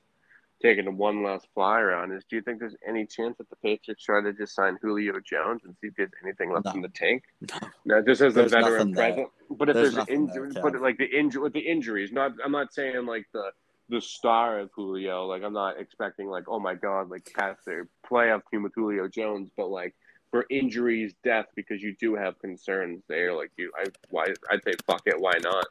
taking 0.61 0.97
one 0.97 1.23
last 1.23 1.47
flyer 1.55 1.95
on 1.95 2.13
is, 2.13 2.25
do 2.29 2.37
you 2.37 2.43
think 2.43 2.59
there's 2.59 2.75
any 2.87 3.07
chance 3.07 3.37
that 3.39 3.49
the 3.51 3.57
Patriots 3.57 4.03
try 4.05 4.21
to 4.23 4.33
just 4.33 4.55
sign 4.55 4.77
Julio 4.83 5.15
Jones 5.21 5.63
and 5.65 5.75
see 5.81 5.89
if 5.89 5.95
there's 5.97 6.11
anything 6.25 6.53
left 6.53 6.67
No. 6.67 6.73
in 6.73 6.81
the 6.83 6.89
tank? 6.89 7.23
no. 7.41 7.59
No, 7.85 8.03
just 8.03 8.21
as 8.21 8.33
a 8.33 8.41
There's 8.41 8.53
veteran 8.53 8.73
nothing 8.91 8.93
there. 8.95 9.09
present. 9.13 9.29
But 9.51 9.69
if 9.69 9.75
There's 9.75 9.95
there's, 9.95 10.09
injury, 10.09 10.51
there, 10.53 10.63
but 10.63 10.81
like 10.81 10.99
the 10.99 11.07
injury 11.07 11.43
with 11.43 11.53
the 11.53 11.61
injuries, 11.61 12.13
not 12.13 12.33
I'm 12.45 12.53
not 12.53 12.73
saying 12.75 13.07
like 13.07 13.27
the 13.33 13.51
the 13.91 14.01
star 14.01 14.59
of 14.59 14.71
Julio. 14.75 15.27
Like 15.27 15.43
I'm 15.43 15.55
not 15.55 15.81
expecting 15.81 16.29
like 16.29 16.45
oh 16.49 16.59
my 16.61 16.75
god 16.75 17.09
like 17.09 17.31
past 17.35 17.65
their 17.65 17.89
playoff 18.11 18.43
team 18.51 18.63
with 18.65 18.75
Julio 18.75 19.09
Jones, 19.09 19.49
but 19.57 19.69
like 19.71 19.95
for 20.31 20.45
injuries, 20.51 21.15
death, 21.25 21.47
because 21.55 21.81
you 21.83 21.95
do 21.99 22.15
have 22.15 22.39
concerns 22.41 23.03
there. 23.09 23.33
Like 23.35 23.51
you, 23.57 23.73
I 23.79 23.85
why 24.11 24.27
I'd 24.51 24.63
say 24.63 24.73
fuck 24.87 25.03
it, 25.07 25.19
why 25.19 25.33
not? 25.43 25.65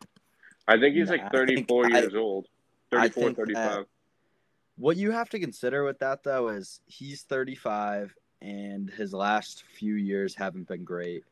I 0.68 0.80
think 0.80 0.96
he's 0.96 1.08
Nah, 1.08 1.14
like 1.14 1.22
think 1.32 1.68
34 1.68 1.86
I- 1.86 2.00
years 2.00 2.16
old, 2.16 2.48
I 2.92 3.08
34, 3.10 3.24
think 3.24 3.38
35. 3.38 3.56
that- 3.76 3.86
What 4.78 4.98
you 4.98 5.12
have 5.12 5.30
to 5.30 5.40
consider 5.40 5.84
with 5.84 6.00
that 6.00 6.24
though 6.24 6.50
is 6.50 6.82
he's 6.86 7.24
35 7.24 8.16
and 8.42 8.90
his 8.90 9.14
last 9.14 9.64
few 9.64 9.96
years 9.96 10.36
haven't 10.36 10.68
been 10.68 10.84
great. 10.84 11.24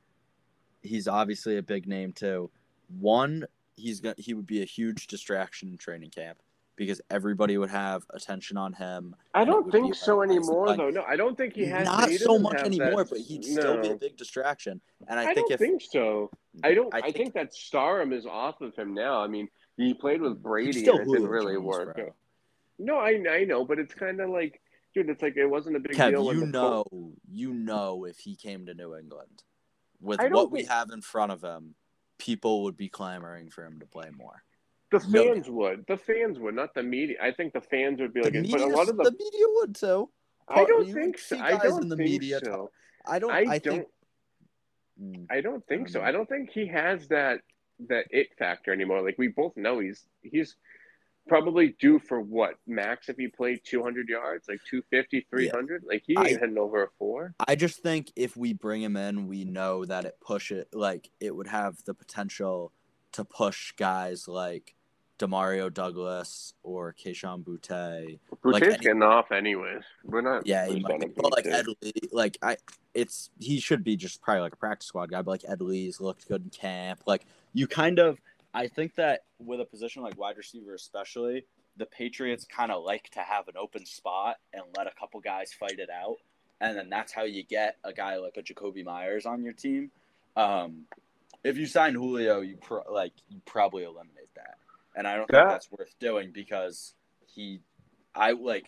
He's 0.82 1.08
obviously 1.08 1.58
a 1.58 1.64
big 1.64 1.88
name 1.88 2.12
too. 2.12 2.50
One, 3.00 3.46
he's 3.76 4.00
going 4.02 4.16
he 4.18 4.34
would 4.34 4.48
be 4.48 4.62
a 4.62 4.66
huge 4.66 5.08
distraction 5.08 5.70
in 5.70 5.78
training 5.78 6.10
camp 6.10 6.40
because 6.76 7.00
everybody 7.10 7.58
would 7.58 7.70
have 7.70 8.04
attention 8.10 8.58
on 8.58 8.74
him. 8.74 9.16
I 9.34 9.46
don't 9.46 9.72
think 9.72 9.96
so 9.96 10.18
like, 10.18 10.28
why 10.30 10.36
is 10.36 10.46
he 10.46 10.50
anymore, 10.50 10.66
playing? 10.66 10.80
though. 10.80 10.90
No, 10.90 11.04
I 11.08 11.16
don't 11.16 11.38
think 11.38 11.54
he 11.54 11.66
has. 11.68 11.86
Not 11.86 12.10
he 12.10 12.18
so 12.18 12.38
much 12.40 12.56
anymore, 12.62 13.04
that- 13.04 13.10
but 13.12 13.20
he'd 13.20 13.46
still 13.46 13.82
be 13.82 13.90
a 13.92 13.96
big 13.96 14.18
distraction. 14.18 14.82
And 15.08 15.20
I, 15.20 15.24
I, 15.24 15.34
think 15.34 15.50
don't 15.50 15.52
if 15.54 15.60
think 15.60 15.82
so. 15.82 16.30
I 16.64 16.74
don't. 16.74 16.94
I 16.94 16.98
I 16.98 17.02
think, 17.02 17.16
think- 17.16 17.34
that 17.36 17.54
Starum 17.54 18.12
is 18.12 18.26
off 18.26 18.62
of 18.62 18.76
him 18.76 18.94
now. 18.94 19.22
I 19.24 19.28
mean, 19.28 19.48
he 19.78 19.94
played 19.94 20.22
with 20.22 20.42
Brady 20.42 20.82
still 20.82 20.98
and 20.98 21.10
it 21.10 21.14
didn't 21.14 21.28
really 21.30 21.54
Jones, 21.54 21.66
work. 21.66 21.96
bro. 21.96 22.14
No, 22.78 22.98
I 22.98 23.24
I 23.30 23.44
know, 23.46 23.66
but 23.66 23.80
it's 23.80 23.94
kind 23.94 24.20
of 24.20 24.30
like, 24.30 24.62
dude, 24.94 25.10
it's 25.10 25.22
like 25.22 25.38
it 25.38 25.46
wasn't 25.48 25.76
a 25.78 25.80
big 25.80 25.94
Kev, 25.94 26.12
deal. 26.12 26.34
you 26.34 26.46
know, 26.48 26.84
Col- 26.90 27.14
you 27.32 27.54
know, 27.54 28.06
if 28.06 28.20
he 28.20 28.36
came 28.36 28.66
to 28.66 28.74
New 28.74 28.96
England, 28.96 29.44
with 30.02 30.20
I 30.20 30.28
what 30.28 30.52
we 30.52 30.64
have 30.66 30.90
in 30.92 31.02
front 31.02 31.32
of 31.32 31.42
him, 31.44 31.76
people 32.18 32.64
would 32.64 32.78
be 32.78 32.90
clamoring 32.90 33.50
for 33.50 33.66
him 33.66 33.80
to 33.80 33.86
play 33.86 34.10
more. 34.16 34.44
the 34.92 35.00
no 35.10 35.34
fans 35.34 35.50
would. 35.50 35.86
The 35.88 35.98
fans 35.98 36.38
would, 36.40 36.56
not 36.56 36.74
the 36.74 36.84
media. 36.84 37.18
I 37.22 37.32
think 37.32 37.54
the 37.54 37.62
fans 37.62 38.00
would 38.02 38.14
be 38.14 38.22
The 38.22 38.26
like, 38.32 38.34
media, 38.42 38.58
but 38.58 38.62
a 38.62 38.68
lot 38.68 38.90
of 38.90 38.98
the. 38.98 39.04
the 39.04 39.12
media 39.12 39.46
would 39.56 39.76
too. 39.76 40.10
I 40.48 40.64
don't 40.66 40.88
you 40.88 40.94
think 40.94 41.18
so. 41.18 41.40
I 41.40 41.58
don't 41.58 41.84
in 41.84 41.90
the 41.90 41.96
think 41.98 42.10
media 42.10 42.40
so. 42.44 42.52
talk- 42.52 42.72
I 43.08 43.20
don't. 43.20 43.32
I, 43.32 43.38
I, 43.38 43.58
don't. 43.60 43.62
think. 43.64 43.88
Mm, 45.02 45.26
I 45.30 45.42
don't 45.42 45.66
think 45.68 45.82
don't 45.88 45.92
so. 45.94 46.00
know. 46.00 46.06
I 46.06 46.12
don't 46.12 46.28
think 46.30 46.50
he 46.52 46.68
has 46.68 47.08
that 47.08 47.40
that 47.88 48.06
it 48.12 48.28
factor 48.38 48.72
anymore. 48.72 49.02
Like 49.02 49.18
we 49.18 49.28
both 49.28 49.58
know 49.58 49.80
he's 49.80 50.06
he's 50.22 50.56
probably 51.28 51.76
due 51.80 52.00
for 52.00 52.22
what 52.22 52.56
max 52.68 53.10
if 53.10 53.18
he 53.18 53.28
played 53.28 53.62
200 53.64 54.08
yards, 54.08 54.48
like 54.48 54.60
250, 54.70 55.26
300. 55.30 55.84
Like 55.88 56.04
he 56.06 56.14
ain't 56.14 56.20
I- 56.28 56.30
heading 56.40 56.58
over 56.58 56.84
a 56.84 56.88
four. 57.00 57.34
I 57.48 57.56
just 57.56 57.82
think 57.82 58.12
if 58.16 58.38
we 58.38 58.54
bring 58.54 58.82
him 58.82 58.96
in, 58.98 59.28
we 59.28 59.44
know 59.46 59.86
that 59.86 60.06
it 60.06 60.18
push 60.22 60.52
it 60.52 60.70
like 60.74 61.10
it 61.20 61.36
would 61.36 61.48
have 61.48 61.84
the 61.86 61.94
potential 61.94 62.72
to 63.14 63.24
push 63.24 63.72
guys 63.74 64.28
like 64.28 64.76
Demario 65.18 65.74
Douglas 65.74 66.54
or 66.62 66.94
Kayshon 66.94 67.44
Boutte. 67.44 68.20
Like 68.44 68.62
Boutte's 68.64 68.74
any- 68.74 68.84
getting 68.84 69.04
off 69.04 69.32
anyways. 69.32 69.84
We're 70.04 70.22
not. 70.22 70.46
Yeah, 70.46 70.68
he 70.68 70.80
might 70.82 71.00
be. 71.00 71.08
But 71.16 71.32
like. 71.32 71.46
Ed 71.46 71.66
Lee, 71.82 71.94
like 72.12 72.38
I, 72.42 72.58
it's 72.94 73.30
he 73.40 73.60
should 73.60 73.84
be 73.84 73.96
just 73.96 74.22
probably 74.22 74.42
like 74.42 74.54
a 74.54 74.58
practice 74.58 74.88
squad 74.88 75.10
guy. 75.12 75.22
But 75.22 75.32
like 75.32 75.44
Ed 75.48 75.62
Lee's 75.62 76.00
looked 76.02 76.28
good 76.28 76.44
in 76.44 76.50
camp. 76.50 77.02
Like 77.06 77.26
you 77.54 77.66
kind 77.68 77.98
of, 78.00 78.20
I 78.56 78.68
think 78.70 78.96
that 78.96 79.26
with 79.38 79.60
a 79.60 79.66
position 79.66 80.02
like 80.02 80.18
wide 80.18 80.38
receiver, 80.38 80.74
especially, 80.74 81.46
the 81.76 81.86
Patriots 81.86 82.46
kind 82.46 82.72
of 82.72 82.84
like 82.86 83.10
to 83.12 83.20
have 83.20 83.50
an 83.50 83.56
open 83.58 83.86
spot 83.86 84.38
and 84.54 84.64
let 84.78 84.88
a 84.88 84.92
couple 84.98 85.20
guys 85.20 85.52
fight 85.52 85.78
it 85.78 85.90
out, 85.90 86.16
and 86.62 86.78
then 86.78 86.90
that's 86.90 87.12
how 87.12 87.24
you 87.24 87.44
get 87.44 87.76
a 87.84 87.92
guy 87.92 88.16
like 88.16 88.38
a 88.38 88.42
Jakobi 88.42 88.86
Meyers 88.86 89.26
on 89.26 89.44
your 89.44 89.52
team. 89.52 89.92
Um, 90.38 90.86
if 91.44 91.58
you 91.58 91.66
sign 91.66 91.96
Julio, 91.96 92.40
you 92.40 92.56
pro- 92.56 92.90
like 92.90 93.12
you 93.30 93.42
probably 93.46 93.84
eliminate 93.84 94.34
that, 94.36 94.56
and 94.96 95.06
I 95.06 95.18
don't 95.18 95.30
Yeah. 95.32 95.42
think 95.42 95.50
that's 95.50 95.72
worth 95.72 96.00
doing 96.00 96.32
because 96.32 96.94
he, 97.28 97.60
I 98.16 98.32
like. 98.32 98.68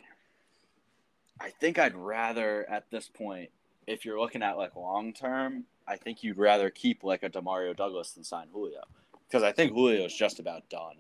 I 1.39 1.51
think 1.51 1.79
I'd 1.79 1.95
rather 1.95 2.69
at 2.69 2.89
this 2.89 3.07
point, 3.07 3.51
if 3.85 4.03
you're 4.03 4.19
looking 4.19 4.41
at 4.43 4.57
like 4.57 4.75
long 4.75 5.13
term, 5.13 5.65
I 5.87 5.95
think 5.95 6.23
you'd 6.23 6.37
rather 6.37 6.69
keep 6.69 7.03
like 7.05 7.23
a 7.23 7.29
Demario 7.29 7.73
Douglas 7.73 8.11
than 8.11 8.25
sign 8.25 8.47
Julio 8.51 8.81
because 9.27 9.43
I 9.43 9.51
think 9.51 9.73
Julio 9.73 10.05
is 10.05 10.13
just 10.15 10.39
about 10.39 10.69
done. 10.69 10.95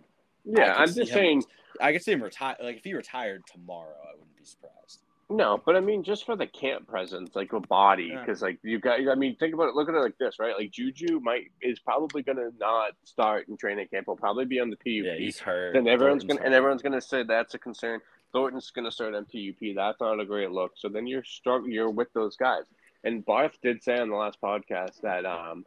Yeah, 0.45 0.73
I'm 0.75 0.93
just 0.93 1.11
saying. 1.11 1.43
I 1.81 1.91
could 1.91 2.01
see 2.01 2.11
him 2.13 2.23
retire. 2.23 2.55
Like 2.61 2.77
if 2.77 2.83
he 2.83 2.93
retired 2.93 3.43
tomorrow, 3.51 3.95
I 4.03 4.11
wouldn't 4.17 4.37
be 4.37 4.45
surprised. 4.45 5.01
No, 5.29 5.61
but 5.65 5.75
I 5.75 5.81
mean, 5.81 6.03
just 6.03 6.25
for 6.25 6.37
the 6.37 6.47
camp 6.47 6.87
presence, 6.87 7.35
like 7.35 7.51
a 7.51 7.59
body, 7.59 8.11
Yeah. 8.13 8.21
because 8.21 8.41
like 8.41 8.59
you 8.63 8.79
got. 8.79 8.99
I 9.07 9.15
mean, 9.15 9.35
think 9.35 9.53
about 9.53 9.67
it. 9.67 9.75
Look 9.75 9.89
at 9.89 9.95
it 9.95 9.99
like 9.99 10.17
this, 10.17 10.39
right? 10.39 10.55
Like 10.57 10.71
Juju 10.71 11.19
might 11.19 11.51
is 11.61 11.79
probably 11.79 12.23
gonna 12.23 12.49
not 12.59 12.91
start 13.03 13.49
in 13.49 13.57
training 13.57 13.87
camp. 13.89 14.05
He'll 14.07 14.15
probably 14.15 14.45
be 14.45 14.59
on 14.61 14.69
the 14.69 14.77
PUP. 14.77 14.85
Yeah, 15.05 15.15
he's 15.17 15.37
hurt. 15.37 15.73
then 15.73 15.87
everyone's 15.87 16.23
gonna 16.23 16.41
and 16.41 16.53
everyone's 16.53 16.81
gonna 16.81 17.01
say 17.01 17.23
that's 17.23 17.53
a 17.55 17.59
concern. 17.59 17.99
Thornton's 18.31 18.71
gonna 18.71 18.91
start 18.91 19.15
on 19.15 19.25
PUP. 19.25 19.75
That's 19.75 19.99
not 19.99 20.19
a 20.19 20.25
great 20.25 20.51
look. 20.51 20.71
So 20.75 20.87
then 20.87 21.05
you're 21.07 21.23
struggling. 21.25 21.73
You're 21.73 21.89
with 21.89 22.11
those 22.13 22.37
guys. 22.37 22.63
And 23.03 23.25
Barth 23.25 23.57
did 23.61 23.83
say 23.83 23.99
on 23.99 24.09
the 24.09 24.15
last 24.15 24.39
podcast 24.41 25.01
that 25.01 25.25
um, 25.25 25.65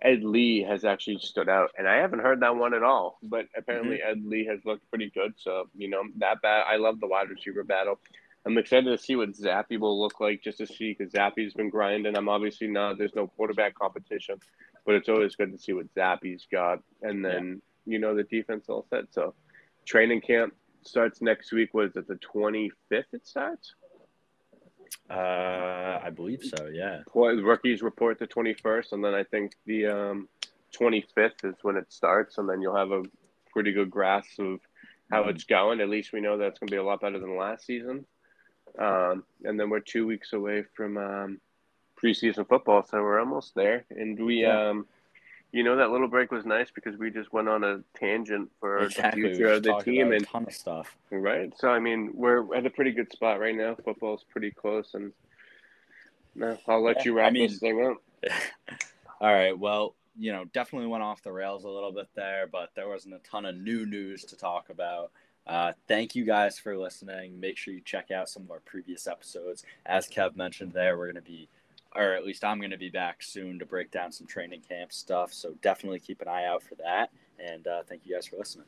Ed 0.00 0.22
Lee 0.22 0.62
has 0.62 0.84
actually 0.84 1.18
stood 1.18 1.48
out, 1.48 1.70
and 1.76 1.88
I 1.88 1.96
haven't 1.96 2.20
heard 2.20 2.40
that 2.40 2.56
one 2.56 2.74
at 2.74 2.82
all. 2.82 3.18
But 3.22 3.46
apparently 3.56 3.98
mm-hmm. 3.98 4.10
Ed 4.10 4.24
Lee 4.24 4.46
has 4.46 4.60
looked 4.64 4.88
pretty 4.90 5.10
good. 5.10 5.34
So 5.36 5.68
you 5.76 5.88
know 5.88 6.02
that 6.18 6.40
bat. 6.42 6.66
I 6.68 6.76
love 6.76 7.00
the 7.00 7.06
wide 7.06 7.30
receiver 7.30 7.64
battle. 7.64 7.98
I'm 8.46 8.56
excited 8.56 8.90
to 8.90 8.98
see 8.98 9.16
what 9.16 9.32
Zappy 9.32 9.78
will 9.78 10.00
look 10.00 10.20
like, 10.20 10.42
just 10.42 10.58
to 10.58 10.66
see 10.66 10.94
because 10.96 11.12
Zappy's 11.12 11.54
been 11.54 11.70
grinding. 11.70 12.16
I'm 12.16 12.28
obviously 12.28 12.68
not. 12.68 12.96
There's 12.96 13.14
no 13.14 13.26
quarterback 13.26 13.74
competition, 13.74 14.36
but 14.86 14.94
it's 14.94 15.08
always 15.08 15.34
good 15.34 15.52
to 15.52 15.58
see 15.58 15.72
what 15.72 15.92
Zappy's 15.94 16.46
got, 16.50 16.80
and 17.02 17.24
then 17.24 17.60
you 17.84 17.98
know 17.98 18.14
the 18.14 18.22
defense 18.22 18.66
all 18.68 18.86
set. 18.90 19.12
So 19.12 19.34
training 19.84 20.20
camp 20.20 20.54
starts 20.82 21.20
next 21.20 21.52
week. 21.52 21.74
Was 21.74 21.96
it 21.96 22.06
the 22.06 22.18
25th? 22.34 22.70
It 23.12 23.26
starts. 23.26 23.74
Uh, 25.10 26.00
I 26.02 26.10
believe 26.10 26.42
so. 26.42 26.66
Yeah. 26.66 27.00
Well, 27.14 27.34
the 27.36 27.42
rookies 27.42 27.82
report 27.82 28.18
the 28.18 28.26
21st, 28.26 28.92
and 28.92 29.04
then 29.04 29.14
I 29.14 29.24
think 29.24 29.52
the 29.66 29.86
um, 29.86 30.28
25th 30.78 31.44
is 31.44 31.54
when 31.62 31.76
it 31.76 31.92
starts, 31.92 32.38
and 32.38 32.48
then 32.48 32.60
you'll 32.60 32.76
have 32.76 32.90
a 32.92 33.02
pretty 33.52 33.72
good 33.72 33.90
grasp 33.90 34.38
of 34.38 34.60
how 35.10 35.24
it's 35.24 35.44
going. 35.44 35.80
At 35.80 35.88
least 35.88 36.12
we 36.12 36.20
know 36.20 36.36
that's 36.36 36.58
going 36.58 36.68
to 36.68 36.72
be 36.72 36.76
a 36.78 36.84
lot 36.84 37.00
better 37.00 37.18
than 37.18 37.36
last 37.36 37.64
season. 37.66 38.04
Um, 38.78 39.24
and 39.44 39.58
then 39.58 39.70
we're 39.70 39.80
two 39.80 40.06
weeks 40.06 40.34
away 40.34 40.64
from 40.74 40.98
um, 40.98 41.40
preseason 42.00 42.46
football, 42.46 42.84
so 42.84 43.00
we're 43.02 43.18
almost 43.18 43.54
there. 43.54 43.86
And 43.90 44.18
we, 44.24 44.42
Yeah. 44.42 44.68
um, 44.70 44.86
you 45.52 45.62
know, 45.64 45.76
that 45.76 45.90
little 45.90 46.08
break 46.08 46.30
was 46.30 46.44
nice 46.44 46.70
because 46.70 46.96
we 46.98 47.10
just 47.10 47.32
went 47.32 47.48
on 47.48 47.64
a 47.64 47.80
tangent 47.98 48.50
for 48.60 48.78
Exactly. 48.80 49.22
the 49.22 49.28
future 49.30 49.52
of 49.52 49.62
the 49.62 49.74
team, 49.78 50.12
and 50.12 50.22
a 50.22 50.26
ton 50.26 50.44
of 50.46 50.52
stuff. 50.52 50.96
Right. 51.10 51.52
So 51.58 51.68
I 51.70 51.78
mean, 51.78 52.10
we're 52.14 52.54
at 52.54 52.66
a 52.66 52.70
pretty 52.70 52.92
good 52.92 53.10
spot 53.12 53.40
right 53.40 53.54
now. 53.56 53.74
Football's 53.74 54.24
pretty 54.30 54.50
close, 54.50 54.94
and 54.94 55.12
no, 56.34 56.56
I'll 56.68 56.82
let 56.82 56.98
Yeah, 56.98 57.02
you 57.06 57.12
wrap 57.16 57.28
I 57.28 57.30
mean- 57.30 57.48
this 57.48 57.58
thing 57.58 57.84
up. 57.84 58.02
All 59.20 59.32
right. 59.32 59.58
Well, 59.58 59.94
you 60.20 60.32
know, 60.32 60.44
definitely 60.46 60.88
went 60.88 61.02
off 61.02 61.22
the 61.22 61.32
rails 61.32 61.64
a 61.64 61.68
little 61.68 61.92
bit 61.92 62.08
there, 62.14 62.46
but 62.50 62.70
there 62.74 62.88
wasn't 62.88 63.14
a 63.14 63.18
ton 63.20 63.44
of 63.46 63.56
new 63.56 63.86
news 63.86 64.24
to 64.24 64.36
talk 64.36 64.68
about. 64.70 65.10
Uh, 65.46 65.72
thank 65.86 66.14
you 66.14 66.24
guys 66.24 66.58
for 66.58 66.76
listening. 66.76 67.38
Make 67.40 67.56
sure 67.56 67.72
you 67.72 67.80
check 67.80 68.10
out 68.10 68.28
some 68.28 68.42
of 68.42 68.50
our 68.50 68.60
previous 68.60 69.06
episodes. 69.06 69.64
As 69.86 70.06
Kev 70.08 70.36
mentioned, 70.36 70.72
there 70.72 70.98
we're 70.98 71.06
going 71.10 71.24
to 71.24 71.30
be, 71.30 71.48
or 71.94 72.12
at 72.12 72.24
least 72.24 72.44
I'm 72.44 72.58
going 72.58 72.70
to 72.70 72.78
be 72.78 72.90
back 72.90 73.22
soon 73.22 73.58
to 73.58 73.66
break 73.66 73.90
down 73.90 74.12
some 74.12 74.26
training 74.26 74.62
camp 74.68 74.92
stuff. 74.92 75.32
So 75.32 75.54
definitely 75.62 76.00
keep 76.00 76.20
an 76.20 76.28
eye 76.28 76.46
out 76.46 76.62
for 76.62 76.74
that. 76.76 77.10
And 77.38 77.66
uh, 77.66 77.82
thank 77.88 78.02
you 78.04 78.14
guys 78.14 78.26
for 78.26 78.36
listening. 78.36 78.66